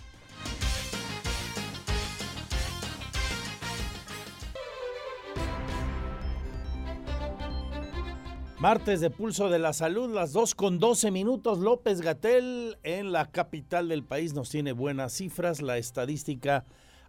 Martes 8.65 9.03
de 9.03 9.11
Pulso 9.11 9.51
de 9.51 9.59
la 9.59 9.75
Salud, 9.75 10.11
las 10.15 10.33
2 10.33 10.55
con 10.55 10.79
12 10.79 11.11
minutos. 11.11 11.59
López 11.59 12.01
Gatel 12.01 12.79
en 12.83 13.13
la 13.13 13.31
capital 13.31 13.91
del 13.91 14.05
país 14.05 14.33
nos 14.33 14.49
tiene 14.49 14.73
buenas 14.73 15.13
cifras. 15.13 15.61
La 15.61 15.77
estadística 15.77 16.65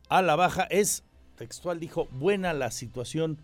a 0.09 0.21
la 0.21 0.35
baja 0.35 0.63
es, 0.63 1.05
textual 1.37 1.79
dijo, 1.79 2.09
buena 2.11 2.51
la 2.51 2.71
situación 2.71 3.37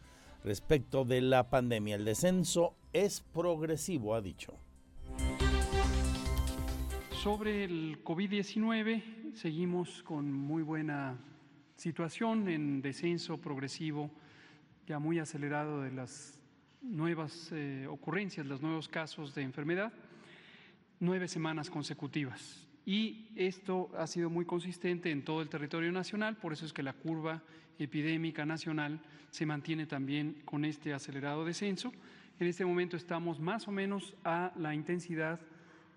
respecto 0.44 1.06
de 1.06 1.22
la 1.22 1.50
pandemia. 1.50 1.96
El 1.96 2.04
descenso 2.04 2.76
es 2.92 3.22
progresivo, 3.22 4.14
ha 4.14 4.20
dicho. 4.20 4.60
Sobre 7.14 7.64
el 7.64 8.04
COVID-19, 8.04 9.36
seguimos 9.36 10.04
con 10.04 10.30
muy 10.34 10.64
buena 10.64 11.18
situación 11.78 12.50
en 12.50 12.82
descenso 12.82 13.38
progresivo, 13.38 14.12
ya 14.86 15.00
muy 15.00 15.18
acelerado 15.20 15.80
de 15.80 15.92
las 15.92 16.41
nuevas 16.82 17.52
eh, 17.52 17.88
ocurrencias, 17.90 18.46
los 18.46 18.62
nuevos 18.62 18.88
casos 18.88 19.34
de 19.36 19.44
enfermedad, 19.44 19.94
nueve 21.00 21.28
semanas 21.28 21.70
consecutivas. 21.70 22.68
Y 22.86 23.28
esto 23.36 23.92
ha 23.98 24.08
sido 24.08 24.30
muy 24.30 24.46
consistente 24.46 25.12
en 25.12 25.24
todo 25.24 25.42
el 25.42 25.50
territorio 25.50 25.92
nacional, 25.92 26.38
por 26.38 26.54
eso 26.54 26.66
es 26.66 26.74
que 26.74 26.84
la 26.84 26.94
curva 26.94 27.44
epidémica 27.78 28.46
nacional 28.46 29.00
se 29.30 29.46
mantiene 29.46 29.86
también 29.86 30.42
con 30.46 30.66
este 30.66 30.94
acelerado 30.94 31.46
descenso. 31.46 31.92
En 32.40 32.48
este 32.48 32.66
momento 32.66 32.98
estamos 32.98 33.40
más 33.40 33.68
o 33.68 33.72
menos 33.72 34.16
a 34.24 34.52
la 34.58 34.74
intensidad 34.74 35.40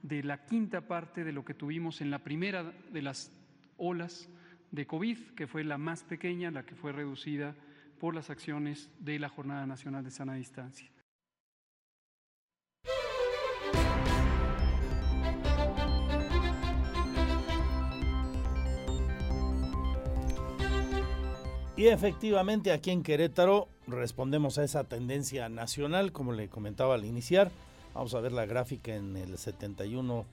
de 0.02 0.22
la 0.22 0.44
quinta 0.44 0.82
parte 0.82 1.24
de 1.24 1.32
lo 1.32 1.44
que 1.44 1.54
tuvimos 1.54 2.02
en 2.02 2.10
la 2.10 2.18
primera 2.18 2.72
de 2.92 3.02
las 3.02 3.32
olas 3.78 4.28
de 4.70 4.86
COVID, 4.86 5.18
que 5.34 5.46
fue 5.46 5.64
la 5.64 5.78
más 5.78 6.04
pequeña, 6.04 6.50
la 6.50 6.66
que 6.66 6.74
fue 6.74 6.92
reducida 6.92 7.54
por 7.98 8.14
las 8.14 8.30
acciones 8.30 8.90
de 8.98 9.18
la 9.18 9.28
Jornada 9.28 9.66
Nacional 9.66 10.04
de 10.04 10.10
Sana 10.10 10.34
Distancia. 10.34 10.90
Y 21.76 21.88
efectivamente 21.88 22.70
aquí 22.70 22.92
en 22.92 23.02
Querétaro 23.02 23.68
respondemos 23.88 24.58
a 24.58 24.64
esa 24.64 24.84
tendencia 24.84 25.48
nacional, 25.48 26.12
como 26.12 26.32
le 26.32 26.48
comentaba 26.48 26.94
al 26.94 27.04
iniciar. 27.04 27.50
Vamos 27.94 28.14
a 28.14 28.20
ver 28.20 28.30
la 28.30 28.46
gráfica 28.46 28.94
en 28.94 29.16
el 29.16 29.36
71 29.38 30.24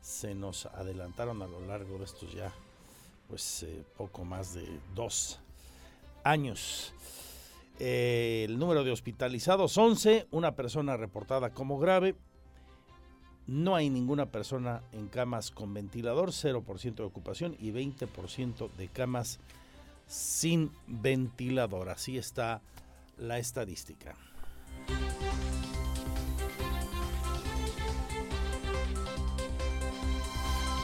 se 0.00 0.34
nos 0.34 0.66
adelantaron 0.66 1.42
a 1.42 1.46
lo 1.46 1.60
largo 1.60 1.98
de 1.98 2.04
estos 2.04 2.32
ya, 2.32 2.52
pues 3.28 3.62
eh, 3.62 3.84
poco 3.96 4.24
más 4.24 4.54
de 4.54 4.66
dos 4.94 5.40
años. 6.24 6.92
Eh, 7.78 8.44
el 8.48 8.58
número 8.58 8.82
de 8.82 8.90
hospitalizados 8.90 9.76
11, 9.78 10.26
una 10.30 10.56
persona 10.56 10.96
reportada 10.96 11.50
como 11.50 11.78
grave. 11.78 12.16
No 13.46 13.76
hay 13.76 13.88
ninguna 13.88 14.26
persona 14.26 14.82
en 14.92 15.08
camas 15.08 15.50
con 15.50 15.72
ventilador, 15.72 16.30
0% 16.30 16.94
de 16.96 17.02
ocupación 17.02 17.56
y 17.58 17.70
20% 17.70 18.70
de 18.72 18.88
camas 18.88 19.38
sin 20.06 20.70
ventilador. 20.86 21.88
Así 21.88 22.18
está 22.18 22.60
la 23.16 23.38
estadística. 23.38 24.16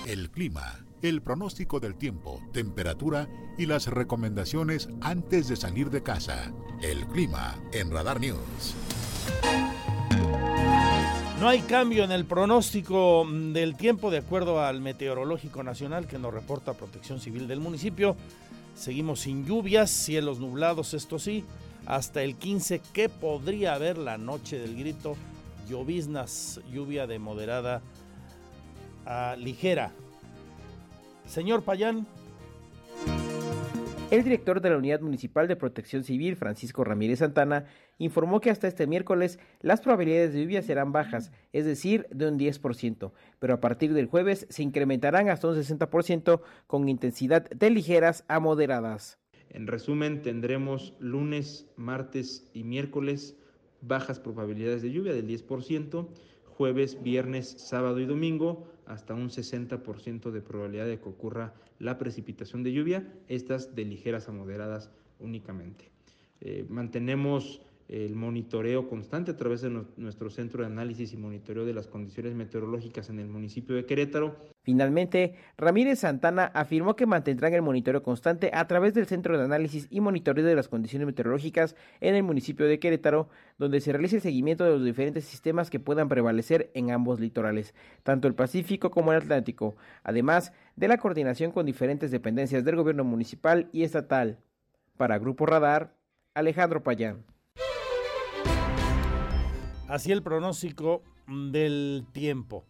El 0.07 0.31
clima, 0.31 0.85
el 1.01 1.23
pronóstico 1.23 1.81
del 1.81 1.95
tiempo, 1.95 2.39
temperatura 2.53 3.27
y 3.57 3.65
las 3.65 3.87
recomendaciones 3.87 4.91
antes 5.01 5.49
de 5.49 5.57
salir 5.57 5.89
de 5.89 6.03
casa. 6.03 6.53
El 6.83 7.07
clima 7.07 7.59
en 7.73 7.91
Radar 7.91 8.21
News. 8.21 8.75
No 11.41 11.49
hay 11.49 11.63
cambio 11.63 12.05
en 12.05 12.13
el 12.13 12.27
pronóstico 12.27 13.27
del 13.27 13.77
tiempo 13.77 14.11
de 14.11 14.19
acuerdo 14.19 14.61
al 14.61 14.83
Meteorológico 14.83 15.63
Nacional 15.63 16.07
que 16.07 16.19
nos 16.19 16.35
reporta 16.35 16.75
Protección 16.75 17.19
Civil 17.19 17.49
del 17.49 17.61
municipio. 17.61 18.15
Seguimos 18.75 19.21
sin 19.21 19.47
lluvias, 19.47 19.91
cielos 19.91 20.39
nublados, 20.39 20.93
esto 20.93 21.19
sí, 21.19 21.47
hasta 21.87 22.23
el 22.23 22.37
15 22.37 22.83
que 22.93 23.09
podría 23.09 23.73
haber 23.73 23.97
la 23.97 24.19
noche 24.19 24.59
del 24.59 24.77
grito, 24.77 25.17
lloviznas, 25.67 26.61
lluvia 26.71 27.07
de 27.07 27.19
moderada 27.19 27.81
a 29.07 29.37
ligera. 29.37 29.93
Señor 31.27 31.63
Payán. 31.63 32.07
El 34.11 34.23
director 34.23 34.61
de 34.61 34.71
la 34.71 34.77
Unidad 34.77 35.01
Municipal 35.01 35.49
de 35.49 35.57
Protección 35.57 36.05
Civil, 36.05 36.37
Francisco 36.37 36.85
Ramírez 36.85 37.19
Santana, 37.19 37.65
informó 37.99 38.41
que 38.41 38.51
hasta 38.51 38.69
este 38.69 38.87
miércoles 38.87 39.39
las 39.61 39.81
probabilidades 39.81 40.33
de 40.33 40.43
lluvia 40.43 40.63
serán 40.63 40.93
bajas, 40.93 41.33
es 41.53 41.65
decir, 41.65 42.07
de 42.11 42.29
un 42.29 42.39
10%, 42.39 43.13
pero 43.41 43.55
a 43.55 43.61
partir 43.61 43.93
del 43.95 44.07
jueves 44.07 44.47
se 44.51 44.63
incrementarán 44.63 45.31
hasta 45.31 45.49
un 45.49 45.57
60% 45.57 46.43
con 46.67 46.89
intensidad 46.89 47.49
de 47.51 47.71
ligeras 47.71 48.25
a 48.29 48.39
moderadas. 48.41 49.19
En 49.51 49.67
resumen, 49.67 50.23
tendremos 50.23 50.95
lunes, 51.01 51.67
martes 51.77 52.49
y 52.53 52.63
miércoles 52.65 53.37
bajas 53.81 54.21
probabilidades 54.21 54.83
de 54.83 54.93
lluvia 54.93 55.13
del 55.13 55.27
10%, 55.27 56.09
jueves, 56.57 57.03
viernes, 57.03 57.49
sábado 57.59 58.01
y 58.01 58.07
domingo 58.07 58.69
hasta 58.87 59.15
un 59.15 59.31
60% 59.31 60.31
de 60.31 60.41
probabilidad 60.41 60.87
de 60.87 60.99
que 60.99 61.09
ocurra 61.09 61.55
la 61.79 61.99
precipitación 61.99 62.63
de 62.63 62.73
lluvia, 62.73 63.13
estas 63.29 63.75
de 63.75 63.85
ligeras 63.85 64.29
a 64.29 64.33
moderadas 64.33 64.91
únicamente. 65.19 65.91
Eh, 66.41 66.67
mantenemos 66.69 67.63
el 67.89 68.15
monitoreo 68.15 68.89
constante 68.89 69.33
a 69.33 69.37
través 69.37 69.61
de 69.61 69.71
nuestro 69.97 70.31
centro 70.31 70.63
de 70.63 70.67
análisis 70.67 71.13
y 71.13 71.17
monitoreo 71.17 71.65
de 71.65 71.75
las 71.75 71.87
condiciones 71.87 72.35
meteorológicas 72.35 73.11
en 73.11 73.19
el 73.19 73.29
municipio 73.29 73.77
de 73.77 73.85
Querétaro. 73.85 74.37
Finalmente, 74.63 75.35
Ramírez 75.59 75.99
Santana 75.99 76.47
afirmó 76.47 76.97
que 76.97 77.05
mantendrán 77.05 77.53
el 77.53 77.61
monitoreo 77.61 78.03
constante 78.03 78.51
a 78.55 78.67
través 78.67 78.95
del 78.95 79.07
Centro 79.07 79.37
de 79.37 79.45
Análisis 79.45 79.87
y 79.91 80.01
Monitoreo 80.01 80.45
de 80.45 80.55
las 80.55 80.69
Condiciones 80.69 81.07
Meteorológicas 81.07 81.77
en 82.01 82.15
el 82.15 82.23
municipio 82.23 82.67
de 82.67 82.79
Querétaro, 82.79 83.29
donde 83.59 83.81
se 83.81 83.93
realice 83.93 84.17
el 84.17 84.23
seguimiento 84.23 84.65
de 84.65 84.71
los 84.71 84.85
diferentes 84.85 85.25
sistemas 85.27 85.69
que 85.69 85.81
puedan 85.81 86.09
prevalecer 86.09 86.71
en 86.73 86.91
ambos 86.91 87.21
litorales, 87.21 87.75
tanto 88.03 88.27
el 88.27 88.35
Pacífico 88.35 88.91
como 88.91 89.13
el 89.13 89.19
Atlántico, 89.19 89.77
además 90.03 90.53
de 90.77 90.89
la 90.89 90.97
coordinación 90.97 91.53
con 91.53 91.67
diferentes 91.67 92.11
dependencias 92.11 92.65
del 92.65 92.77
gobierno 92.77 93.05
municipal 93.05 93.69
y 93.73 93.83
estatal. 93.83 94.39
Para 94.97 95.19
Grupo 95.19 95.45
Radar, 95.45 95.95
Alejandro 96.35 96.83
Payán. 96.83 97.34
Así 99.89 100.13
el 100.13 100.23
pronóstico 100.23 101.03
del 101.27 102.07
tiempo. 102.13 102.65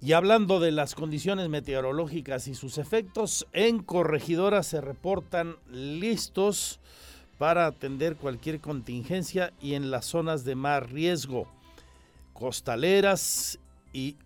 Y 0.00 0.12
hablando 0.12 0.60
de 0.60 0.72
las 0.72 0.94
condiciones 0.94 1.48
meteorológicas 1.48 2.48
y 2.48 2.54
sus 2.54 2.76
efectos, 2.76 3.46
en 3.52 3.82
Corregidora 3.82 4.62
se 4.62 4.80
reportan 4.80 5.56
listos 5.70 6.80
para 7.38 7.66
atender 7.66 8.16
cualquier 8.16 8.60
contingencia 8.60 9.52
y 9.60 9.74
en 9.74 9.90
las 9.90 10.06
zonas 10.06 10.44
de 10.44 10.56
más 10.56 10.90
riesgo, 10.90 11.46
costaleras 12.32 13.58
y 13.92 14.16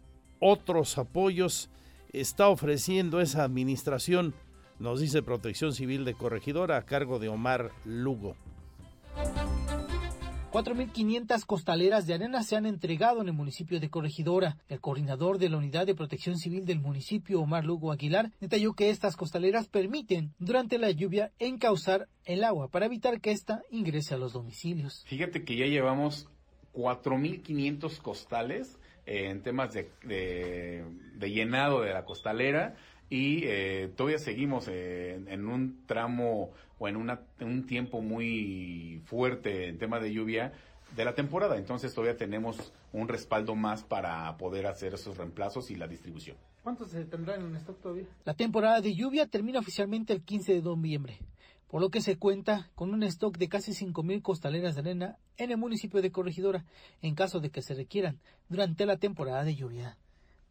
otros 0.41 0.99
apoyos 0.99 1.71
está 2.13 2.49
ofreciendo 2.49 3.21
esa 3.21 3.45
administración, 3.45 4.35
nos 4.79 5.01
dice 5.01 5.23
Protección 5.23 5.75
Civil 5.75 6.05
de 6.05 6.15
Corregidora 6.15 6.77
a 6.77 6.87
cargo 6.87 7.19
de 7.19 7.29
Omar 7.29 7.71
Lugo. 7.85 8.35
4.500 10.53 11.45
costaleras 11.45 12.07
de 12.07 12.15
arena 12.15 12.43
se 12.43 12.57
han 12.57 12.65
entregado 12.65 13.21
en 13.21 13.29
el 13.29 13.35
municipio 13.35 13.81
de 13.81 13.91
Corregidora. 13.91 14.57
El 14.69 14.81
coordinador 14.81 15.39
de 15.39 15.51
la 15.51 15.59
Unidad 15.59 15.87
de 15.87 15.95
Protección 15.95 16.39
Civil 16.39 16.65
del 16.65 16.81
municipio, 16.81 17.41
Omar 17.43 17.65
Lugo 17.67 17.93
Aguilar, 17.93 18.33
detalló 18.41 18.73
que 18.73 18.89
estas 18.89 19.15
costaleras 19.17 19.69
permiten, 19.69 20.33
durante 20.39 20.79
la 20.79 20.91
lluvia, 20.91 21.33
encauzar 21.39 22.09
el 22.25 22.45
agua 22.45 22.69
para 22.69 22.87
evitar 22.87 23.21
que 23.21 23.31
ésta 23.33 23.63
ingrese 23.71 24.15
a 24.15 24.19
los 24.19 24.33
domicilios. 24.33 25.05
Fíjate 25.07 25.45
que 25.45 25.55
ya 25.57 25.67
llevamos 25.67 26.29
4.500 26.73 27.99
costales 28.01 28.79
eh, 29.05 29.29
en 29.31 29.43
temas 29.43 29.75
de, 29.75 29.91
de- 30.05 30.85
de 31.15 31.31
llenado 31.31 31.83
de 31.83 31.93
la 31.93 32.05
costalera 32.07 32.75
y 33.11 33.45
eh, 33.45 33.91
todavía 33.97 34.19
seguimos 34.19 34.69
eh, 34.69 35.15
en, 35.15 35.29
en 35.29 35.49
un 35.49 35.85
tramo 35.87 36.51
o 36.79 36.89
en, 36.89 36.97
una- 36.97 37.21
un 37.41 37.67
tiempo 37.67 38.01
muy 38.03 39.03
fuerte 39.07 39.69
en 39.69 39.79
tema 39.79 39.99
de 40.01 40.13
lluvia 40.13 40.53
de 40.97 41.05
la 41.05 41.15
temporada. 41.15 41.57
Entonces 41.57 41.95
todavía 41.95 42.17
tenemos 42.17 42.73
un 42.93 43.09
respaldo 43.09 43.55
más 43.55 43.83
para 43.83 44.37
poder 44.37 44.67
hacer 44.67 44.95
esos 44.95 45.17
reemplazos 45.17 45.71
y 45.71 45.77
la 45.77 45.87
distribución. 45.87 46.37
¿Cuántos 46.63 46.91
se 46.91 47.05
tendrán 47.05 47.43
en 47.47 47.57
stock 47.57 47.81
todavía? 47.81 48.05
La 48.25 48.35
temporada 48.35 48.81
de 48.81 48.95
lluvia 48.95 49.27
termina 49.27 49.59
oficialmente 49.61 50.13
el 50.13 50.23
15 50.23 50.55
de 50.55 50.63
noviembre, 50.63 51.19
por 51.69 51.81
lo 51.81 51.89
que 51.91 52.01
se 52.01 52.17
cuenta 52.17 52.71
con 52.75 52.93
un 52.93 53.03
stock 53.05 53.39
de 53.39 53.49
casi 53.49 53.73
5.000 53.73 54.21
costaleras 54.23 54.75
de 54.75 54.81
arena 54.83 55.17
en 55.37 55.51
el 55.51 55.57
municipio 55.57 56.03
de 56.03 56.11
Corregidora, 56.13 56.65
en 57.01 57.15
caso 57.15 57.41
de 57.41 57.51
que 57.51 57.63
se 57.63 57.75
requieran 57.75 58.19
durante 58.49 58.85
la 58.87 58.97
temporada 58.99 59.45
de 59.45 59.55
lluvia. 59.55 59.97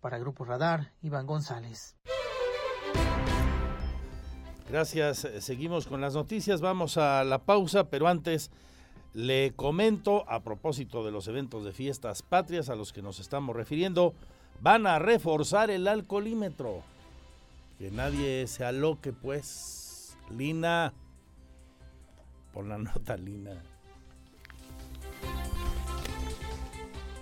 Para 0.02 0.18
Grupo 0.20 0.46
Radar, 0.46 0.92
Iván 1.02 1.26
González. 1.28 1.96
Gracias. 4.70 5.26
Eh, 5.26 5.42
Seguimos 5.42 5.88
con 5.88 6.02
las 6.02 6.14
noticias. 6.14 6.62
Vamos 6.62 6.98
a 6.98 7.24
la 7.24 7.40
pausa, 7.40 7.90
pero 7.90 8.08
antes 8.08 8.52
le 9.14 9.54
comento 9.56 10.30
a 10.30 10.42
propósito 10.44 11.04
de 11.04 11.12
los 11.12 11.28
eventos 11.28 11.64
de 11.64 11.72
fiestas 11.72 12.22
patrias 12.22 12.70
a 12.70 12.76
los 12.76 12.94
que 12.94 13.02
nos 13.02 13.20
estamos 13.20 13.56
refiriendo, 13.56 14.14
van 14.62 14.86
a 14.86 15.00
reforzar 15.00 15.72
el 15.72 15.88
alcoholímetro. 15.88 16.84
Que 17.80 17.92
nadie 17.92 18.48
se 18.48 18.66
aloque, 18.66 19.14
pues. 19.14 20.18
Lina. 20.36 20.94
Por 22.54 22.66
la 22.66 22.78
nota, 22.78 23.16
Lina. 23.16 23.64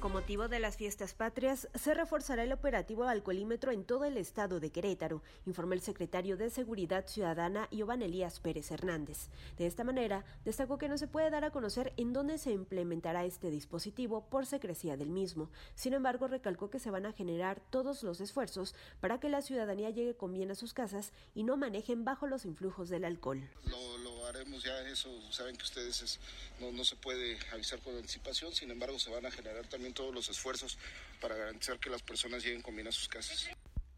Con 0.06 0.14
motivo 0.14 0.48
de 0.48 0.60
las 0.60 0.78
fiestas 0.78 1.16
patrias, 1.16 1.68
se 1.74 1.96
reforzará 1.96 2.44
el 2.44 2.52
operativo 2.54 3.06
alcoholímetro 3.06 3.72
en 3.72 3.84
todo 3.84 4.06
el 4.06 4.18
estado 4.18 4.60
de 4.60 4.70
Querétaro, 4.72 5.24
informó 5.48 5.74
el 5.74 5.82
secretario 5.82 6.38
de 6.38 6.52
Seguridad 6.52 7.08
Ciudadana 7.08 7.68
Iván 7.72 8.04
Elías 8.04 8.40
Pérez 8.40 8.70
Hernández. 8.70 9.30
De 9.58 9.66
esta 9.66 9.84
manera, 9.84 10.24
destacó 10.46 10.78
que 10.78 10.90
no 10.90 11.00
se 11.00 11.08
puede 11.08 11.32
dar 11.32 11.44
a 11.44 11.50
conocer 11.50 11.92
en 11.98 12.14
dónde 12.14 12.38
se 12.38 12.52
implementará 12.52 13.26
este 13.26 13.50
dispositivo 13.50 14.30
por 14.30 14.46
secrecía 14.46 14.96
del 14.96 15.10
mismo. 15.10 15.50
Sin 15.74 15.94
embargo, 15.94 16.28
recalcó 16.28 16.70
que 16.70 16.78
se 16.78 16.92
van 16.92 17.08
a 17.08 17.12
generar 17.12 17.60
todos 17.72 18.04
los 18.04 18.22
esfuerzos 18.22 18.76
para 19.02 19.20
que 19.20 19.30
la 19.30 19.42
ciudadanía 19.42 19.90
llegue 19.90 20.14
con 20.16 20.32
bien 20.34 20.52
a 20.52 20.56
sus 20.56 20.74
casas 20.76 21.14
y 21.34 21.42
no 21.42 21.58
manejen 21.58 22.06
bajo 22.06 22.28
los 22.28 22.46
influjos 22.46 22.90
del 22.90 23.06
alcohol. 23.06 23.42
lo, 23.64 23.98
lo 23.98 24.26
haremos 24.28 24.64
ya 24.64 24.80
eso 24.88 25.10
saben 25.32 25.56
que 25.56 25.64
ustedes 25.64 26.02
es- 26.04 26.20
no, 26.60 26.72
no 26.72 26.84
se 26.84 26.96
puede 26.96 27.38
avisar 27.54 27.80
con 27.82 27.96
anticipación 27.96 28.54
sin 28.54 28.70
embargo 28.72 28.98
se 29.00 29.10
van 29.12 29.26
a 29.26 29.32
generar 29.32 29.68
también 29.68 29.94
todos 29.96 30.14
los 30.14 30.30
esfuerzos 30.30 30.78
para 31.20 31.36
garantizar 31.36 31.80
que 31.80 31.90
las 31.90 32.04
personas 32.04 32.44
lleguen 32.44 32.62
con 32.62 32.76
bien 32.76 32.88
a 32.88 32.92
sus 32.92 33.08
casas 33.08 33.50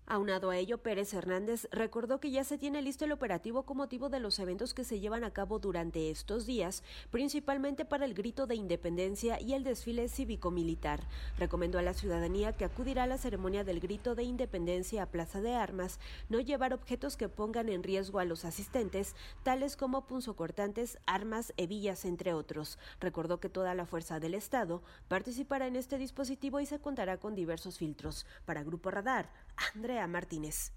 Aunado 0.10 0.51
a 0.51 0.58
ello, 0.58 0.78
Pérez 0.78 1.14
Hernández 1.14 1.68
recordó 1.70 2.22
que 2.22 2.32
ya 2.32 2.45
se 2.45 2.58
tiene 2.58 2.82
listo 2.82 3.03
el 3.03 3.12
operativo 3.12 3.64
con 3.64 3.76
motivo 3.76 4.08
de 4.08 4.22
los 4.22 4.39
eventos 4.39 4.74
que 4.74 4.86
se 4.86 5.01
llevan 5.01 5.26
a 5.26 5.32
cabo 5.32 5.60
durante 5.60 6.10
estos 6.10 6.45
días, 6.45 6.82
principalmente 7.12 7.84
para 7.84 8.05
el 8.05 8.14
grito 8.14 8.47
de 8.47 8.55
independencia 8.55 9.38
y 9.41 9.51
el 9.53 9.66
desfile 9.66 10.08
cívico-militar. 10.08 11.01
Recomendó 11.38 11.78
a 11.78 11.82
la 11.82 11.93
ciudadanía 11.93 12.53
que 12.53 12.64
acudirá 12.64 13.03
a 13.03 13.08
la 13.08 13.18
ceremonia 13.18 13.66
del 13.66 13.82
grito 13.82 14.16
de 14.16 14.24
independencia 14.24 15.03
a 15.03 15.08
Plaza 15.08 15.41
de 15.41 15.55
Armas, 15.55 15.99
no 16.30 16.39
llevar 16.39 16.74
objetos 16.74 17.18
que 17.18 17.28
pongan 17.28 17.68
en 17.68 17.84
riesgo 17.84 18.20
a 18.20 18.26
los 18.26 18.45
asistentes, 18.45 19.14
tales 19.43 19.76
como 19.76 20.08
punzocortantes, 20.08 20.99
armas, 21.05 21.51
hebillas, 21.58 22.05
entre 22.05 22.34
otros. 22.34 22.80
Recordó 23.01 23.41
que 23.41 23.49
toda 23.49 23.76
la 23.76 23.86
fuerza 23.86 24.22
del 24.22 24.36
Estado 24.36 24.82
participará 25.10 25.68
en 25.68 25.76
este 25.76 25.97
dispositivo 25.97 26.62
y 26.62 26.66
se 26.66 26.80
contará 26.80 27.18
con 27.18 27.36
diversos 27.36 27.78
filtros. 27.78 28.26
Para 28.45 28.64
Grupo 28.64 28.89
Radar, 28.89 29.30
Andrea 29.74 30.08
Martínez. 30.08 30.72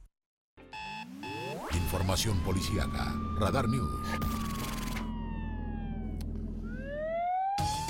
Información 1.73 2.39
policíaca. 2.41 3.15
Radar 3.39 3.69
News. 3.69 3.91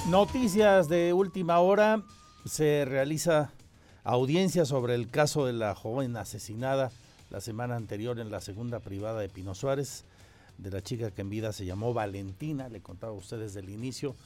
Noticias 0.08 0.88
de 0.88 1.12
última 1.12 1.60
hora. 1.60 2.02
Se 2.44 2.84
realiza 2.84 3.52
audiencia 4.02 4.64
sobre 4.64 4.94
el 4.94 5.08
caso 5.10 5.46
de 5.46 5.52
la 5.52 5.74
joven 5.74 6.16
asesinada 6.16 6.90
la 7.30 7.40
semana 7.40 7.76
anterior 7.76 8.18
en 8.18 8.30
la 8.30 8.40
segunda 8.40 8.80
privada 8.80 9.20
de 9.20 9.28
Pino 9.28 9.54
Suárez, 9.54 10.04
de 10.58 10.70
la 10.70 10.82
chica 10.82 11.10
que 11.10 11.20
en 11.20 11.30
vida 11.30 11.52
se 11.52 11.64
llamó 11.64 11.94
Valentina, 11.94 12.68
le 12.68 12.80
contaba 12.80 13.12
a 13.12 13.16
ustedes 13.16 13.54
desde 13.54 13.66
el 13.66 13.72
inicio. 13.72 14.16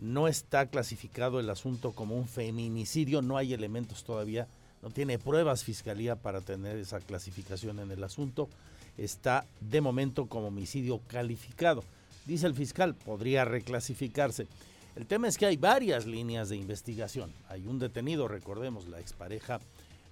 No 0.00 0.28
está 0.28 0.66
clasificado 0.66 1.40
el 1.40 1.50
asunto 1.50 1.92
como 1.92 2.16
un 2.16 2.28
feminicidio, 2.28 3.22
no 3.22 3.36
hay 3.36 3.54
elementos 3.54 4.04
todavía, 4.04 4.46
no 4.84 4.90
tiene 4.90 5.18
pruebas 5.18 5.64
fiscalía 5.64 6.14
para 6.14 6.42
tener 6.42 6.76
esa 6.76 7.00
clasificación 7.00 7.80
en 7.80 7.90
el 7.90 8.04
asunto. 8.04 8.50
Está 8.98 9.46
de 9.62 9.80
momento 9.80 10.26
como 10.26 10.48
homicidio 10.48 11.00
calificado. 11.08 11.82
Dice 12.26 12.46
el 12.46 12.54
fiscal, 12.54 12.94
podría 12.94 13.46
reclasificarse. 13.46 14.46
El 14.94 15.06
tema 15.06 15.26
es 15.26 15.38
que 15.38 15.46
hay 15.46 15.56
varias 15.56 16.04
líneas 16.04 16.50
de 16.50 16.56
investigación. 16.56 17.32
Hay 17.48 17.66
un 17.66 17.78
detenido, 17.78 18.28
recordemos, 18.28 18.86
la 18.86 19.00
expareja 19.00 19.58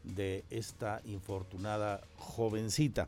de 0.05 0.43
esta 0.49 1.03
infortunada 1.05 2.01
jovencita. 2.17 3.07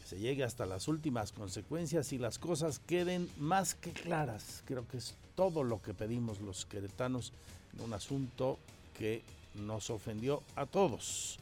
Que 0.00 0.08
se 0.08 0.18
llegue 0.18 0.44
hasta 0.44 0.64
las 0.64 0.88
últimas 0.88 1.32
consecuencias 1.32 2.10
y 2.14 2.18
las 2.18 2.38
cosas 2.38 2.78
queden 2.78 3.28
más 3.36 3.74
que 3.74 3.92
claras. 3.92 4.62
Creo 4.64 4.88
que 4.88 4.96
es 4.96 5.14
todo 5.34 5.62
lo 5.62 5.82
que 5.82 5.92
pedimos 5.92 6.40
los 6.40 6.64
queretanos 6.64 7.34
en 7.74 7.84
un 7.84 7.92
asunto 7.92 8.58
que 8.98 9.22
nos 9.54 9.90
ofendió 9.90 10.42
a 10.56 10.66
todos. 10.66 11.38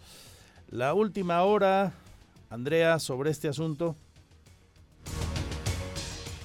La 0.71 0.95
última 0.95 1.43
hora, 1.43 1.93
Andrea, 2.51 2.99
sobre 2.99 3.31
este 3.31 3.49
asunto. 3.49 3.97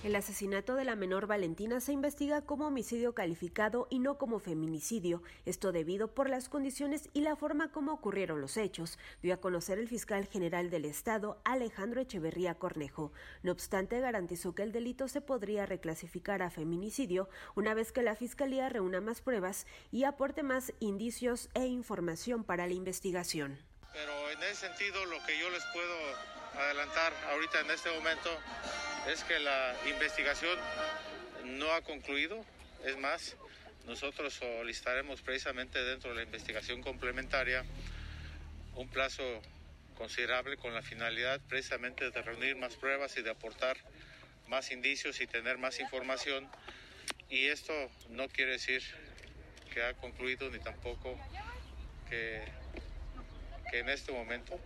El 0.08 0.16
asesinato 0.16 0.76
de 0.76 0.86
la 0.86 0.95
menor 0.95 1.28
Valentina 1.28 1.82
se 1.82 1.91
investiga 1.91 2.41
como 2.41 2.68
homicidio 2.68 3.14
calificado 3.14 3.88
y 3.89 3.99
no 3.99 4.18
como 4.18 4.39
feminicidio, 4.39 5.22
esto 5.45 5.74
debido 5.74 6.14
por 6.14 6.30
las 6.30 6.47
condiciones 6.47 7.10
y 7.12 7.20
la 7.20 7.36
forma 7.36 7.74
como 7.74 7.91
ocurrieron 7.91 8.39
los 8.39 8.55
hechos, 8.55 8.97
dio 9.22 9.34
a 9.34 9.41
conocer 9.41 9.80
el 9.80 9.89
fiscal 9.89 10.26
general 10.26 10.70
del 10.70 10.86
Estado, 10.86 11.41
Alejandro 11.43 11.99
Echeverría 11.99 12.55
Cornejo. 12.55 13.12
No 13.43 13.51
obstante, 13.51 13.99
garantizó 13.99 14.55
que 14.55 14.64
el 14.64 14.72
delito 14.72 15.10
se 15.10 15.20
podría 15.20 15.66
reclasificar 15.66 16.41
a 16.41 16.51
feminicidio 16.51 17.28
una 17.55 17.74
vez 17.74 17.91
que 17.91 18.01
la 18.01 18.16
Fiscalía 18.16 18.70
reúna 18.70 19.01
más 19.01 19.20
pruebas 19.20 19.68
y 19.91 20.05
aporte 20.05 20.41
más 20.41 20.72
indicios 20.80 21.49
e 21.53 21.66
información 21.66 22.45
para 22.45 22.66
la 22.66 22.74
investigación. 22.74 23.60
Pero 23.91 24.30
en 24.30 24.41
ese 24.43 24.68
sentido 24.68 25.05
lo 25.05 25.18
que 25.26 25.38
yo 25.38 25.49
les 25.49 25.66
puedo 25.74 26.37
adelantar 26.60 27.14
ahorita 27.32 27.62
en 27.62 27.72
este 27.72 27.89
momento 27.91 28.30
es 29.08 29.24
que 29.24 29.39
la 29.39 29.76
investigación 29.89 30.58
no 31.45 31.72
ha 31.72 31.82
concluido. 31.82 32.43
Es 32.86 32.97
más, 32.97 33.36
nosotros 33.86 34.34
solicitaremos 34.34 35.22
precisamente 35.22 35.84
dentro 35.84 36.10
de 36.10 36.18
la 36.18 36.24
investigación 36.24 36.82
complementaria 36.82 37.64
un 38.76 38.88
plazo 38.89 39.24
considerable 39.97 40.58
con 40.58 40.74
la 40.74 40.82
finalidad 40.82 41.41
precisamente 41.47 42.12
de 42.12 42.22
reunir 42.22 42.55
más 42.55 42.76
pruebas 42.76 43.18
y 43.18 43.24
de 43.24 43.32
aportar 43.32 43.78
más 44.47 44.72
indicios 44.72 45.20
y 45.22 45.28
tener 45.28 45.58
más 45.58 45.80
información. 45.80 46.47
Y 47.30 47.47
esto 47.47 47.74
no 48.10 48.28
quiere 48.30 48.53
decir 48.53 48.84
que 49.74 49.84
ha 49.84 49.93
concluido 49.93 50.49
ni 50.49 50.60
tampoco 50.60 51.20
que, 52.10 52.43
que 53.72 53.80
en 53.80 53.89
este 53.89 54.12
momento 54.12 54.60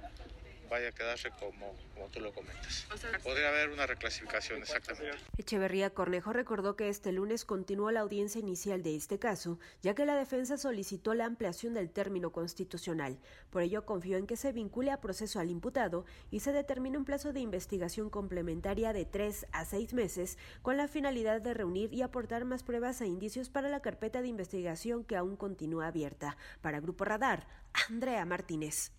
vaya 0.72 0.88
a 0.88 0.92
quedarse 0.94 1.30
como, 1.32 1.76
como 1.94 2.08
tú 2.08 2.22
lo 2.22 2.34
comentas. 2.34 2.88
Podría 3.24 3.50
haber 3.50 3.70
una 3.70 3.86
reclasificación, 3.86 4.62
exactamente. 4.62 5.18
Echeverría 5.38 5.90
Cornejo 5.90 6.32
recordó 6.32 6.78
que 6.78 6.88
este 6.88 7.12
lunes 7.12 7.44
continuó 7.44 7.92
la 7.92 8.00
audiencia 8.00 8.40
inicial 8.40 8.82
de 8.82 8.96
este 8.96 9.20
caso, 9.20 9.60
ya 9.82 9.94
que 9.94 10.06
la 10.06 10.16
defensa 10.16 10.58
solicitó 10.58 11.14
la 11.14 11.26
ampliación 11.26 11.74
del 11.74 11.92
término 11.92 12.32
constitucional. 12.32 13.20
Por 13.50 13.64
ello 13.64 13.86
confió 13.86 14.18
en 14.18 14.28
que 14.28 14.38
se 14.38 14.54
vincule 14.54 14.92
a 14.92 15.02
proceso 15.02 15.42
al 15.42 15.50
imputado 15.50 16.06
y 16.32 16.40
se 16.40 16.54
determine 16.54 16.98
un 16.98 17.06
plazo 17.06 17.34
de 17.34 17.42
investigación 17.42 18.10
complementaria 18.10 18.94
de 18.94 19.04
tres 19.04 19.46
a 19.52 19.66
seis 19.66 19.94
meses 19.94 20.38
con 20.62 20.78
la 20.78 20.88
finalidad 20.88 21.42
de 21.42 21.54
reunir 21.54 21.94
y 21.94 22.02
aportar 22.02 22.46
más 22.46 22.64
pruebas 22.64 23.02
e 23.02 23.08
indicios 23.08 23.50
para 23.50 23.68
la 23.68 23.82
carpeta 23.82 24.22
de 24.22 24.30
investigación 24.30 25.04
que 25.04 25.18
aún 25.18 25.36
continúa 25.36 25.88
abierta. 25.88 26.38
Para 26.62 26.80
Grupo 26.80 27.04
Radar, 27.04 27.46
Andrea 27.90 28.26
Martínez. 28.26 28.94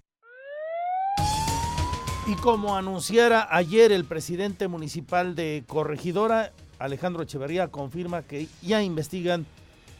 Y 2.24 2.36
como 2.36 2.76
anunciara 2.76 3.48
ayer 3.50 3.90
el 3.90 4.04
presidente 4.04 4.68
municipal 4.68 5.34
de 5.34 5.64
Corregidora, 5.66 6.52
Alejandro 6.78 7.24
Echeverría, 7.24 7.66
confirma 7.68 8.22
que 8.22 8.46
ya 8.62 8.80
investigan 8.80 9.44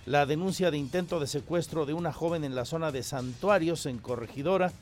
la 0.07 0.25
denuncia 0.25 0.71
de 0.71 0.79
intento 0.79 1.19
de 1.19 1.27
secuestro 1.27 1.85
de 1.85 1.95
una 1.95 2.13
joven 2.13 2.45
en 2.45 2.55
la 2.55 2.65
zona 2.65 2.93
de 2.93 3.03
Santuarios, 3.03 3.87
en 3.87 3.99
Corregidora. 3.99 4.73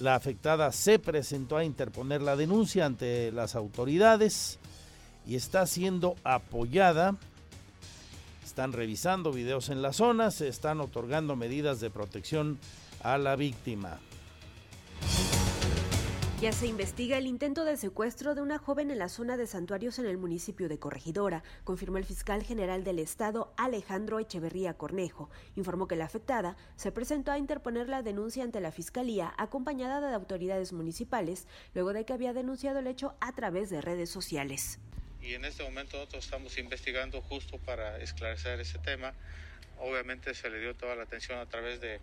La 0.00 0.14
afectada 0.14 0.72
se 0.72 0.98
presentó 0.98 1.58
a 1.58 1.64
interponer 1.64 2.22
la 2.22 2.34
denuncia 2.34 2.86
ante 2.86 3.30
las 3.30 3.54
autoridades 3.54 4.58
y 5.26 5.36
está 5.36 5.66
siendo 5.66 6.16
apoyada. 6.24 7.16
Están 8.42 8.72
revisando 8.72 9.32
videos 9.32 9.68
en 9.68 9.82
la 9.82 9.92
zona, 9.92 10.30
se 10.30 10.48
están 10.48 10.80
otorgando 10.80 11.36
medidas 11.36 11.78
de 11.80 11.90
protección 11.90 12.58
a 13.02 13.18
la 13.18 13.36
víctima. 13.36 13.98
Ya 16.40 16.52
se 16.52 16.68
investiga 16.68 17.18
el 17.18 17.26
intento 17.26 17.64
de 17.64 17.76
secuestro 17.76 18.36
de 18.36 18.42
una 18.42 18.58
joven 18.58 18.92
en 18.92 19.00
la 19.00 19.08
zona 19.08 19.36
de 19.36 19.48
santuarios 19.48 19.98
en 19.98 20.06
el 20.06 20.18
municipio 20.18 20.68
de 20.68 20.78
Corregidora, 20.78 21.42
confirmó 21.64 21.98
el 21.98 22.04
fiscal 22.04 22.44
general 22.44 22.84
del 22.84 23.00
estado 23.00 23.52
Alejandro 23.56 24.20
Echeverría 24.20 24.74
Cornejo. 24.74 25.30
Informó 25.56 25.88
que 25.88 25.96
la 25.96 26.04
afectada 26.04 26.56
se 26.76 26.92
presentó 26.92 27.32
a 27.32 27.38
interponer 27.38 27.88
la 27.88 28.02
denuncia 28.02 28.44
ante 28.44 28.60
la 28.60 28.70
fiscalía 28.70 29.34
acompañada 29.36 30.00
de 30.00 30.14
autoridades 30.14 30.72
municipales 30.72 31.48
luego 31.74 31.92
de 31.92 32.04
que 32.04 32.12
había 32.12 32.32
denunciado 32.32 32.78
el 32.78 32.86
hecho 32.86 33.16
a 33.18 33.32
través 33.32 33.68
de 33.68 33.80
redes 33.80 34.08
sociales. 34.08 34.78
Y 35.20 35.34
en 35.34 35.44
este 35.44 35.64
momento 35.64 35.96
nosotros 35.96 36.24
estamos 36.24 36.56
investigando 36.56 37.20
justo 37.20 37.58
para 37.58 37.98
esclarecer 37.98 38.60
ese 38.60 38.78
tema. 38.78 39.12
Obviamente 39.80 40.32
se 40.34 40.48
le 40.50 40.60
dio 40.60 40.76
toda 40.76 40.94
la 40.94 41.02
atención 41.02 41.40
a 41.40 41.46
través 41.46 41.80
de 41.80 42.00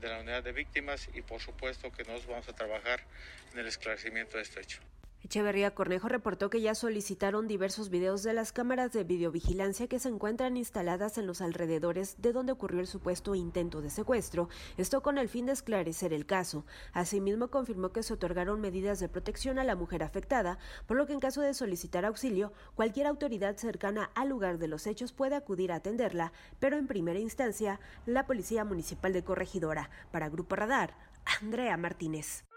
de 0.00 0.08
la 0.08 0.20
unidad 0.20 0.42
de 0.42 0.52
víctimas 0.52 1.08
y 1.14 1.22
por 1.22 1.40
supuesto 1.40 1.90
que 1.92 2.04
nos 2.04 2.26
vamos 2.26 2.48
a 2.48 2.52
trabajar 2.52 3.00
en 3.52 3.58
el 3.58 3.66
esclarecimiento 3.66 4.36
de 4.36 4.42
este 4.42 4.60
hecho. 4.60 4.80
Echeverría 5.24 5.74
Cornejo 5.74 6.08
reportó 6.08 6.48
que 6.48 6.60
ya 6.60 6.76
solicitaron 6.76 7.48
diversos 7.48 7.90
videos 7.90 8.22
de 8.22 8.32
las 8.32 8.52
cámaras 8.52 8.92
de 8.92 9.02
videovigilancia 9.02 9.88
que 9.88 9.98
se 9.98 10.08
encuentran 10.08 10.56
instaladas 10.56 11.18
en 11.18 11.26
los 11.26 11.40
alrededores 11.40 12.22
de 12.22 12.32
donde 12.32 12.52
ocurrió 12.52 12.80
el 12.80 12.86
supuesto 12.86 13.34
intento 13.34 13.82
de 13.82 13.90
secuestro, 13.90 14.48
esto 14.76 15.02
con 15.02 15.18
el 15.18 15.28
fin 15.28 15.46
de 15.46 15.52
esclarecer 15.52 16.12
el 16.12 16.24
caso. 16.24 16.64
Asimismo, 16.92 17.48
confirmó 17.48 17.90
que 17.90 18.04
se 18.04 18.14
otorgaron 18.14 18.60
medidas 18.60 19.00
de 19.00 19.08
protección 19.08 19.58
a 19.58 19.64
la 19.64 19.74
mujer 19.74 20.04
afectada, 20.04 20.58
por 20.86 20.96
lo 20.96 21.06
que 21.06 21.14
en 21.14 21.20
caso 21.20 21.40
de 21.40 21.52
solicitar 21.52 22.04
auxilio, 22.04 22.52
cualquier 22.76 23.08
autoridad 23.08 23.56
cercana 23.56 24.10
al 24.14 24.28
lugar 24.28 24.58
de 24.58 24.68
los 24.68 24.86
hechos 24.86 25.12
puede 25.12 25.34
acudir 25.34 25.72
a 25.72 25.76
atenderla, 25.76 26.32
pero 26.60 26.76
en 26.76 26.86
primera 26.86 27.18
instancia, 27.18 27.80
la 28.06 28.26
Policía 28.26 28.64
Municipal 28.64 29.12
de 29.12 29.24
Corregidora. 29.24 29.90
Para 30.12 30.28
Grupo 30.28 30.54
Radar, 30.54 30.94
Andrea 31.40 31.76
Martínez. 31.76 32.47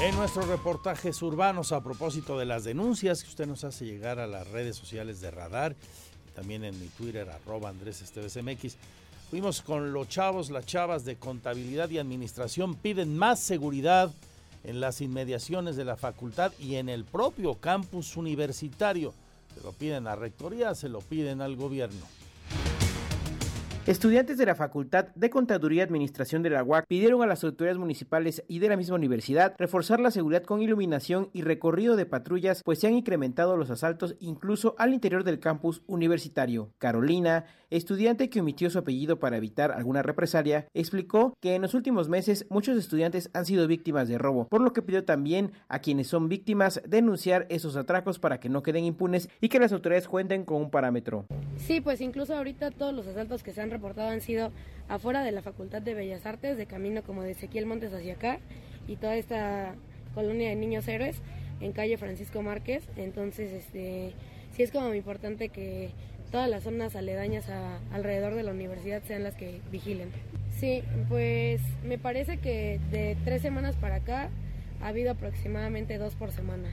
En 0.00 0.16
nuestros 0.16 0.48
reportajes 0.48 1.22
urbanos 1.22 1.70
a 1.70 1.82
propósito 1.82 2.36
de 2.36 2.44
las 2.44 2.64
denuncias 2.64 3.22
que 3.22 3.28
usted 3.28 3.46
nos 3.46 3.62
hace 3.62 3.86
llegar 3.86 4.18
a 4.18 4.26
las 4.26 4.46
redes 4.48 4.76
sociales 4.76 5.20
de 5.20 5.30
Radar, 5.30 5.76
también 6.34 6.64
en 6.64 6.78
mi 6.80 6.88
Twitter, 6.88 7.30
arroba 7.30 7.68
Andrés 7.68 8.02
MX, 8.42 8.76
fuimos 9.30 9.62
con 9.62 9.92
los 9.92 10.08
chavos, 10.08 10.50
las 10.50 10.66
chavas 10.66 11.04
de 11.04 11.16
contabilidad 11.16 11.88
y 11.90 11.98
administración, 11.98 12.74
piden 12.74 13.16
más 13.16 13.38
seguridad 13.38 14.12
en 14.64 14.80
las 14.80 15.00
inmediaciones 15.00 15.76
de 15.76 15.84
la 15.84 15.96
facultad 15.96 16.52
y 16.58 16.74
en 16.74 16.88
el 16.88 17.04
propio 17.04 17.54
campus 17.54 18.16
universitario. 18.16 19.14
Se 19.54 19.62
lo 19.62 19.72
piden 19.72 20.08
a 20.08 20.16
rectoría, 20.16 20.74
se 20.74 20.88
lo 20.88 21.00
piden 21.00 21.40
al 21.40 21.54
gobierno. 21.54 22.04
Estudiantes 23.86 24.38
de 24.38 24.46
la 24.46 24.54
Facultad 24.54 25.08
de 25.14 25.28
Contaduría 25.28 25.82
y 25.82 25.84
Administración 25.84 26.42
de 26.42 26.48
la 26.48 26.64
UAC 26.64 26.86
pidieron 26.86 27.20
a 27.20 27.26
las 27.26 27.44
autoridades 27.44 27.76
municipales 27.76 28.42
y 28.48 28.58
de 28.58 28.70
la 28.70 28.78
misma 28.78 28.96
universidad 28.96 29.54
reforzar 29.58 30.00
la 30.00 30.10
seguridad 30.10 30.42
con 30.42 30.62
iluminación 30.62 31.28
y 31.34 31.42
recorrido 31.42 31.94
de 31.94 32.06
patrullas, 32.06 32.62
pues 32.64 32.78
se 32.78 32.86
han 32.86 32.94
incrementado 32.94 33.58
los 33.58 33.68
asaltos 33.68 34.16
incluso 34.20 34.74
al 34.78 34.94
interior 34.94 35.22
del 35.22 35.38
campus 35.38 35.82
universitario. 35.86 36.72
Carolina, 36.78 37.44
estudiante 37.68 38.30
que 38.30 38.40
omitió 38.40 38.70
su 38.70 38.78
apellido 38.78 39.18
para 39.18 39.36
evitar 39.36 39.70
alguna 39.70 40.00
represalia, 40.00 40.66
explicó 40.72 41.34
que 41.42 41.54
en 41.54 41.60
los 41.60 41.74
últimos 41.74 42.08
meses 42.08 42.46
muchos 42.48 42.78
estudiantes 42.78 43.28
han 43.34 43.44
sido 43.44 43.66
víctimas 43.66 44.08
de 44.08 44.16
robo, 44.16 44.48
por 44.48 44.62
lo 44.62 44.72
que 44.72 44.80
pidió 44.80 45.04
también 45.04 45.52
a 45.68 45.80
quienes 45.80 46.06
son 46.06 46.30
víctimas 46.30 46.80
denunciar 46.88 47.46
esos 47.50 47.76
atracos 47.76 48.18
para 48.18 48.40
que 48.40 48.48
no 48.48 48.62
queden 48.62 48.84
impunes 48.84 49.28
y 49.42 49.50
que 49.50 49.60
las 49.60 49.72
autoridades 49.72 50.08
cuenten 50.08 50.46
con 50.46 50.62
un 50.62 50.70
parámetro. 50.70 51.26
Sí, 51.58 51.82
pues 51.82 52.00
incluso 52.00 52.34
ahorita 52.34 52.70
todos 52.70 52.94
los 52.94 53.06
asaltos 53.06 53.42
que 53.42 53.52
se 53.52 53.60
han 53.60 53.73
reportado 53.74 54.08
han 54.08 54.20
sido 54.20 54.50
afuera 54.88 55.22
de 55.22 55.32
la 55.32 55.42
Facultad 55.42 55.82
de 55.82 55.94
Bellas 55.94 56.24
Artes, 56.26 56.56
de 56.56 56.66
camino 56.66 57.02
como 57.02 57.22
de 57.22 57.32
Ezequiel 57.32 57.66
Montes 57.66 57.92
hacia 57.92 58.14
acá, 58.14 58.38
y 58.88 58.96
toda 58.96 59.16
esta 59.16 59.74
colonia 60.14 60.48
de 60.48 60.56
niños 60.56 60.88
héroes 60.88 61.20
en 61.60 61.72
calle 61.72 61.96
Francisco 61.96 62.42
Márquez. 62.42 62.88
Entonces, 62.96 63.52
este, 63.52 64.12
sí 64.52 64.62
es 64.62 64.70
como 64.70 64.94
importante 64.94 65.48
que 65.48 65.90
todas 66.30 66.48
las 66.48 66.64
zonas 66.64 66.96
aledañas 66.96 67.48
a, 67.48 67.78
alrededor 67.92 68.34
de 68.34 68.42
la 68.42 68.52
universidad 68.52 69.02
sean 69.04 69.22
las 69.22 69.34
que 69.34 69.60
vigilen. 69.70 70.10
Sí, 70.58 70.82
pues 71.08 71.60
me 71.84 71.98
parece 71.98 72.38
que 72.38 72.80
de 72.90 73.16
tres 73.24 73.42
semanas 73.42 73.76
para 73.76 73.96
acá 73.96 74.30
ha 74.80 74.88
habido 74.88 75.12
aproximadamente 75.12 75.98
dos 75.98 76.14
por 76.14 76.32
semana. 76.32 76.70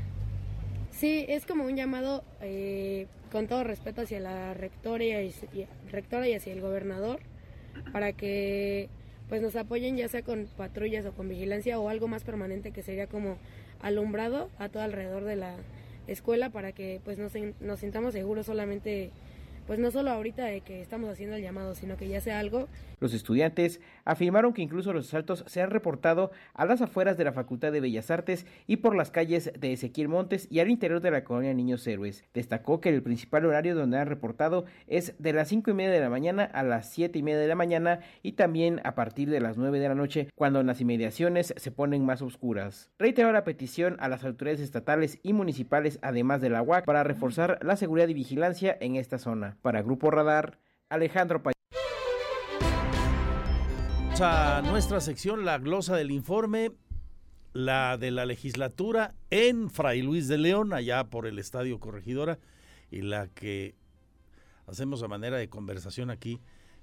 Sí, 0.91 1.25
es 1.29 1.45
como 1.45 1.65
un 1.65 1.75
llamado 1.75 2.23
eh, 2.41 3.07
con 3.31 3.47
todo 3.47 3.63
respeto 3.63 4.01
hacia 4.01 4.19
la 4.19 4.53
rectora 4.53 5.03
y, 5.03 5.33
rectora 5.91 6.27
y 6.27 6.33
hacia 6.33 6.53
el 6.53 6.61
gobernador 6.61 7.19
para 7.93 8.13
que 8.13 8.89
pues 9.29 9.41
nos 9.41 9.55
apoyen 9.55 9.95
ya 9.95 10.09
sea 10.09 10.23
con 10.23 10.47
patrullas 10.57 11.05
o 11.05 11.13
con 11.13 11.29
vigilancia 11.29 11.79
o 11.79 11.87
algo 11.87 12.07
más 12.07 12.23
permanente 12.23 12.71
que 12.71 12.83
sería 12.83 13.07
como 13.07 13.37
alumbrado 13.81 14.49
a 14.59 14.67
todo 14.67 14.83
alrededor 14.83 15.23
de 15.23 15.37
la 15.37 15.55
escuela 16.07 16.49
para 16.49 16.73
que 16.73 16.99
pues 17.05 17.17
nos, 17.17 17.31
nos 17.61 17.79
sintamos 17.79 18.13
seguros 18.13 18.45
solamente 18.45 19.11
pues 19.67 19.79
no 19.79 19.91
solo 19.91 20.11
ahorita 20.11 20.45
de 20.45 20.61
que 20.61 20.81
estamos 20.81 21.09
haciendo 21.09 21.37
el 21.37 21.43
llamado, 21.43 21.75
sino 21.75 21.95
que 21.95 22.07
ya 22.07 22.19
sea 22.19 22.39
algo. 22.39 22.67
Los 23.01 23.15
estudiantes 23.15 23.81
afirmaron 24.05 24.53
que 24.53 24.61
incluso 24.61 24.93
los 24.93 25.07
asaltos 25.07 25.43
se 25.47 25.61
han 25.61 25.71
reportado 25.71 26.31
a 26.53 26.65
las 26.65 26.81
afueras 26.81 27.17
de 27.17 27.23
la 27.23 27.33
Facultad 27.33 27.71
de 27.71 27.81
Bellas 27.81 28.11
Artes 28.11 28.45
y 28.67 28.77
por 28.77 28.95
las 28.95 29.09
calles 29.09 29.51
de 29.59 29.73
Ezequiel 29.73 30.07
Montes 30.07 30.47
y 30.51 30.59
al 30.59 30.69
interior 30.69 31.01
de 31.01 31.09
la 31.09 31.23
colonia 31.23 31.53
Niños 31.55 31.85
Héroes. 31.87 32.23
Destacó 32.33 32.79
que 32.79 32.89
el 32.89 33.01
principal 33.01 33.45
horario 33.45 33.73
donde 33.73 33.97
han 33.97 34.05
reportado 34.05 34.65
es 34.85 35.15
de 35.17 35.33
las 35.33 35.47
cinco 35.47 35.71
y 35.71 35.73
media 35.73 35.91
de 35.91 35.99
la 35.99 36.11
mañana 36.11 36.43
a 36.43 36.61
las 36.61 36.91
siete 36.91 37.17
y 37.17 37.23
media 37.23 37.39
de 37.39 37.47
la 37.47 37.55
mañana 37.55 38.01
y 38.21 38.33
también 38.33 38.79
a 38.83 38.93
partir 38.93 39.31
de 39.31 39.39
las 39.39 39.57
nueve 39.57 39.79
de 39.79 39.89
la 39.89 39.95
noche, 39.95 40.29
cuando 40.35 40.61
las 40.61 40.79
inmediaciones 40.79 41.55
se 41.57 41.71
ponen 41.71 42.05
más 42.05 42.21
oscuras. 42.21 42.91
Reiteró 42.99 43.31
la 43.31 43.43
petición 43.43 43.97
a 43.99 44.09
las 44.09 44.23
autoridades 44.23 44.61
estatales 44.61 45.19
y 45.23 45.33
municipales, 45.33 45.97
además 46.03 46.39
de 46.39 46.51
la 46.51 46.61
UAC, 46.61 46.85
para 46.85 47.03
reforzar 47.03 47.57
la 47.63 47.77
seguridad 47.77 48.09
y 48.09 48.13
vigilancia 48.13 48.77
en 48.79 48.95
esta 48.95 49.17
zona. 49.17 49.57
Para 49.63 49.81
Grupo 49.81 50.11
Radar, 50.11 50.59
Alejandro 50.89 51.41
Pay. 51.41 51.60
A 54.23 54.61
nuestra 54.61 55.01
sección, 55.01 55.45
la 55.45 55.57
glosa 55.57 55.95
del 55.95 56.11
informe, 56.11 56.73
la 57.53 57.97
de 57.97 58.11
la 58.11 58.27
legislatura 58.27 59.15
en 59.31 59.71
Fray 59.71 60.03
Luis 60.03 60.27
de 60.27 60.37
León, 60.37 60.73
allá 60.73 61.05
por 61.05 61.25
el 61.25 61.39
Estadio 61.39 61.79
Corregidora, 61.79 62.37
y 62.91 63.01
la 63.01 63.29
que 63.29 63.73
hacemos 64.67 65.01
a 65.01 65.07
manera 65.07 65.37
de 65.37 65.49
conversación 65.49 66.11
aquí 66.11 66.39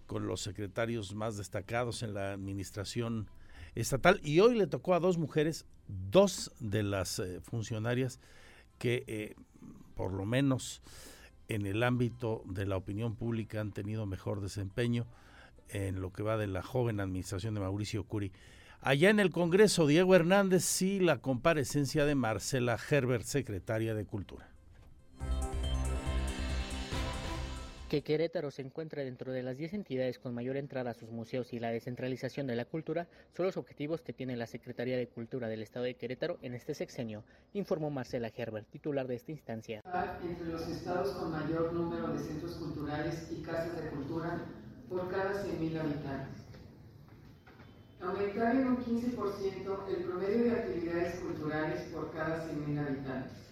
con 0.07 0.27
los 0.27 0.41
secretarios 0.41 1.15
más 1.15 1.37
destacados 1.37 2.03
en 2.03 2.15
la 2.15 2.33
administración 2.33 3.31
estatal. 3.77 4.21
Y 4.25 4.41
hoy 4.41 4.57
le 4.57 4.67
tocó 4.67 4.95
a 4.95 5.01
dos 5.01 5.17
mujeres, 5.17 5.65
dos 5.87 6.51
de 6.59 6.83
las 6.83 7.21
eh, 7.21 7.41
funcionarias 7.41 8.19
que 8.79 9.05
eh, 9.07 9.37
por 9.95 10.13
lo 10.13 10.27
menos 10.27 10.83
en 11.47 11.67
el 11.67 11.85
ámbito 11.85 12.43
de 12.47 12.67
la 12.67 12.77
opinión 12.77 13.15
pública 13.15 13.61
han 13.61 13.71
tenido 13.71 14.07
mejor 14.07 14.41
desempeño 14.41 15.07
en 15.71 16.01
lo 16.01 16.13
que 16.13 16.23
va 16.23 16.37
de 16.37 16.47
la 16.47 16.63
joven 16.63 17.01
administración 17.01 17.55
de 17.55 17.61
Mauricio 17.61 18.05
Curi. 18.05 18.33
Allá 18.81 19.11
en 19.11 19.19
el 19.19 19.31
Congreso, 19.31 19.87
Diego 19.87 20.15
Hernández, 20.15 20.65
sí 20.65 21.01
la 21.01 21.19
comparecencia 21.19 22.05
de 22.05 22.15
Marcela 22.15 22.79
Herbert, 22.91 23.25
secretaria 23.25 23.95
de 23.95 24.05
Cultura. 24.05 24.49
Que 27.89 28.03
Querétaro 28.03 28.51
se 28.51 28.61
encuentre 28.61 29.03
dentro 29.03 29.33
de 29.33 29.43
las 29.43 29.57
10 29.57 29.73
entidades 29.73 30.19
con 30.19 30.35
mayor 30.35 30.59
entrada 30.59 30.91
a 30.91 30.95
sus 30.95 31.09
museos 31.09 31.55
y 31.55 31.59
la 31.59 31.71
descentralización 31.71 32.47
de 32.47 32.55
la 32.55 32.67
cultura 32.67 33.09
son 33.35 33.47
los 33.47 33.57
objetivos 33.57 34.03
que 34.03 34.13
tiene 34.13 34.37
la 34.37 34.47
Secretaría 34.47 34.99
de 34.99 35.09
Cultura 35.09 35.49
del 35.49 35.63
Estado 35.63 35.87
de 35.87 35.95
Querétaro 35.95 36.39
en 36.43 36.53
este 36.53 36.75
sexenio, 36.75 37.25
informó 37.55 37.89
Marcela 37.89 38.31
Herbert, 38.37 38.69
titular 38.69 39.07
de 39.07 39.15
esta 39.15 39.33
instancia. 39.33 39.83
Entre 40.23 40.49
los 40.49 40.69
estados 40.69 41.17
con 41.17 41.31
mayor 41.31 41.73
número 41.73 42.13
de 42.13 42.19
centros 42.19 42.57
culturales 42.57 43.27
y 43.33 43.41
casas 43.43 43.83
de 43.83 43.89
cultura 43.89 44.45
por 44.89 45.11
cada 45.11 45.45
100.000 45.45 45.81
habitantes. 45.81 46.43
Aumentar 48.01 48.57
en 48.57 48.69
un 48.69 48.77
15% 48.79 49.89
el 49.89 50.05
promedio 50.05 50.45
de 50.45 50.53
actividades 50.53 51.21
culturales 51.21 51.83
por 51.93 52.13
cada 52.13 52.49
100.000 52.49 52.87
habitantes 52.87 53.49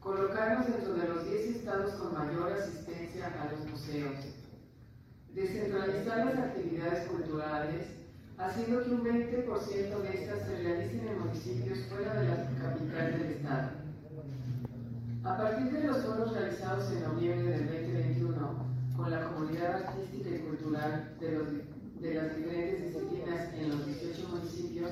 colocarnos 0.00 0.66
dentro 0.66 0.94
de 0.94 1.08
los 1.08 1.24
10 1.26 1.56
estados 1.56 1.94
con 1.94 2.14
mayor 2.14 2.52
asistencia 2.52 3.26
a 3.26 3.52
los 3.52 3.70
museos, 3.70 4.16
descentralizar 5.34 6.24
las 6.26 6.38
actividades 6.38 7.06
culturales, 7.08 7.86
haciendo 8.38 8.82
que 8.82 8.90
un 8.90 9.04
20% 9.04 10.00
de 10.00 10.22
estas 10.22 10.46
se 10.46 10.56
realicen 10.56 11.06
en 11.06 11.18
municipios 11.20 11.78
fuera 11.90 12.14
de 12.14 12.28
la 12.28 12.36
capital 12.58 13.18
del 13.18 13.30
estado. 13.32 13.70
A 15.22 15.36
partir 15.36 15.70
de 15.70 15.84
los 15.86 16.02
foros 16.02 16.32
realizados 16.32 16.90
en 16.92 17.02
noviembre 17.02 17.50
del 17.50 17.66
2021 17.66 17.99
con 19.00 19.10
la 19.10 19.32
comunidad 19.32 19.82
artística 19.82 20.28
y 20.28 20.40
cultural 20.40 21.16
de, 21.20 21.32
los, 21.32 21.46
de 22.02 22.14
las 22.14 22.36
diferentes 22.36 22.92
disciplinas 22.92 23.54
en 23.54 23.70
los 23.70 23.86
18 23.86 24.28
municipios, 24.28 24.90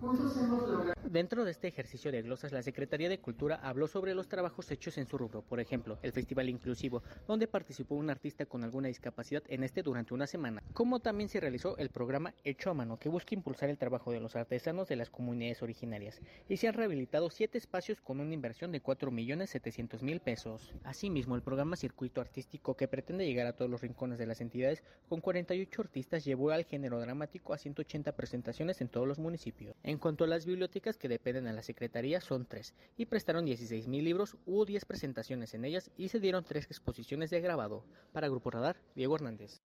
juntos 0.00 0.36
hemos 0.36 0.68
logrado 0.68 0.95
Dentro 1.10 1.44
de 1.44 1.52
este 1.52 1.68
ejercicio 1.68 2.10
de 2.10 2.22
glosas, 2.22 2.50
la 2.50 2.62
Secretaría 2.62 3.08
de 3.08 3.20
Cultura 3.20 3.60
habló 3.62 3.86
sobre 3.86 4.12
los 4.12 4.28
trabajos 4.28 4.68
hechos 4.72 4.98
en 4.98 5.06
su 5.06 5.16
rubro, 5.16 5.42
por 5.42 5.60
ejemplo, 5.60 6.00
el 6.02 6.10
Festival 6.10 6.48
Inclusivo, 6.48 7.04
donde 7.28 7.46
participó 7.46 7.94
un 7.94 8.10
artista 8.10 8.44
con 8.44 8.64
alguna 8.64 8.88
discapacidad 8.88 9.44
en 9.46 9.62
este 9.62 9.84
durante 9.84 10.14
una 10.14 10.26
semana, 10.26 10.64
como 10.72 10.98
también 10.98 11.28
se 11.28 11.38
realizó 11.38 11.76
el 11.78 11.90
programa 11.90 12.34
Hecho 12.42 12.70
a 12.70 12.74
Mano, 12.74 12.98
que 12.98 13.08
busca 13.08 13.36
impulsar 13.36 13.70
el 13.70 13.78
trabajo 13.78 14.10
de 14.10 14.18
los 14.18 14.34
artesanos 14.34 14.88
de 14.88 14.96
las 14.96 15.08
comunidades 15.08 15.62
originarias, 15.62 16.20
y 16.48 16.56
se 16.56 16.66
han 16.66 16.74
rehabilitado 16.74 17.30
siete 17.30 17.56
espacios 17.56 18.00
con 18.00 18.18
una 18.18 18.34
inversión 18.34 18.72
de 18.72 18.82
4.700.000 18.82 20.20
pesos. 20.20 20.74
Asimismo, 20.82 21.36
el 21.36 21.42
programa 21.42 21.76
Circuito 21.76 22.20
Artístico, 22.20 22.76
que 22.76 22.88
pretende 22.88 23.26
llegar 23.26 23.46
a 23.46 23.54
todos 23.54 23.70
los 23.70 23.80
rincones 23.80 24.18
de 24.18 24.26
las 24.26 24.40
entidades, 24.40 24.82
con 25.08 25.20
48 25.20 25.82
artistas 25.82 26.24
llevó 26.24 26.50
al 26.50 26.64
género 26.64 26.98
dramático 26.98 27.54
a 27.54 27.58
180 27.58 28.10
presentaciones 28.16 28.80
en 28.80 28.88
todos 28.88 29.06
los 29.06 29.20
municipios. 29.20 29.76
En 29.84 29.98
cuanto 29.98 30.24
a 30.24 30.26
las 30.26 30.44
bibliotecas 30.46 30.95
que 30.96 31.08
dependen 31.08 31.46
a 31.46 31.52
la 31.52 31.62
Secretaría 31.62 32.20
son 32.20 32.46
tres, 32.46 32.74
y 32.96 33.06
prestaron 33.06 33.44
16 33.44 33.88
mil 33.88 34.04
libros, 34.04 34.36
hubo 34.46 34.64
10 34.64 34.84
presentaciones 34.84 35.54
en 35.54 35.64
ellas 35.64 35.90
y 35.96 36.08
se 36.08 36.20
dieron 36.20 36.44
tres 36.44 36.66
exposiciones 36.66 37.30
de 37.30 37.40
grabado. 37.40 37.84
Para 38.12 38.28
Grupo 38.28 38.50
Radar, 38.50 38.76
Diego 38.94 39.16
Hernández. 39.16 39.62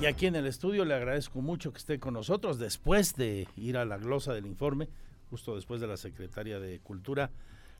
Y 0.00 0.04
aquí 0.04 0.26
en 0.26 0.36
el 0.36 0.46
estudio 0.46 0.84
le 0.84 0.94
agradezco 0.94 1.40
mucho 1.40 1.72
que 1.72 1.78
esté 1.78 1.98
con 1.98 2.14
nosotros 2.14 2.58
después 2.58 3.14
de 3.16 3.48
ir 3.56 3.78
a 3.78 3.86
la 3.86 3.96
glosa 3.96 4.34
del 4.34 4.46
informe, 4.46 4.88
justo 5.30 5.54
después 5.54 5.80
de 5.80 5.86
la 5.86 5.96
secretaria 5.96 6.60
de 6.60 6.80
Cultura, 6.80 7.30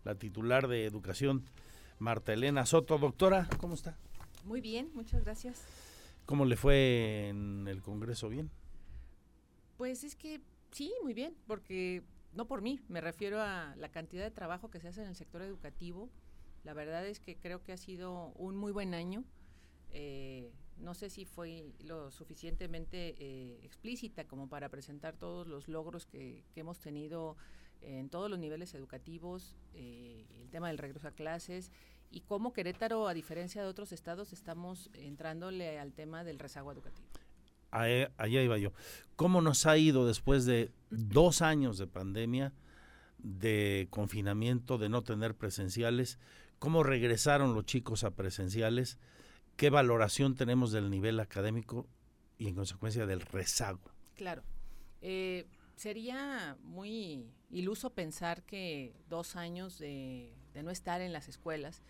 la 0.03 0.15
titular 0.15 0.67
de 0.67 0.87
Educación, 0.87 1.45
Marta 1.99 2.33
Elena 2.33 2.65
Soto. 2.65 2.97
Doctora, 2.97 3.49
¿cómo 3.59 3.75
está? 3.75 3.99
Muy 4.45 4.63
bien, 4.63 4.91
muchas 4.95 5.25
gracias. 5.25 5.63
¿Cómo 6.25 6.45
le 6.47 6.57
fue 6.57 7.29
en 7.29 7.69
el 7.69 7.83
Congreso? 7.83 8.29
¿Bien? 8.29 8.51
Pues 9.77 10.03
es 10.03 10.17
que 10.17 10.41
Sí, 10.77 10.93
muy 11.03 11.15
bien, 11.15 11.35
porque 11.47 12.03
no 12.35 12.47
por 12.47 12.61
mí, 12.61 12.83
me 12.89 13.01
refiero 13.01 13.41
a 13.41 13.75
la 13.79 13.89
cantidad 13.89 14.23
de 14.23 14.31
trabajo 14.31 14.69
que 14.71 14.79
se 14.79 14.89
hace 14.89 15.01
en 15.01 15.09
el 15.09 15.17
sector 15.17 15.41
educativo. 15.41 16.11
La 16.65 16.75
verdad 16.75 17.07
es 17.07 17.19
que 17.19 17.39
creo 17.39 17.63
que 17.63 17.73
ha 17.73 17.79
sido 17.79 18.35
un 18.35 18.59
muy 18.59 18.73
buen 18.73 18.93
año. 18.93 19.25
Eh, 19.91 20.53
no 20.77 20.93
sé 20.93 21.09
si 21.09 21.25
fue 21.25 21.73
lo 21.79 22.11
suficientemente 22.11 23.15
eh, 23.19 23.59
explícita 23.63 24.29
como 24.29 24.51
para 24.51 24.69
presentar 24.69 25.17
todos 25.17 25.47
los 25.47 25.67
logros 25.67 26.05
que, 26.05 26.45
hemos 26.57 26.79
tenido 26.79 27.39
en 27.81 28.11
todos 28.11 28.29
los 28.29 28.39
niveles 28.39 28.75
educativos, 28.75 29.57
eh, 29.73 30.27
el 30.43 30.51
tema 30.51 30.69
del 30.69 30.77
regreso 30.77 31.09
a 31.09 31.13
clases 31.13 31.73
y 32.11 32.21
cómo 32.21 32.53
Querétaro, 32.53 33.09
a 33.09 33.15
diferencia 33.15 33.63
de 33.63 33.69
otros 33.69 33.93
estados, 33.93 34.35
estamos 34.35 34.91
entrándole 34.93 35.79
al 35.79 35.95
tema 35.95 36.23
del 36.23 36.39
rezago 36.39 36.71
educativo. 36.71 37.09
Allá 37.71 38.43
iba 38.43 38.59
yo. 38.59 38.73
¿Cómo 39.17 39.41
nos 39.41 39.67
ha 39.67 39.77
ido 39.79 40.07
después 40.07 40.45
de 40.45 40.73
dos 40.91 41.43
años 41.43 41.79
de 41.79 41.87
pandemia, 41.87 42.53
de 43.19 43.89
confinamiento, 43.91 44.79
de 44.79 44.89
no 44.89 45.03
tener 45.03 45.35
presenciales? 45.35 46.19
¿Cómo 46.59 46.83
regresaron 46.83 47.55
los 47.55 47.65
chicos 47.65 48.05
a 48.05 48.11
presenciales? 48.13 48.99
¿Qué 49.57 49.71
valoración 49.71 50.35
tenemos 50.35 50.71
del 50.73 50.91
nivel 50.91 51.19
académico 51.21 51.87
y 52.39 52.49
en 52.49 52.55
consecuencia 52.55 53.07
del 53.07 53.21
rezago? 53.21 53.81
Claro. 54.15 54.43
Eh, 55.01 55.47
sería 55.77 56.57
muy 56.63 57.31
iluso 57.51 57.91
pensar 57.91 58.43
que 58.43 58.95
dos 59.09 59.37
años 59.37 59.79
de, 59.79 60.35
de 60.53 60.63
no 60.63 60.71
estar 60.71 61.01
en 61.01 61.13
las 61.13 61.29
escuelas, 61.29 61.83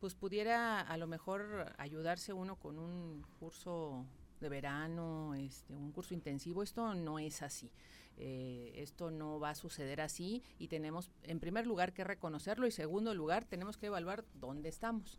pues 0.00 0.14
pudiera 0.14 0.80
a 0.80 0.96
lo 0.96 1.06
mejor 1.06 1.72
ayudarse 1.78 2.32
uno 2.32 2.56
con 2.56 2.78
un 2.78 3.24
curso 3.38 4.04
de 4.42 4.48
verano, 4.50 5.34
este, 5.34 5.74
un 5.74 5.92
curso 5.92 6.12
intensivo, 6.12 6.62
esto 6.62 6.94
no 6.94 7.18
es 7.18 7.42
así. 7.42 7.70
Eh, 8.18 8.72
esto 8.76 9.10
no 9.10 9.40
va 9.40 9.50
a 9.50 9.54
suceder 9.54 10.00
así 10.00 10.42
y 10.58 10.68
tenemos, 10.68 11.10
en 11.22 11.40
primer 11.40 11.66
lugar, 11.66 11.94
que 11.94 12.04
reconocerlo 12.04 12.66
y 12.66 12.70
segundo 12.70 13.14
lugar, 13.14 13.46
tenemos 13.46 13.78
que 13.78 13.86
evaluar 13.86 14.24
dónde 14.34 14.68
estamos. 14.68 15.16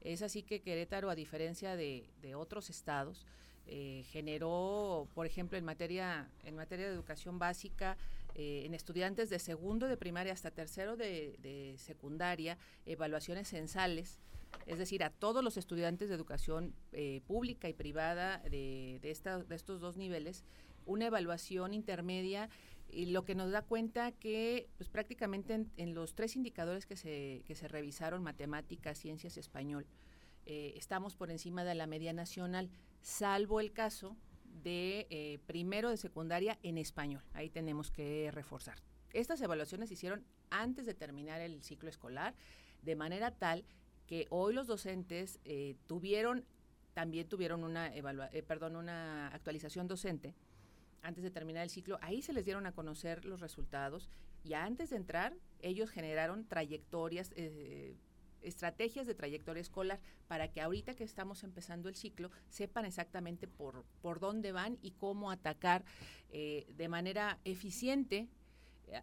Es 0.00 0.22
así 0.22 0.42
que 0.42 0.62
Querétaro, 0.62 1.10
a 1.10 1.16
diferencia 1.16 1.74
de, 1.74 2.08
otros 2.36 2.70
estados, 2.70 3.26
eh, 3.66 4.04
generó, 4.12 5.08
por 5.14 5.26
ejemplo, 5.26 5.58
en 5.58 5.64
materia, 5.64 6.30
en 6.44 6.54
materia 6.54 6.86
de 6.86 6.94
educación 6.94 7.40
básica, 7.40 7.96
eh, 8.36 8.62
en 8.64 8.74
estudiantes 8.74 9.28
de 9.28 9.40
segundo 9.40 9.88
de 9.88 9.96
primaria 9.96 10.32
hasta 10.32 10.52
tercero 10.52 10.96
de, 10.96 11.36
de 11.42 11.74
secundaria, 11.78 12.58
evaluaciones 12.84 13.48
censales 13.48 14.20
es 14.66 14.78
decir, 14.78 15.04
a 15.04 15.10
todos 15.10 15.44
los 15.44 15.56
estudiantes 15.56 16.08
de 16.08 16.14
educación 16.14 16.74
eh, 16.92 17.20
pública 17.26 17.68
y 17.68 17.72
privada 17.72 18.38
de, 18.38 18.98
de, 19.02 19.10
estos 19.10 19.80
dos 19.80 19.96
niveles, 19.96 20.44
una 20.86 21.06
evaluación 21.06 21.74
intermedia 21.74 22.48
y 22.88 23.06
lo 23.06 23.24
que 23.24 23.34
nos 23.34 23.50
da 23.50 23.62
cuenta 23.62 24.12
que 24.12 24.68
pues, 24.76 24.88
prácticamente 24.88 25.66
en, 25.76 25.94
los 25.94 26.14
tres 26.14 26.36
indicadores 26.36 26.86
que 26.86 26.96
se, 26.96 27.42
que 27.46 27.54
se 27.54 27.68
revisaron, 27.68 28.22
matemáticas, 28.22 28.98
ciencias, 28.98 29.36
español, 29.36 29.86
eh, 30.46 30.74
estamos 30.76 31.16
por 31.16 31.30
encima 31.30 31.64
de 31.64 31.74
la 31.74 31.86
media 31.86 32.12
nacional, 32.12 32.70
salvo 33.02 33.60
el 33.60 33.72
caso 33.72 34.16
de 34.62 35.06
eh, 35.10 35.38
primero 35.46 35.90
de 35.90 35.96
secundaria 35.96 36.58
en 36.62 36.78
español. 36.78 37.22
Ahí 37.34 37.50
tenemos 37.50 37.90
que 37.90 38.30
reforzar. 38.32 38.78
Estas 39.12 39.40
evaluaciones 39.40 39.88
se 39.88 39.94
hicieron 39.94 40.24
antes 40.50 40.86
de 40.86 40.94
terminar 40.94 41.40
el 41.40 41.62
ciclo 41.62 41.88
escolar, 41.88 42.34
de 42.82 42.94
manera 42.94 43.32
tal 43.32 43.64
que 44.06 44.26
hoy 44.30 44.54
los 44.54 44.66
docentes 44.66 45.38
eh, 45.44 45.76
tuvieron, 45.86 46.44
también 46.94 47.28
tuvieron 47.28 47.64
una, 47.64 47.94
eh, 47.94 48.42
perdón, 48.46 48.76
una 48.76 49.28
actualización 49.28 49.88
docente 49.88 50.34
antes 51.02 51.22
de 51.22 51.30
terminar 51.30 51.62
el 51.62 51.70
ciclo. 51.70 51.98
Ahí 52.00 52.22
se 52.22 52.32
les 52.32 52.44
dieron 52.44 52.66
a 52.66 52.72
conocer 52.72 53.24
los 53.24 53.40
resultados 53.40 54.08
y 54.44 54.54
antes 54.54 54.90
de 54.90 54.96
entrar 54.96 55.34
ellos 55.60 55.90
generaron 55.90 56.46
trayectorias, 56.46 57.32
eh, 57.36 57.96
estrategias 58.42 59.06
de 59.06 59.14
trayectoria 59.14 59.60
escolar 59.60 60.00
para 60.28 60.52
que 60.52 60.60
ahorita 60.60 60.94
que 60.94 61.04
estamos 61.04 61.42
empezando 61.42 61.88
el 61.88 61.96
ciclo 61.96 62.30
sepan 62.48 62.84
exactamente 62.84 63.48
por, 63.48 63.84
por 64.02 64.20
dónde 64.20 64.52
van 64.52 64.78
y 64.82 64.92
cómo 64.92 65.30
atacar 65.30 65.84
de 66.30 66.88
manera 66.88 67.38
eficiente 67.46 68.28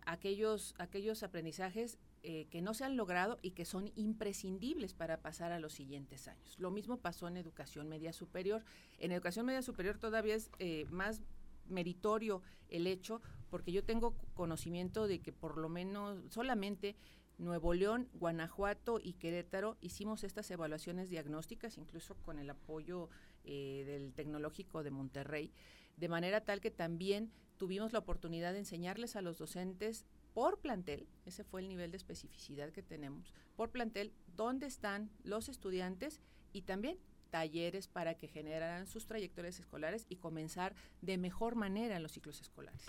aquellos, 0.06 0.76
aquellos 0.78 1.24
aprendizajes 1.24 1.98
eh, 2.26 2.48
que 2.50 2.62
no 2.62 2.74
se 2.74 2.86
han 2.86 2.96
logrado 2.96 3.38
y 3.42 3.52
que 3.52 3.66
son 3.66 3.92
imprescindibles 3.96 4.94
para 4.94 5.22
pasar 5.22 5.52
a 5.52 5.60
los 5.60 5.74
siguientes 5.74 6.30
años. 6.30 6.58
Lo 6.58 6.72
mismo 6.72 6.96
pasó 6.96 7.28
en 7.28 7.36
educación 7.36 7.90
media 7.90 8.14
superior. 8.14 8.64
En 8.98 9.12
educación 9.12 9.46
media 9.46 9.62
superior 9.62 9.98
todavía 9.98 10.36
es 10.36 10.50
eh, 10.60 10.86
más 10.90 11.22
meritorio 11.68 12.42
el 12.70 12.88
hecho, 12.88 13.22
porque 13.50 13.74
yo 13.74 13.84
tengo 13.84 14.16
conocimiento 14.36 15.06
de 15.06 15.20
que 15.20 15.34
por 15.34 15.58
lo 15.58 15.68
menos 15.68 16.18
solamente 16.30 16.96
Nuevo 17.38 17.74
León, 17.74 18.08
Guanajuato 18.14 19.02
y 19.04 19.14
Querétaro 19.14 19.76
hicimos 19.82 20.24
estas 20.24 20.50
evaluaciones 20.50 21.10
diagnósticas, 21.10 21.78
incluso 21.78 22.16
con 22.16 22.40
el 22.40 22.50
apoyo 22.50 23.10
eh, 23.44 23.84
del 23.86 24.14
Tecnológico 24.14 24.82
de 24.82 24.92
Monterrey, 24.92 25.52
de 25.98 26.08
manera 26.08 26.42
tal 26.42 26.62
que 26.62 26.72
también 26.72 27.34
tuvimos 27.58 27.92
la 27.92 28.00
oportunidad 28.00 28.54
de 28.54 28.60
enseñarles 28.60 29.18
a 29.18 29.22
los 29.22 29.38
docentes 29.38 30.06
por 30.34 30.60
plantel, 30.60 31.08
ese 31.26 31.44
fue 31.44 31.62
el 31.62 31.68
nivel 31.68 31.92
de 31.92 31.98
especificidad 31.98 32.72
que 32.72 32.84
tenemos, 32.84 33.34
por 33.56 33.70
plantel, 33.70 34.14
dónde 34.36 34.66
están 34.66 35.10
los 35.24 35.50
estudiantes 35.50 36.22
y 36.54 36.64
también 36.64 36.98
talleres 37.30 37.88
para 37.88 38.16
que 38.16 38.28
generaran 38.28 38.86
sus 38.86 39.08
trayectorias 39.08 39.60
escolares 39.60 40.06
y 40.10 40.18
comenzar 40.18 40.76
de 41.02 41.18
mejor 41.18 41.56
manera 41.56 42.00
los 42.00 42.12
ciclos 42.12 42.40
escolares. 42.42 42.82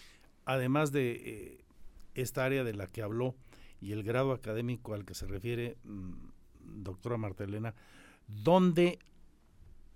Además 0.44 0.92
de 0.92 1.12
eh, 1.12 1.64
esta 2.14 2.44
área 2.44 2.64
de 2.64 2.74
la 2.74 2.86
que 2.86 3.02
habló 3.02 3.34
y 3.80 3.92
el 3.92 4.02
grado 4.02 4.32
académico 4.32 4.94
al 4.94 5.04
que 5.04 5.14
se 5.14 5.26
refiere, 5.26 5.76
mm, 5.84 6.12
doctora 6.82 7.16
Marta 7.16 7.44
Elena, 7.44 7.74
¿dónde, 8.26 8.98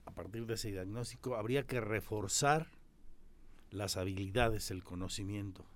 a 0.06 0.12
partir 0.12 0.46
de 0.46 0.54
ese 0.54 0.70
diagnóstico, 0.70 1.36
habría 1.36 1.64
que 1.64 1.80
reforzar 1.80 2.68
las 3.70 3.96
habilidades, 3.96 4.70
el 4.70 4.82
conocimiento? 4.82 5.66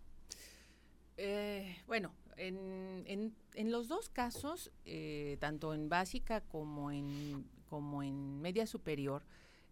Bueno, 1.87 2.15
en, 2.37 3.05
en, 3.07 3.35
en, 3.55 3.73
los 3.73 3.89
dos 3.89 4.09
casos, 4.09 4.71
eh, 4.85 5.37
tanto 5.41 5.75
en 5.75 5.89
básica 5.89 6.41
como 6.41 6.91
en, 6.91 7.45
como 7.69 8.03
en 8.03 8.41
media 8.41 8.67
superior, 8.67 9.25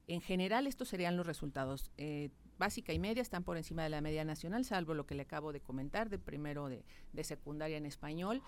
en 0.06 0.20
general 0.20 0.66
estos 0.66 0.88
serían 0.88 1.16
los 1.16 1.26
resultados. 1.26 1.90
Eh, 1.96 2.30
básica 2.58 2.92
y 2.92 2.98
media 2.98 3.22
están 3.22 3.44
por 3.44 3.56
encima 3.56 3.82
de 3.82 3.90
la 3.90 4.00
media 4.00 4.24
nacional, 4.24 4.64
salvo 4.64 4.94
lo 4.94 5.06
que 5.06 5.14
le 5.14 5.22
acabo 5.22 5.52
de 5.52 5.60
comentar 5.60 6.10
de 6.10 6.18
primero 6.18 6.68
de, 6.68 6.84
de 7.12 7.24
secundaria 7.24 7.76
en 7.76 7.86
español. 7.86 8.42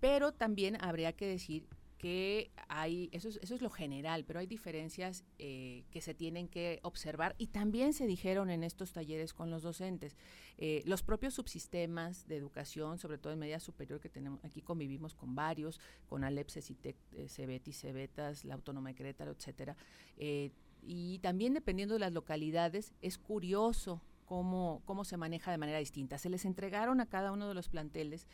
Pero 0.00 0.32
también 0.32 0.76
habría 0.82 1.12
que 1.12 1.26
decir 1.26 1.66
que 2.04 2.50
hay, 2.68 3.08
eso 3.12 3.30
es, 3.30 3.38
eso 3.42 3.54
es 3.54 3.62
lo 3.62 3.70
general, 3.70 4.26
pero 4.26 4.38
hay 4.38 4.46
diferencias 4.46 5.24
eh, 5.38 5.86
que 5.90 6.02
se 6.02 6.12
tienen 6.12 6.48
que 6.48 6.78
observar 6.82 7.34
y 7.38 7.46
también 7.46 7.94
se 7.94 8.06
dijeron 8.06 8.50
en 8.50 8.62
estos 8.62 8.92
talleres 8.92 9.32
con 9.32 9.50
los 9.50 9.62
docentes. 9.62 10.14
Eh, 10.58 10.82
los 10.84 11.02
propios 11.02 11.32
subsistemas 11.32 12.28
de 12.28 12.36
educación, 12.36 12.98
sobre 12.98 13.16
todo 13.16 13.32
en 13.32 13.38
media 13.38 13.58
superior, 13.58 14.00
que 14.00 14.10
tenemos 14.10 14.44
aquí 14.44 14.60
convivimos 14.60 15.14
con 15.14 15.34
varios, 15.34 15.80
con 16.06 16.24
Alep, 16.24 16.50
CECITEC, 16.50 16.94
eh, 17.12 17.26
CEBETI, 17.26 17.72
CEBETAS, 17.72 18.44
la 18.44 18.52
Autónoma 18.52 18.90
de 18.90 18.96
Querétaro, 18.96 19.30
etcétera. 19.30 19.74
Eh, 20.18 20.50
y 20.82 21.20
también 21.20 21.54
dependiendo 21.54 21.94
de 21.94 22.00
las 22.00 22.12
localidades, 22.12 22.92
es 23.00 23.16
curioso 23.16 24.02
cómo, 24.26 24.82
cómo 24.84 25.06
se 25.06 25.16
maneja 25.16 25.52
de 25.52 25.56
manera 25.56 25.78
distinta. 25.78 26.18
Se 26.18 26.28
les 26.28 26.44
entregaron 26.44 27.00
a 27.00 27.06
cada 27.06 27.32
uno 27.32 27.48
de 27.48 27.54
los 27.54 27.70
planteles 27.70 28.26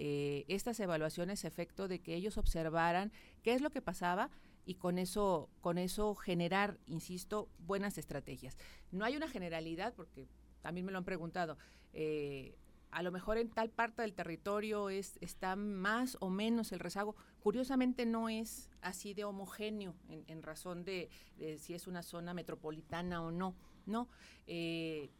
eh, 0.00 0.44
estas 0.46 0.78
evaluaciones 0.78 1.44
efecto 1.44 1.88
de 1.88 1.98
que 1.98 2.14
ellos 2.14 2.38
observaran 2.38 3.10
qué 3.42 3.52
es 3.52 3.60
lo 3.60 3.70
que 3.70 3.82
pasaba 3.82 4.30
y 4.64 4.76
con 4.76 4.96
eso, 4.96 5.50
con 5.60 5.76
eso 5.76 6.14
generar, 6.14 6.78
insisto, 6.86 7.48
buenas 7.58 7.98
estrategias. 7.98 8.56
No 8.92 9.04
hay 9.04 9.16
una 9.16 9.26
generalidad, 9.26 9.94
porque 9.94 10.28
también 10.62 10.86
me 10.86 10.92
lo 10.92 10.98
han 10.98 11.04
preguntado. 11.04 11.58
Eh, 11.94 12.54
a 12.92 13.02
lo 13.02 13.10
mejor 13.10 13.38
en 13.38 13.50
tal 13.50 13.70
parte 13.70 14.02
del 14.02 14.14
territorio 14.14 14.88
es, 14.88 15.18
está 15.20 15.56
más 15.56 16.16
o 16.20 16.30
menos 16.30 16.70
el 16.70 16.78
rezago. 16.78 17.16
Curiosamente 17.40 18.06
no 18.06 18.28
es 18.28 18.70
así 18.80 19.14
de 19.14 19.24
homogéneo 19.24 19.96
en, 20.28 20.44
razón 20.44 20.84
de, 20.84 21.10
de, 21.38 21.58
si 21.58 21.74
es 21.74 21.88
una 21.88 22.04
zona 22.04 22.34
metropolitana 22.34 23.20
o 23.20 23.32
no. 23.32 23.56
No. 23.84 24.08
Eh, 24.46 25.10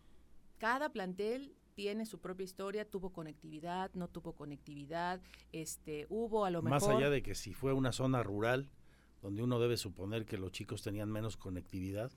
cada 0.58 0.92
plantel 0.92 1.56
tiene 1.78 2.06
su 2.06 2.18
propia 2.18 2.42
historia, 2.42 2.90
tuvo 2.90 3.12
conectividad, 3.12 3.92
no 3.94 4.08
tuvo 4.08 4.32
conectividad, 4.32 5.20
este, 5.52 6.08
hubo 6.10 6.44
a 6.44 6.50
lo 6.50 6.60
mejor... 6.60 6.80
Más 6.80 6.88
allá 6.88 7.08
de 7.08 7.22
que 7.22 7.36
si 7.36 7.54
fue 7.54 7.72
una 7.72 7.92
zona 7.92 8.24
rural, 8.24 8.68
donde 9.22 9.44
uno 9.44 9.60
debe 9.60 9.76
suponer 9.76 10.26
que 10.26 10.38
los 10.38 10.50
chicos 10.50 10.82
tenían 10.82 11.08
menos 11.08 11.36
conectividad. 11.36 12.10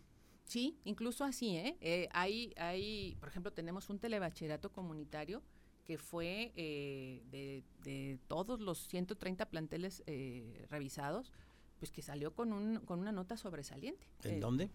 Sí, 0.45 0.80
incluso 0.84 1.24
así, 1.24 1.57
¿eh? 1.57 1.78
eh 1.80 2.09
hay, 2.12 2.55
hay, 2.57 3.16
por 3.20 3.30
ejemplo, 3.30 3.53
tenemos 3.53 3.91
un 3.91 3.99
telebachillerato 3.99 4.72
comunitario 4.72 5.43
que 5.86 5.99
fue 5.99 6.51
eh, 6.55 7.22
de, 7.30 7.64
de, 7.84 8.18
todos 8.28 8.62
los 8.62 8.88
130 8.88 9.45
planteles 9.45 10.01
eh, 10.07 10.66
revisados, 10.72 11.32
pues 11.78 11.91
que 11.91 12.01
salió 12.01 12.34
con, 12.34 12.51
un, 12.51 12.80
con 12.80 12.99
una 12.99 13.12
nota 13.12 13.38
sobresaliente. 13.38 14.07
¿En 14.24 14.39
dónde? 14.39 14.72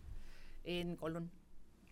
En 0.62 0.94
Colón. 0.94 1.32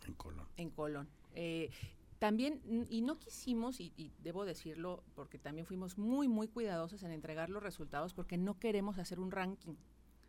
En 0.06 0.14
Colón. 0.14 0.46
En 0.56 0.70
Colón. 0.70 1.08
Eh, 1.34 1.70
también, 2.18 2.60
y 2.88 3.02
no 3.02 3.18
quisimos, 3.18 3.80
y, 3.80 3.92
y, 3.96 4.12
debo 4.22 4.44
decirlo, 4.44 5.02
porque 5.14 5.38
también 5.38 5.66
fuimos 5.66 5.98
muy, 5.98 6.28
muy 6.28 6.48
cuidadosos 6.48 7.02
en 7.02 7.10
entregar 7.10 7.50
los 7.50 7.62
resultados, 7.62 8.14
porque 8.14 8.36
no 8.36 8.58
queremos 8.58 8.98
hacer 8.98 9.20
un 9.20 9.30
ranking, 9.30 9.74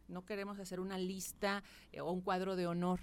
no 0.07 0.25
queremos 0.25 0.59
hacer 0.59 0.79
una 0.79 0.97
lista 0.97 1.63
eh, 1.91 2.01
o 2.01 2.11
un 2.11 2.21
cuadro 2.21 2.55
de 2.55 2.67
honor, 2.67 3.01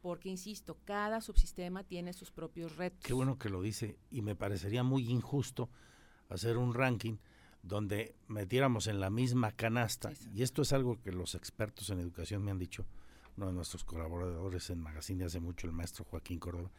porque, 0.00 0.28
insisto, 0.28 0.78
cada 0.84 1.20
subsistema 1.20 1.84
tiene 1.84 2.12
sus 2.12 2.30
propios 2.30 2.76
retos. 2.76 3.00
Qué 3.02 3.12
bueno 3.12 3.38
que 3.38 3.48
lo 3.48 3.62
dice, 3.62 3.98
y 4.10 4.22
me 4.22 4.36
parecería 4.36 4.82
muy 4.82 5.10
injusto 5.10 5.68
hacer 6.28 6.56
un 6.56 6.74
ranking 6.74 7.16
donde 7.62 8.14
metiéramos 8.28 8.86
en 8.86 9.00
la 9.00 9.10
misma 9.10 9.52
canasta, 9.52 10.10
Exacto. 10.10 10.38
y 10.38 10.42
esto 10.42 10.62
es 10.62 10.72
algo 10.72 11.00
que 11.02 11.12
los 11.12 11.34
expertos 11.34 11.90
en 11.90 11.98
educación 11.98 12.44
me 12.44 12.50
han 12.50 12.58
dicho, 12.58 12.86
uno 13.36 13.46
de 13.46 13.52
nuestros 13.52 13.84
colaboradores 13.84 14.70
en 14.70 14.80
Magazine 14.80 15.20
de 15.20 15.26
hace 15.26 15.40
mucho, 15.40 15.66
el 15.66 15.72
maestro 15.72 16.04
Joaquín 16.04 16.38
Córdoba, 16.38 16.70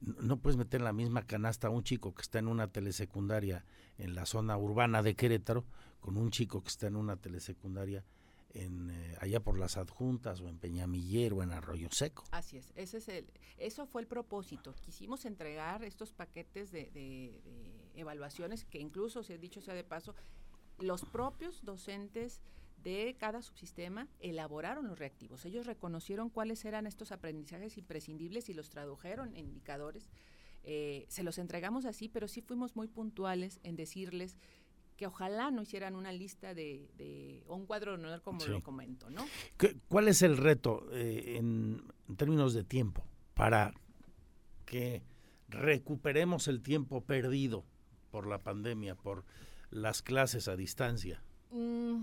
no 0.00 0.38
puedes 0.38 0.56
meter 0.56 0.80
en 0.80 0.84
la 0.84 0.92
misma 0.92 1.26
canasta 1.26 1.68
a 1.68 1.70
un 1.70 1.84
chico 1.84 2.14
que 2.14 2.22
está 2.22 2.38
en 2.38 2.48
una 2.48 2.68
telesecundaria 2.68 3.64
en 3.98 4.14
la 4.14 4.26
zona 4.26 4.56
urbana 4.56 5.02
de 5.02 5.14
Querétaro 5.14 5.64
con 6.00 6.16
un 6.16 6.30
chico 6.30 6.62
que 6.62 6.68
está 6.68 6.86
en 6.86 6.96
una 6.96 7.16
telesecundaria 7.16 8.04
en 8.52 8.90
eh, 8.90 9.16
allá 9.20 9.40
por 9.40 9.58
las 9.58 9.76
adjuntas 9.76 10.40
o 10.40 10.48
en 10.48 10.58
Peñamiller 10.58 11.32
o 11.34 11.42
en 11.42 11.52
Arroyo 11.52 11.88
Seco. 11.90 12.24
Así 12.32 12.56
es, 12.56 12.72
ese 12.74 12.98
es 12.98 13.08
el, 13.08 13.26
eso 13.58 13.86
fue 13.86 14.02
el 14.02 14.08
propósito. 14.08 14.74
Quisimos 14.80 15.24
entregar 15.24 15.84
estos 15.84 16.12
paquetes 16.12 16.72
de, 16.72 16.90
de, 16.90 17.40
de 17.44 18.00
evaluaciones 18.00 18.64
que 18.64 18.80
incluso, 18.80 19.22
se 19.22 19.34
ha 19.34 19.38
dicho 19.38 19.60
sea 19.60 19.74
de 19.74 19.84
paso, 19.84 20.14
los 20.78 21.04
propios 21.04 21.64
docentes 21.64 22.40
de 22.82 23.16
cada 23.18 23.42
subsistema 23.42 24.08
elaboraron 24.20 24.88
los 24.88 24.98
reactivos. 24.98 25.44
Ellos 25.44 25.66
reconocieron 25.66 26.30
cuáles 26.30 26.64
eran 26.64 26.86
estos 26.86 27.12
aprendizajes 27.12 27.76
imprescindibles 27.78 28.48
y 28.48 28.54
los 28.54 28.70
tradujeron 28.70 29.34
en 29.34 29.46
indicadores. 29.46 30.10
Eh, 30.62 31.06
se 31.08 31.22
los 31.22 31.38
entregamos 31.38 31.84
así, 31.84 32.08
pero 32.08 32.28
sí 32.28 32.42
fuimos 32.42 32.76
muy 32.76 32.88
puntuales 32.88 33.60
en 33.62 33.76
decirles 33.76 34.36
que 34.96 35.06
ojalá 35.06 35.50
no 35.50 35.62
hicieran 35.62 35.96
una 35.96 36.12
lista 36.12 36.52
de, 36.52 36.90
de 36.98 37.42
o 37.46 37.56
un 37.56 37.64
cuadro 37.64 37.92
de 37.92 38.04
honor 38.04 38.20
como 38.20 38.40
sí. 38.40 38.50
lo 38.50 38.62
comento, 38.62 39.08
¿no? 39.08 39.24
¿Cuál 39.88 40.08
es 40.08 40.20
el 40.20 40.36
reto 40.36 40.86
eh, 40.92 41.36
en, 41.38 41.82
en 42.06 42.16
términos 42.16 42.52
de 42.52 42.64
tiempo 42.64 43.02
para 43.32 43.72
que 44.66 45.02
recuperemos 45.48 46.48
el 46.48 46.60
tiempo 46.60 47.00
perdido 47.00 47.64
por 48.10 48.26
la 48.26 48.38
pandemia, 48.38 48.94
por 48.94 49.24
las 49.70 50.02
clases 50.02 50.48
a 50.48 50.56
distancia? 50.56 51.22
Mm, 51.50 52.02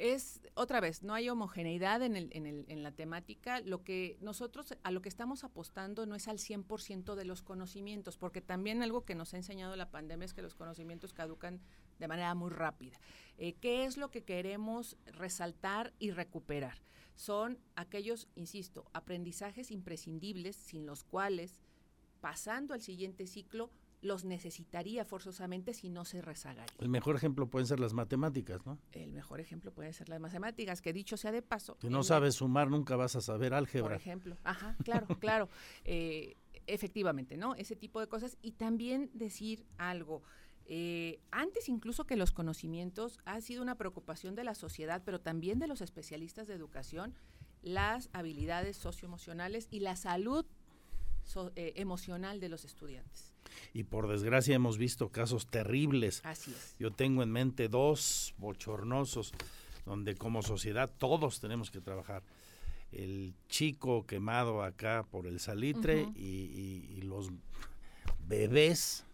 es 0.00 0.40
otra 0.54 0.80
vez, 0.80 1.02
no 1.02 1.12
hay 1.12 1.28
homogeneidad 1.28 2.02
en, 2.02 2.16
el, 2.16 2.30
en, 2.32 2.46
el, 2.46 2.64
en, 2.68 2.82
la 2.82 2.90
temática. 2.90 3.60
Lo 3.60 3.84
que 3.84 4.16
nosotros 4.20 4.74
a 4.82 4.90
lo 4.90 5.02
que 5.02 5.10
estamos 5.10 5.44
apostando 5.44 6.06
no 6.06 6.14
es 6.14 6.26
al 6.26 6.38
100% 6.38 7.14
de 7.14 7.24
los 7.26 7.42
conocimientos, 7.42 8.16
porque 8.16 8.40
también 8.40 8.82
algo 8.82 9.04
que 9.04 9.14
nos 9.14 9.34
ha 9.34 9.36
enseñado 9.36 9.76
la 9.76 9.90
pandemia 9.90 10.24
es 10.24 10.32
que 10.32 10.40
los 10.40 10.54
conocimientos 10.54 11.12
caducan 11.12 11.60
de 11.98 12.08
manera 12.08 12.34
muy 12.34 12.50
rápida. 12.50 12.98
Eh, 13.36 13.52
¿Qué 13.60 13.84
es 13.84 13.98
lo 13.98 14.10
que 14.10 14.24
queremos 14.24 14.96
resaltar 15.06 15.92
y 15.98 16.12
recuperar? 16.12 16.80
Son 17.14 17.58
aquellos, 17.76 18.28
insisto, 18.34 18.86
aprendizajes 18.94 19.70
imprescindibles 19.70 20.56
sin 20.56 20.86
los 20.86 21.04
cuales, 21.04 21.60
pasando 22.22 22.72
al 22.72 22.80
siguiente 22.80 23.26
ciclo, 23.26 23.70
los 24.02 24.24
necesitaría 24.24 25.04
forzosamente 25.04 25.74
si 25.74 25.90
no 25.90 26.04
se 26.04 26.22
rezagaría. 26.22 26.74
El 26.78 26.88
mejor 26.88 27.16
ejemplo 27.16 27.48
pueden 27.48 27.66
ser 27.66 27.80
las 27.80 27.92
matemáticas, 27.92 28.64
¿no? 28.64 28.78
El 28.92 29.12
mejor 29.12 29.40
ejemplo 29.40 29.72
puede 29.72 29.92
ser 29.92 30.08
las 30.08 30.20
matemáticas, 30.20 30.80
que 30.80 30.92
dicho 30.92 31.16
sea 31.16 31.32
de 31.32 31.42
paso. 31.42 31.76
Si 31.80 31.88
no 31.88 32.02
sabes 32.02 32.36
sumar, 32.36 32.70
nunca 32.70 32.96
vas 32.96 33.16
a 33.16 33.20
saber 33.20 33.52
álgebra. 33.52 33.90
Por 33.90 33.96
ejemplo, 33.96 34.36
ajá, 34.44 34.76
claro, 34.84 35.06
claro. 35.20 35.48
Eh, 35.84 36.36
efectivamente, 36.66 37.36
¿no? 37.36 37.54
Ese 37.54 37.76
tipo 37.76 38.00
de 38.00 38.06
cosas. 38.06 38.38
Y 38.42 38.52
también 38.52 39.10
decir 39.12 39.66
algo. 39.76 40.22
Eh, 40.72 41.20
antes 41.32 41.68
incluso 41.68 42.04
que 42.06 42.16
los 42.16 42.32
conocimientos 42.32 43.18
ha 43.24 43.40
sido 43.40 43.60
una 43.60 43.76
preocupación 43.76 44.34
de 44.34 44.44
la 44.44 44.54
sociedad, 44.54 45.02
pero 45.04 45.20
también 45.20 45.58
de 45.58 45.66
los 45.66 45.80
especialistas 45.80 46.46
de 46.46 46.54
educación, 46.54 47.14
las 47.60 48.08
habilidades 48.12 48.76
socioemocionales 48.76 49.66
y 49.70 49.80
la 49.80 49.96
salud 49.96 50.46
so, 51.24 51.50
eh, 51.56 51.72
emocional 51.76 52.38
de 52.38 52.48
los 52.48 52.64
estudiantes 52.64 53.29
y 53.72 53.84
por 53.84 54.08
desgracia 54.08 54.54
hemos 54.54 54.78
visto 54.78 55.10
casos 55.10 55.46
terribles. 55.46 56.20
Así 56.24 56.50
es. 56.50 56.76
Yo 56.78 56.90
tengo 56.90 57.22
en 57.22 57.30
mente 57.30 57.68
dos 57.68 58.34
bochornosos 58.38 59.32
donde 59.84 60.14
como 60.14 60.42
sociedad 60.42 60.90
todos 60.98 61.40
tenemos 61.40 61.70
que 61.70 61.80
trabajar. 61.80 62.22
El 62.92 63.34
chico 63.48 64.06
quemado 64.06 64.62
acá 64.62 65.06
por 65.10 65.26
el 65.26 65.38
salitre 65.40 66.04
uh 66.04 66.08
-huh. 66.08 66.16
y, 66.16 66.90
y, 66.90 66.98
y, 66.98 67.02
los 67.02 67.30
bebés 68.26 69.04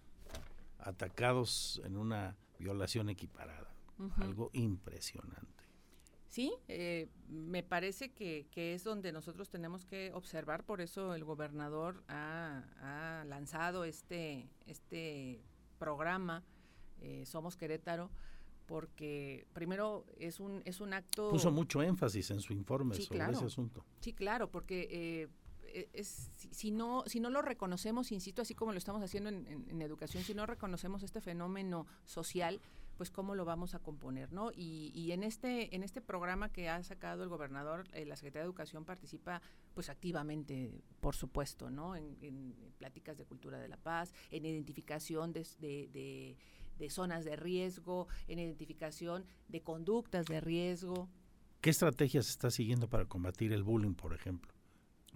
atacados 0.78 1.80
en 1.84 1.96
una 1.96 2.36
violación 2.58 3.08
equiparada. 3.10 3.70
Algo 4.20 4.50
impresionante. 4.52 5.55
Sí, 6.36 6.52
eh, 6.68 7.08
me 7.30 7.62
parece 7.62 8.10
que, 8.12 8.46
que 8.50 8.74
es 8.74 8.84
donde 8.84 9.10
nosotros 9.10 9.48
tenemos 9.48 9.86
que 9.86 10.12
observar, 10.12 10.64
por 10.64 10.82
eso 10.82 11.14
el 11.14 11.24
gobernador 11.24 12.04
ha, 12.08 12.62
ha 12.82 13.24
lanzado 13.24 13.84
este, 13.84 14.46
este 14.66 15.40
programa, 15.78 16.44
eh, 17.00 17.24
Somos 17.24 17.56
Querétaro, 17.56 18.10
porque 18.66 19.46
primero 19.54 20.04
es 20.18 20.38
un, 20.38 20.60
es 20.66 20.82
un 20.82 20.92
acto... 20.92 21.30
Puso 21.30 21.50
mucho 21.50 21.80
énfasis 21.82 22.30
en 22.30 22.40
su 22.40 22.52
informe 22.52 22.96
Sí, 22.96 23.04
sobre 23.04 23.20
claro. 23.20 23.32
ese 23.32 23.46
asunto. 23.46 23.82
Sí, 24.00 24.12
claro, 24.12 24.50
porque 24.50 24.88
eh, 24.90 25.28
es, 25.92 26.30
si, 26.50 26.70
no, 26.70 27.04
si 27.06 27.20
no 27.20 27.30
lo 27.30 27.42
reconocemos, 27.42 28.12
insisto, 28.12 28.42
así 28.42 28.54
como 28.54 28.72
lo 28.72 28.78
estamos 28.78 29.02
haciendo 29.02 29.28
en, 29.30 29.46
en- 29.46 29.70
en 29.70 29.82
educación, 29.82 30.22
si 30.24 30.34
no 30.34 30.46
reconocemos 30.46 31.02
este 31.02 31.20
fenómeno 31.20 31.86
social, 32.04 32.60
pues 32.96 33.10
cómo 33.10 33.34
lo 33.34 33.44
vamos 33.44 33.74
a 33.74 33.78
componer, 33.80 34.32
¿no? 34.32 34.50
Y, 34.52 34.90
y 34.94 35.12
en 35.12 35.22
este 35.22 35.74
en 35.76 35.82
este 35.82 36.00
programa 36.00 36.50
que 36.50 36.70
ha 36.70 36.82
sacado 36.82 37.22
el 37.24 37.28
gobernador, 37.28 37.84
eh, 37.92 38.06
la 38.06 38.16
Secretaría 38.16 38.44
de 38.44 38.46
Educación 38.46 38.86
participa, 38.86 39.42
pues 39.74 39.90
activamente, 39.90 40.80
por 41.00 41.14
supuesto, 41.14 41.68
¿no? 41.70 41.94
En, 41.94 42.16
en 42.22 42.54
pláticas 42.78 43.18
de 43.18 43.26
cultura 43.26 43.58
de 43.58 43.68
la 43.68 43.76
paz, 43.76 44.14
en 44.30 44.46
identificación 44.46 45.32
de, 45.34 45.46
de- 45.60 45.88
de- 45.92 46.36
de 46.78 46.90
zonas 46.90 47.24
de 47.24 47.36
riesgo, 47.36 48.06
en 48.28 48.38
identificación 48.38 49.24
de 49.48 49.60
conductas 49.62 50.24
de 50.26 50.40
riesgo. 50.40 51.08
¿Qué 51.62 51.70
estrategias 51.70 52.28
está 52.28 52.50
siguiendo 52.50 52.88
para 52.88 53.04
combatir 53.06 53.52
el 53.52 53.62
bullying, 53.62 53.94
por 53.94 54.14
ejemplo? 54.14 54.52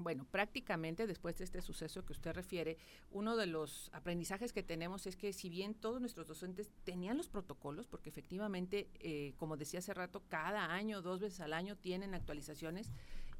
Bueno, 0.00 0.26
prácticamente 0.30 1.06
después 1.06 1.36
de 1.38 1.44
este 1.44 1.62
suceso 1.62 2.04
que 2.04 2.12
usted 2.12 2.32
refiere, 2.32 2.78
uno 3.10 3.36
de 3.36 3.46
los 3.46 3.90
aprendizajes 3.92 4.52
que 4.52 4.62
tenemos 4.62 5.06
es 5.06 5.16
que 5.16 5.32
si 5.32 5.48
bien 5.48 5.74
todos 5.74 6.00
nuestros 6.00 6.26
docentes 6.26 6.72
tenían 6.84 7.16
los 7.16 7.28
protocolos, 7.28 7.86
porque 7.86 8.08
efectivamente, 8.08 8.88
eh, 9.00 9.34
como 9.36 9.56
decía 9.56 9.80
hace 9.80 9.94
rato, 9.94 10.22
cada 10.28 10.72
año, 10.72 11.02
dos 11.02 11.20
veces 11.20 11.40
al 11.40 11.52
año 11.52 11.76
tienen 11.76 12.14
actualizaciones, 12.14 12.90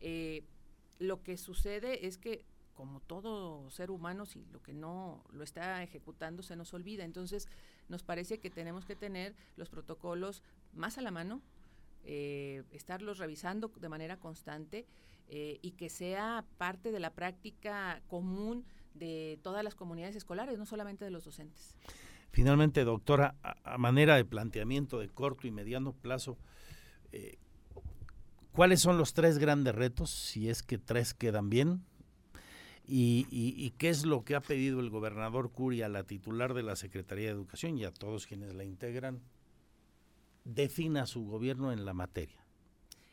eh, 0.01 0.45
lo 0.99 1.23
que 1.23 1.37
sucede 1.37 2.07
es 2.07 2.19
que 2.19 2.45
como 2.74 3.01
todo 3.01 3.69
ser 3.70 3.91
humano, 3.91 4.24
si 4.24 4.43
lo 4.53 4.62
que 4.62 4.73
no 4.73 5.23
lo 5.32 5.45
está 5.45 5.82
ejecutando 5.82 6.43
se 6.43 6.57
nos 6.57 6.73
olvida. 6.73 7.05
Entonces, 7.05 7.47
nos 7.91 8.03
parece 8.03 8.39
que 8.39 8.49
tenemos 8.49 8.87
que 8.87 8.97
tener 8.97 9.35
los 9.57 9.69
protocolos 9.69 10.43
más 10.73 10.97
a 10.97 11.03
la 11.03 11.11
mano, 11.11 11.43
eh, 12.05 12.62
estarlos 12.70 13.19
revisando 13.19 13.69
de 13.69 13.89
manera 13.91 14.19
constante 14.19 14.87
eh, 15.32 15.61
y 15.62 15.73
que 15.73 15.89
sea 15.89 16.44
parte 16.59 16.90
de 16.90 16.98
la 16.98 17.11
práctica 17.11 18.02
común 18.09 18.65
de 18.94 19.39
todas 19.43 19.62
las 19.62 19.77
comunidades 19.77 20.16
escolares, 20.16 20.59
no 20.59 20.66
solamente 20.66 21.05
de 21.05 21.12
los 21.12 21.24
docentes. 21.24 21.77
Finalmente, 22.32 22.82
doctora, 22.85 23.36
a, 23.43 23.78
manera 23.78 24.16
de 24.16 24.24
planteamiento 24.24 24.98
de 24.98 25.09
corto 25.09 25.47
y 25.47 25.52
mediano 25.52 25.93
plazo, 25.93 26.36
eh, 27.12 27.39
¿cuáles 28.52 28.81
son 28.81 28.98
los 28.98 29.15
tres 29.15 29.39
grandes 29.39 29.74
retos, 29.74 30.11
si 30.11 30.48
es 30.48 30.65
que 30.65 30.78
tres 30.78 31.15
quedan 31.15 31.48
bien? 31.48 31.85
Y- 32.86 33.27
y 33.31 33.70
qué 33.78 33.89
es 33.89 34.05
lo 34.05 34.24
que 34.24 34.35
ha 34.35 34.40
pedido 34.40 34.81
el 34.81 34.90
gobernador 34.90 35.52
Curia, 35.52 35.89
la 35.89 36.02
titular 36.02 36.55
de 36.55 36.65
la 36.65 36.74
Secretaría 36.74 37.27
de 37.27 37.32
Educación 37.35 37.78
y 37.78 37.85
a 37.85 37.93
todos 37.93 38.27
quienes 38.27 38.52
la 38.52 38.65
integran? 38.65 39.20
Defina 40.44 41.07
su 41.07 41.24
gobierno 41.24 41.70
en 41.70 41.85
la 41.85 41.94
materia. 41.94 42.40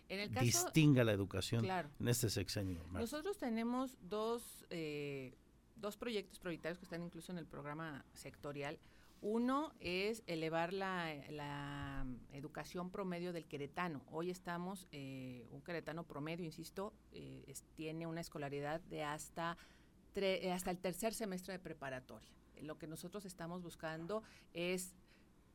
En 0.09 0.19
el 0.19 0.29
caso, 0.31 0.45
Distinga 0.45 1.03
la 1.03 1.11
educación 1.11 1.63
Claro. 1.63 1.89
en 1.99 2.07
este 2.07 2.29
sexenio. 2.29 2.79
Marta. 2.85 2.99
Nosotros 2.99 3.37
tenemos 3.37 3.97
dos, 4.01 4.65
eh, 4.69 5.33
dos 5.75 5.97
proyectos 5.97 6.39
prioritarios 6.39 6.77
que 6.77 6.85
están 6.85 7.03
incluso 7.03 7.31
en 7.31 7.37
el 7.37 7.45
programa 7.45 8.05
sectorial. 8.13 8.79
Uno 9.19 9.73
es 9.79 10.21
elevar 10.27 10.73
la, 10.73 11.13
la 11.29 12.05
educación 12.33 12.91
promedio 12.91 13.33
del 13.33 13.45
queretano. 13.45 14.03
Hoy 14.11 14.29
estamos, 14.29 14.87
eh, 14.91 15.47
un 15.51 15.61
queretano 15.61 16.03
promedio, 16.03 16.45
insisto, 16.45 16.93
eh, 17.11 17.43
es- 17.47 17.63
tiene 17.75 18.05
una 18.05 18.21
escolaridad 18.21 18.79
de 18.81 19.03
hasta, 19.03 19.57
tre- 20.13 20.39
eh, 20.43 20.51
hasta 20.51 20.69
el 20.71 20.77
tercer 20.77 21.13
semestre 21.15 21.53
de 21.53 21.59
preparatoria. 21.59 22.29
Lo 22.61 22.77
que 22.77 22.85
nosotros 22.87 23.25
estamos 23.25 23.61
buscando 23.63 24.23
es 24.53 24.93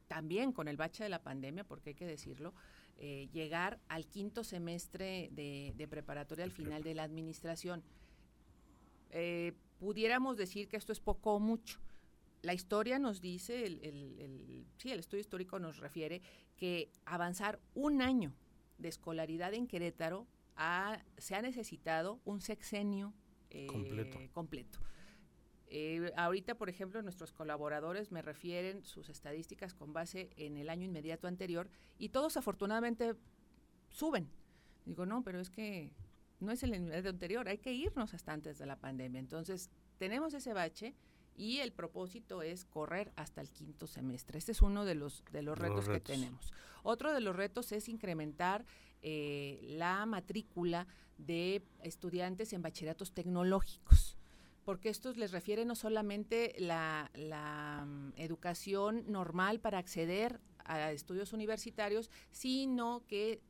también 0.08 0.52
con 0.52 0.66
el 0.68 0.76
bache 0.76 1.04
de 1.04 1.08
la 1.08 1.22
pandemia, 1.22 1.64
porque 1.64 1.90
hay 1.90 1.94
que 1.94 2.04
decirlo, 2.06 2.52
eh, 2.98 3.28
llegar 3.32 3.80
al 3.88 4.06
quinto 4.06 4.44
semestre 4.44 5.28
de, 5.32 5.72
de 5.76 5.88
preparatoria 5.88 6.44
al 6.44 6.52
final 6.52 6.82
de 6.82 6.94
la 6.94 7.02
administración. 7.02 7.82
Eh, 9.10 9.52
pudiéramos 9.78 10.36
decir 10.36 10.68
que 10.68 10.76
esto 10.76 10.92
es 10.92 11.00
poco 11.00 11.34
o 11.34 11.40
mucho. 11.40 11.78
La 12.42 12.54
historia 12.54 12.98
nos 12.98 13.20
dice, 13.20 13.66
el, 13.66 13.80
el- 13.84 14.18
el- 14.18 14.66
sí, 14.78 14.90
el 14.90 14.98
estudio 14.98 15.20
histórico 15.20 15.58
nos 15.58 15.78
refiere 15.78 16.22
que 16.56 16.90
avanzar 17.04 17.60
un 17.74 18.02
año 18.02 18.32
de 18.78 18.88
escolaridad 18.88 19.54
en 19.54 19.66
Querétaro 19.66 20.26
ha- 20.56 21.00
se 21.18 21.34
ha 21.34 21.42
necesitado 21.42 22.20
un 22.24 22.40
sexenio 22.40 23.12
eh, 23.50 23.66
Completo. 23.66 24.18
completo. 24.32 24.78
Eh, 25.74 26.12
ahorita, 26.16 26.54
por 26.56 26.68
ejemplo, 26.68 27.00
nuestros 27.00 27.32
colaboradores 27.32 28.12
me 28.12 28.20
refieren 28.20 28.84
sus 28.84 29.08
estadísticas 29.08 29.72
con 29.72 29.94
base 29.94 30.28
en 30.36 30.58
el 30.58 30.68
año 30.68 30.84
inmediato 30.84 31.28
anterior 31.28 31.70
y 31.98 32.10
todos 32.10 32.36
afortunadamente 32.36 33.14
suben. 33.88 34.28
Digo, 34.84 35.06
no, 35.06 35.24
pero 35.24 35.40
es 35.40 35.48
que 35.48 35.90
no 36.40 36.52
es 36.52 36.62
el 36.62 36.74
inmediato 36.74 37.08
anterior, 37.08 37.48
hay 37.48 37.56
que 37.56 37.72
irnos 37.72 38.12
hasta 38.12 38.34
antes 38.34 38.58
de 38.58 38.66
la 38.66 38.76
pandemia. 38.76 39.18
Entonces, 39.18 39.70
tenemos 39.96 40.34
ese 40.34 40.52
bache 40.52 40.94
y 41.36 41.60
el 41.60 41.72
propósito 41.72 42.42
es 42.42 42.66
correr 42.66 43.10
hasta 43.16 43.40
el 43.40 43.50
quinto 43.50 43.86
semestre. 43.86 44.36
Este 44.36 44.52
es 44.52 44.60
uno 44.60 44.84
de 44.84 44.94
los, 44.94 45.24
de 45.32 45.40
los 45.40 45.58
retos, 45.58 45.88
que 45.88 46.00
tenemos. 46.00 46.52
Otro 46.82 47.14
de 47.14 47.22
los 47.22 47.34
retos 47.34 47.72
es 47.72 47.88
incrementar 47.88 48.66
eh, 49.00 49.58
la 49.62 50.04
matrícula 50.04 50.86
de 51.16 51.62
estudiantes 51.82 52.52
en 52.52 52.60
bachilleratos 52.60 53.12
tecnológicos 53.12 54.18
porque 54.64 54.88
estos 54.88 55.16
les 55.16 55.32
refiere 55.32 55.64
no 55.64 55.74
solamente 55.74 56.54
la, 56.58 57.10
la, 57.14 57.84
mm, 57.86 58.12
educación 58.16 59.04
normal 59.08 59.60
para 59.60 59.78
acceder 59.78 60.40
a 60.64 60.92
estudios 60.92 61.32
universitarios, 61.32 62.10
sino 62.30 63.04
que 63.08 63.40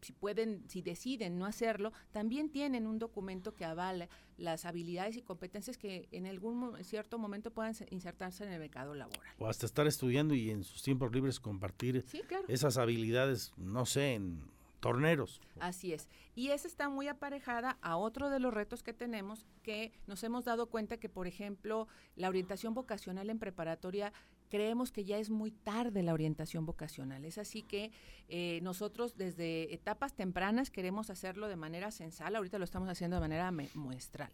si 0.00 0.12
pueden, 0.12 0.64
si 0.68 0.82
deciden 0.82 1.38
no 1.38 1.46
hacerlo, 1.46 1.92
también 2.10 2.50
tienen 2.50 2.88
un 2.88 2.98
documento 2.98 3.54
que 3.54 3.64
avala 3.64 4.08
las 4.36 4.64
habilidades 4.64 5.16
y 5.16 5.22
competencias 5.22 5.78
que 5.78 6.08
en 6.10 6.26
algún 6.26 6.56
mo- 6.56 6.76
cierto 6.82 7.18
momento 7.18 7.52
puedan 7.52 7.74
se- 7.74 7.86
insertarse 7.90 8.42
en 8.44 8.50
el 8.52 8.58
mercado 8.58 8.94
laboral. 8.96 9.22
O 9.38 9.46
hasta 9.46 9.64
estar 9.66 9.86
estudiando 9.86 10.34
y 10.34 10.50
en 10.50 10.64
sus 10.64 10.82
tiempos 10.82 11.12
libres 11.12 11.38
compartir 11.38 12.04
Sí, 12.08 12.22
claro. 12.26 12.44
esas 12.48 12.78
habilidades, 12.78 13.52
no 13.56 13.86
sé, 13.86 14.14
en 14.14 14.40
torneros. 14.82 15.40
Así 15.60 15.94
es. 15.94 16.08
Y 16.34 16.48
esa 16.48 16.66
está 16.66 16.88
muy 16.88 17.06
aparejada 17.06 17.78
a 17.82 17.96
otro 17.96 18.30
de 18.30 18.40
los 18.40 18.52
retos 18.52 18.82
que 18.82 18.92
tenemos, 18.92 19.46
que 19.62 19.92
nos 20.08 20.24
hemos 20.24 20.44
dado 20.44 20.66
cuenta 20.66 20.98
que, 20.98 21.08
por 21.08 21.28
ejemplo, 21.28 21.86
la 22.16 22.28
orientación 22.28 22.74
vocacional 22.74 23.30
en 23.30 23.38
preparatoria, 23.38 24.12
creemos 24.50 24.90
que 24.90 25.04
ya 25.04 25.18
es 25.18 25.30
muy 25.30 25.52
tarde 25.52 26.02
la 26.02 26.12
orientación 26.12 26.66
vocacional. 26.66 27.24
Es 27.24 27.38
así 27.38 27.62
que 27.62 27.92
eh, 28.28 28.58
nosotros 28.62 29.16
desde 29.16 29.72
etapas 29.72 30.14
tempranas 30.14 30.70
queremos 30.70 31.10
hacerlo 31.10 31.46
de 31.46 31.56
manera 31.56 31.92
censal, 31.92 32.34
ahorita 32.34 32.58
lo 32.58 32.64
estamos 32.64 32.88
haciendo 32.88 33.16
de 33.16 33.20
manera 33.20 33.52
muestral. 33.74 34.32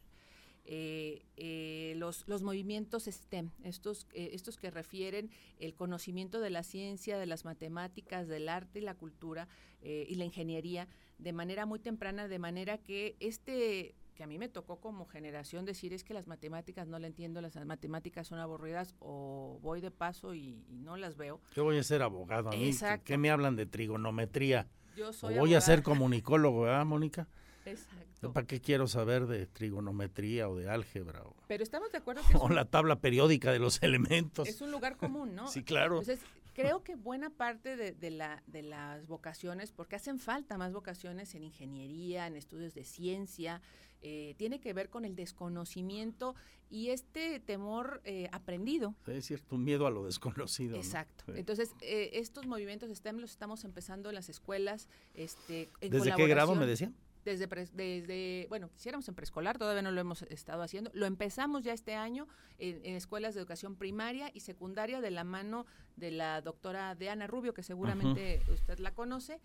Eh, 0.71 1.23
eh, 1.39 1.95
los, 1.97 2.29
los 2.29 2.43
movimientos 2.43 3.05
STEM, 3.07 3.51
estos, 3.65 4.07
eh, 4.13 4.31
estos 4.35 4.59
que 4.59 4.71
refieren 4.71 5.31
el 5.59 5.75
conocimiento 5.75 6.41
de 6.41 6.51
la 6.51 6.63
ciencia, 6.63 7.17
de 7.17 7.25
las 7.25 7.47
matemáticas, 7.47 8.29
del 8.29 8.51
arte 8.51 8.81
y 8.81 8.83
la 8.83 8.95
cultura 8.95 9.49
eh, 9.81 10.05
y 10.07 10.17
la 10.17 10.27
ingeniería 10.27 10.87
de 11.19 11.33
manera 11.33 11.65
muy 11.65 11.79
temprana, 11.79 12.29
de 12.29 12.39
manera 12.39 12.77
que 12.77 13.17
este 13.19 13.95
que 14.15 14.25
a 14.25 14.27
mí 14.27 14.37
me 14.37 14.49
tocó 14.49 14.81
como 14.81 15.07
generación 15.07 15.65
decir 15.65 15.93
es 15.95 16.03
que 16.05 16.13
las 16.13 16.27
matemáticas 16.27 16.87
no 16.89 16.99
la 16.99 17.07
entiendo, 17.07 17.41
las 17.41 17.55
matemáticas 17.65 18.27
son 18.27 18.41
aburridas 18.41 18.95
o 18.99 19.59
voy 19.63 19.81
de 19.81 19.91
paso 19.93 20.35
y, 20.35 20.65
y 20.69 20.81
no 20.81 20.97
las 20.99 21.17
veo. 21.17 21.41
Yo 21.55 21.63
voy 21.65 21.79
a 21.79 21.83
ser 21.85 22.03
abogado. 22.03 22.49
A 22.49 22.53
mí, 22.53 22.59
¿qué- 22.59 22.69
Exacto. 22.69 23.05
¿qué 23.07 23.17
me 23.17 23.31
hablan 23.31 23.55
de 23.57 23.65
trigonometría? 23.67 24.67
Yo 24.97 25.11
o 25.23 25.31
voy 25.31 25.55
a 25.55 25.61
ser 25.61 25.83
comunicólogo, 25.85 26.63
¿verdad, 26.63 26.85
Mónica? 26.85 27.29
Exacto. 27.71 28.33
¿Para 28.33 28.47
qué 28.47 28.61
quiero 28.61 28.87
saber 28.89 29.27
de 29.27 29.47
trigonometría 29.47 30.49
o 30.49 30.57
de 30.57 30.69
álgebra 30.69 31.23
o, 31.23 31.35
Pero 31.47 31.63
estamos 31.63 31.91
de 31.93 31.99
acuerdo 31.99 32.23
que 32.29 32.37
o 32.37 32.45
un- 32.47 32.55
la 32.55 32.65
tabla 32.65 33.01
periódica 33.01 33.53
de 33.53 33.59
los 33.59 33.83
elementos? 33.83 34.49
Es 34.49 34.61
un 34.61 34.71
lugar 34.71 34.97
común, 34.97 35.35
¿no? 35.35 35.49
Sí, 35.49 35.63
claro. 35.63 36.01
Entonces, 36.01 36.21
creo 36.55 36.83
que 36.83 36.97
buena 36.97 37.31
parte 37.31 37.77
de, 37.77 37.93
de 37.93 38.11
la, 38.11 38.43
de 38.47 38.63
las 38.63 39.07
vocaciones, 39.07 39.71
porque 39.73 39.97
hacen 39.97 40.19
falta 40.19 40.59
más 40.59 40.73
vocaciones 40.73 41.35
en 41.35 41.45
ingeniería, 41.45 42.27
en 42.27 42.37
estudios 42.37 42.75
de 42.75 42.85
ciencia, 42.85 43.61
eh, 44.03 44.35
tiene 44.39 44.61
que 44.61 44.73
ver 44.73 44.91
con 44.91 45.05
el 45.05 45.17
desconocimiento 45.17 46.35
y 46.71 46.91
este 46.91 47.41
temor 47.41 48.01
eh, 48.05 48.29
aprendido. 48.33 48.95
Sí, 49.07 49.13
es 49.13 49.27
cierto, 49.27 49.57
un 49.57 49.65
miedo 49.65 49.87
a 49.87 49.91
lo 49.91 50.05
desconocido. 50.05 50.73
¿no? 50.77 50.83
Exacto. 50.83 51.25
Sí. 51.27 51.33
Entonces, 51.37 51.71
eh, 51.81 52.11
estos 52.15 52.47
movimientos 52.47 52.91
STEM 52.91 53.19
los 53.19 53.31
estamos 53.31 53.65
empezando 53.65 54.09
en 54.11 54.15
las 54.15 54.29
escuelas. 54.29 54.89
Este, 55.15 55.69
en 55.81 55.91
¿Desde 55.91 56.15
qué 56.15 56.27
grado 56.27 56.55
me 56.55 56.67
decían? 56.67 56.95
Desde, 57.29 57.47
desde, 57.73 58.47
bueno, 58.49 58.71
quisiéramos 58.71 59.09
en 59.09 59.15
preescolar, 59.15 59.59
todavía 59.59 59.83
no 59.83 59.91
lo 59.91 60.01
hemos 60.01 60.23
estado 60.23 60.63
haciendo. 60.63 60.91
Lo 60.95 61.07
empezamos 61.07 61.65
ya 61.65 61.73
este 61.73 61.95
año 61.95 62.27
en, 62.59 62.95
escuelas 62.95 63.35
de 63.35 63.41
educación 63.41 63.77
primaria 63.77 64.31
y 64.33 64.41
secundaria 64.41 65.01
de 65.01 65.11
la 65.11 65.25
mano 65.25 65.67
de 65.97 66.11
la 66.11 66.41
doctora 66.41 66.95
Diana 66.95 67.27
Rubio, 67.27 67.55
que 67.55 67.63
seguramente 67.63 68.41
usted 68.53 68.79
la 68.79 68.95
conoce. 68.95 69.41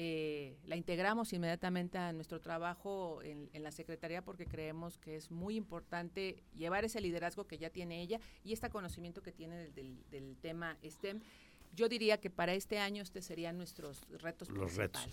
Eh, 0.00 0.56
la 0.64 0.76
integramos 0.76 1.32
inmediatamente 1.32 1.98
a 1.98 2.12
nuestro 2.12 2.40
trabajo 2.40 3.20
en, 3.22 3.48
la 3.52 3.72
Secretaría 3.72 4.22
porque 4.22 4.46
creemos 4.46 4.98
que 4.98 5.16
es 5.16 5.30
muy 5.30 5.56
importante 5.56 6.44
llevar 6.54 6.84
ese 6.84 7.00
liderazgo 7.00 7.46
que 7.46 7.58
ya 7.58 7.70
tiene 7.70 8.00
ella 8.00 8.20
y 8.44 8.52
este 8.52 8.70
conocimiento 8.70 9.22
que 9.22 9.32
tiene 9.32 9.70
del, 9.70 9.98
del 10.10 10.36
tema 10.36 10.76
STEM 10.84 11.20
yo 11.74 11.88
diría 11.88 12.18
que 12.18 12.30
para 12.30 12.54
este 12.54 12.78
año 12.78 13.02
este 13.02 13.22
serían 13.22 13.56
nuestros 13.56 14.02
retos 14.20 14.48
Los 14.50 14.76
retos. 14.76 15.06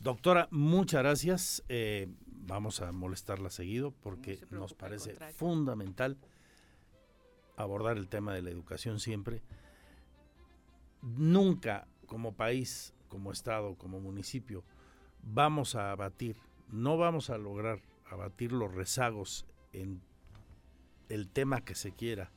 Doctora, 0.00 0.48
muchas 0.50 1.02
gracias. 1.02 1.64
Eh, 1.68 2.08
vamos 2.26 2.80
a 2.80 2.92
molestarla 2.92 3.50
seguido 3.50 3.92
porque 4.02 4.40
nos 4.50 4.74
parece 4.74 5.14
fundamental 5.34 6.16
abordar 7.56 7.96
el 7.96 8.08
tema 8.08 8.34
de 8.34 8.42
la 8.42 8.50
educación 8.50 9.00
siempre. 9.00 9.42
Nunca 11.02 11.88
como 12.06 12.34
país, 12.34 12.94
como 13.08 13.32
Estado, 13.32 13.74
como 13.76 14.00
municipio, 14.00 14.64
vamos 15.22 15.74
a 15.74 15.92
abatir, 15.92 16.36
no 16.68 16.96
vamos 16.96 17.30
a 17.30 17.38
lograr 17.38 17.80
abatir 18.06 18.52
los 18.52 18.72
rezagos 18.74 19.46
en 19.72 20.02
el 21.08 21.28
tema 21.28 21.64
que 21.64 21.74
se 21.74 21.92
quiera 21.92 22.30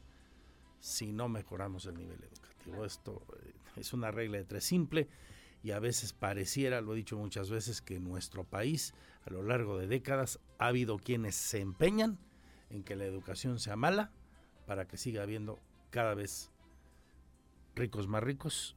si 0.80 1.12
no 1.12 1.30
mejoramos 1.30 1.86
el 1.86 1.98
nivel 1.98 2.24
educativo. 2.24 2.86
Esto 2.86 3.22
eh, 3.44 3.54
es 3.78 3.94
una 3.94 4.12
regla 4.12 4.38
de 4.38 4.46
tres 4.46 4.64
simple 4.64 5.08
y 5.64 5.72
a 5.72 5.80
veces 5.80 6.14
pareciera, 6.14 6.82
lo 6.82 6.94
he 6.94 6.98
dicho 6.98 7.18
muchas 7.18 7.50
veces, 7.50 7.82
que 7.82 7.96
en 7.96 8.04
nuestro 8.04 8.44
país 8.44 8.94
a 9.26 9.32
lo 9.32 9.42
largo 9.42 9.78
de 9.78 9.88
décadas 9.88 10.40
ha 10.60 10.68
habido 10.68 11.00
quienes 11.00 11.36
se 11.36 11.60
empeñan 11.60 12.20
en 12.70 12.84
que 12.84 12.96
la 12.96 13.06
educación 13.06 13.60
sea 13.60 13.76
mala 13.76 14.12
para 14.68 14.88
que 14.88 14.98
siga 14.98 15.24
habiendo 15.24 15.60
cada 15.90 16.14
vez 16.14 16.52
ricos 17.76 18.08
más 18.08 18.24
ricos 18.24 18.76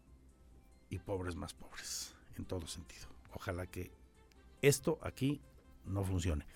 y 0.91 0.99
pobres 0.99 1.37
más 1.37 1.55
pobres, 1.55 2.15
en 2.37 2.45
todo 2.45 2.67
sentido. 2.67 3.07
Ojalá 3.35 3.67
que 3.67 3.93
esto 4.63 4.99
aquí 5.03 5.41
no 5.85 6.05
funcione, 6.05 6.47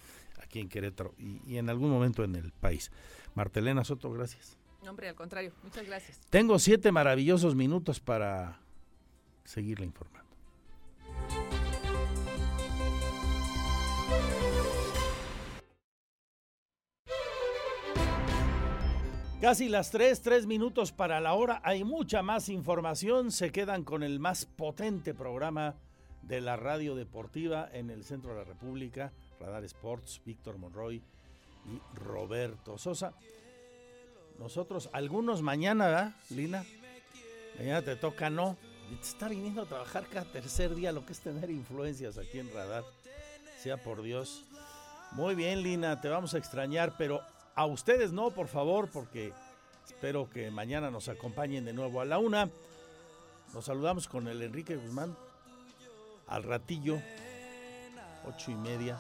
aquí 0.43 0.61
en 0.61 0.69
Querétaro 0.69 1.15
y, 1.19 1.57
en 1.57 1.69
algún 1.69 1.91
momento 1.91 2.25
en 2.25 2.37
el 2.37 2.53
país. 2.53 2.91
Martelena 3.35 3.85
Soto, 3.85 4.11
gracias. 4.11 4.59
Hombre, 4.89 5.09
al 5.09 5.15
contrario. 5.15 5.53
Muchas 5.63 5.87
gracias. 5.87 6.21
Tengo 6.31 6.59
siete 6.59 6.93
maravillosos 6.93 7.55
minutos 7.55 8.01
para 8.01 8.59
seguirle 9.45 9.87
informando. 9.87 10.23
Casi 19.41 19.69
las 19.69 19.91
tres, 19.91 20.23
tres 20.23 20.47
minutos 20.47 20.93
para 20.93 21.21
la 21.21 21.35
hora. 21.35 21.61
Hay 21.65 21.83
mucha 21.83 22.23
más 22.23 22.49
información. 22.49 23.33
Se 23.33 23.51
quedan 23.51 23.83
con 23.83 24.05
el 24.05 24.21
más 24.21 24.47
potente 24.47 25.15
programa 25.15 25.75
de 26.23 26.41
la 26.41 26.57
radio 26.57 26.95
deportiva 26.95 27.69
en 27.73 27.91
el 27.91 28.05
centro 28.05 28.31
de 28.31 28.37
la 28.37 28.45
República, 28.45 29.13
Radar 29.41 29.65
Sports, 29.65 30.23
Víctor 30.25 30.59
Monroy 30.59 31.03
y 31.67 31.99
Roberto 31.99 32.79
Sosa. 32.79 33.15
Nosotros, 34.43 34.91
algunos 34.93 35.41
mañana, 35.41 35.87
¿verdad, 35.87 36.13
Lina? 36.31 36.65
Mañana 37.57 37.81
te 37.81 37.95
toca, 37.95 38.29
no. 38.29 38.57
Te 38.89 39.09
está 39.09 39.29
viniendo 39.29 39.63
a 39.63 39.67
trabajar 39.67 40.05
cada 40.13 40.25
tercer 40.25 40.75
día, 40.75 40.91
lo 40.91 41.07
que 41.07 41.13
es 41.13 41.21
tener 41.21 41.49
influencias 41.49 42.19
aquí 42.19 42.41
en 42.41 42.53
Radar. 42.53 42.83
Sea 43.57 43.77
por 43.77 44.03
Dios. 44.03 44.43
Muy 45.13 45.37
bien, 45.37 45.63
Lina, 45.63 46.01
te 46.01 46.09
vamos 46.09 46.35
a 46.35 46.39
extrañar, 46.39 46.97
pero 46.99 47.21
a 47.55 47.67
ustedes 47.67 48.11
no, 48.11 48.33
por 48.33 48.49
favor, 48.49 48.91
porque 48.91 49.33
espero 49.87 50.29
que 50.29 50.51
mañana 50.51 50.91
nos 50.91 51.09
acompañen 51.09 51.65
de 51.65 51.73
nuevo 51.73 52.01
a 52.01 52.05
la 52.05 52.19
una. 52.19 52.51
Nos 53.55 53.67
saludamos 53.67 54.09
con 54.09 54.27
el 54.27 54.43
Enrique 54.43 54.75
Guzmán 54.75 55.17
al 56.27 56.43
ratillo, 56.43 57.01
ocho 58.27 58.51
y 58.51 58.57
media. 58.57 58.99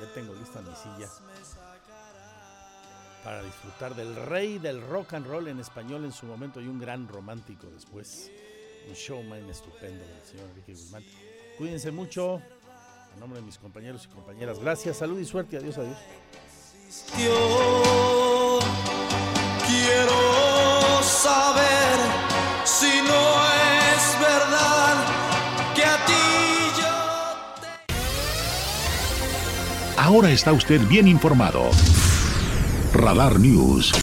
Ya 0.00 0.14
tengo 0.14 0.34
lista 0.34 0.62
mi 0.62 0.74
silla 0.74 1.10
para 3.26 3.42
disfrutar 3.42 3.96
del 3.96 4.14
rey 4.14 4.58
del 4.58 4.80
rock 4.80 5.14
and 5.14 5.26
roll 5.26 5.48
en 5.48 5.58
español 5.58 6.04
en 6.04 6.12
su 6.12 6.26
momento 6.26 6.60
y 6.60 6.68
un 6.68 6.78
gran 6.78 7.08
romántico 7.08 7.66
después. 7.74 8.30
Un 8.86 8.94
showman 8.94 9.50
estupendo 9.50 10.06
del 10.06 10.22
señor 10.22 10.48
Enrique 10.50 10.74
Guzmán. 10.74 11.02
Cuídense 11.58 11.90
mucho. 11.90 12.40
En 13.14 13.18
nombre 13.18 13.40
de 13.40 13.46
mis 13.46 13.58
compañeros 13.58 14.04
y 14.04 14.14
compañeras, 14.14 14.60
gracias, 14.60 14.98
salud 14.98 15.18
y 15.18 15.24
suerte. 15.24 15.56
Adiós, 15.56 15.76
adiós. 15.76 15.98
quiero 19.66 21.02
saber 21.02 21.98
si 22.64 23.02
no 23.02 23.44
es 23.96 24.20
verdad 24.20 24.94
que 25.74 25.84
a 25.84 26.06
ti 26.06 26.12
yo 26.78 26.86
Ahora 30.00 30.30
está 30.30 30.52
usted 30.52 30.80
bien 30.86 31.08
informado. 31.08 31.72
Radar 32.96 33.38
News. 33.38 33.92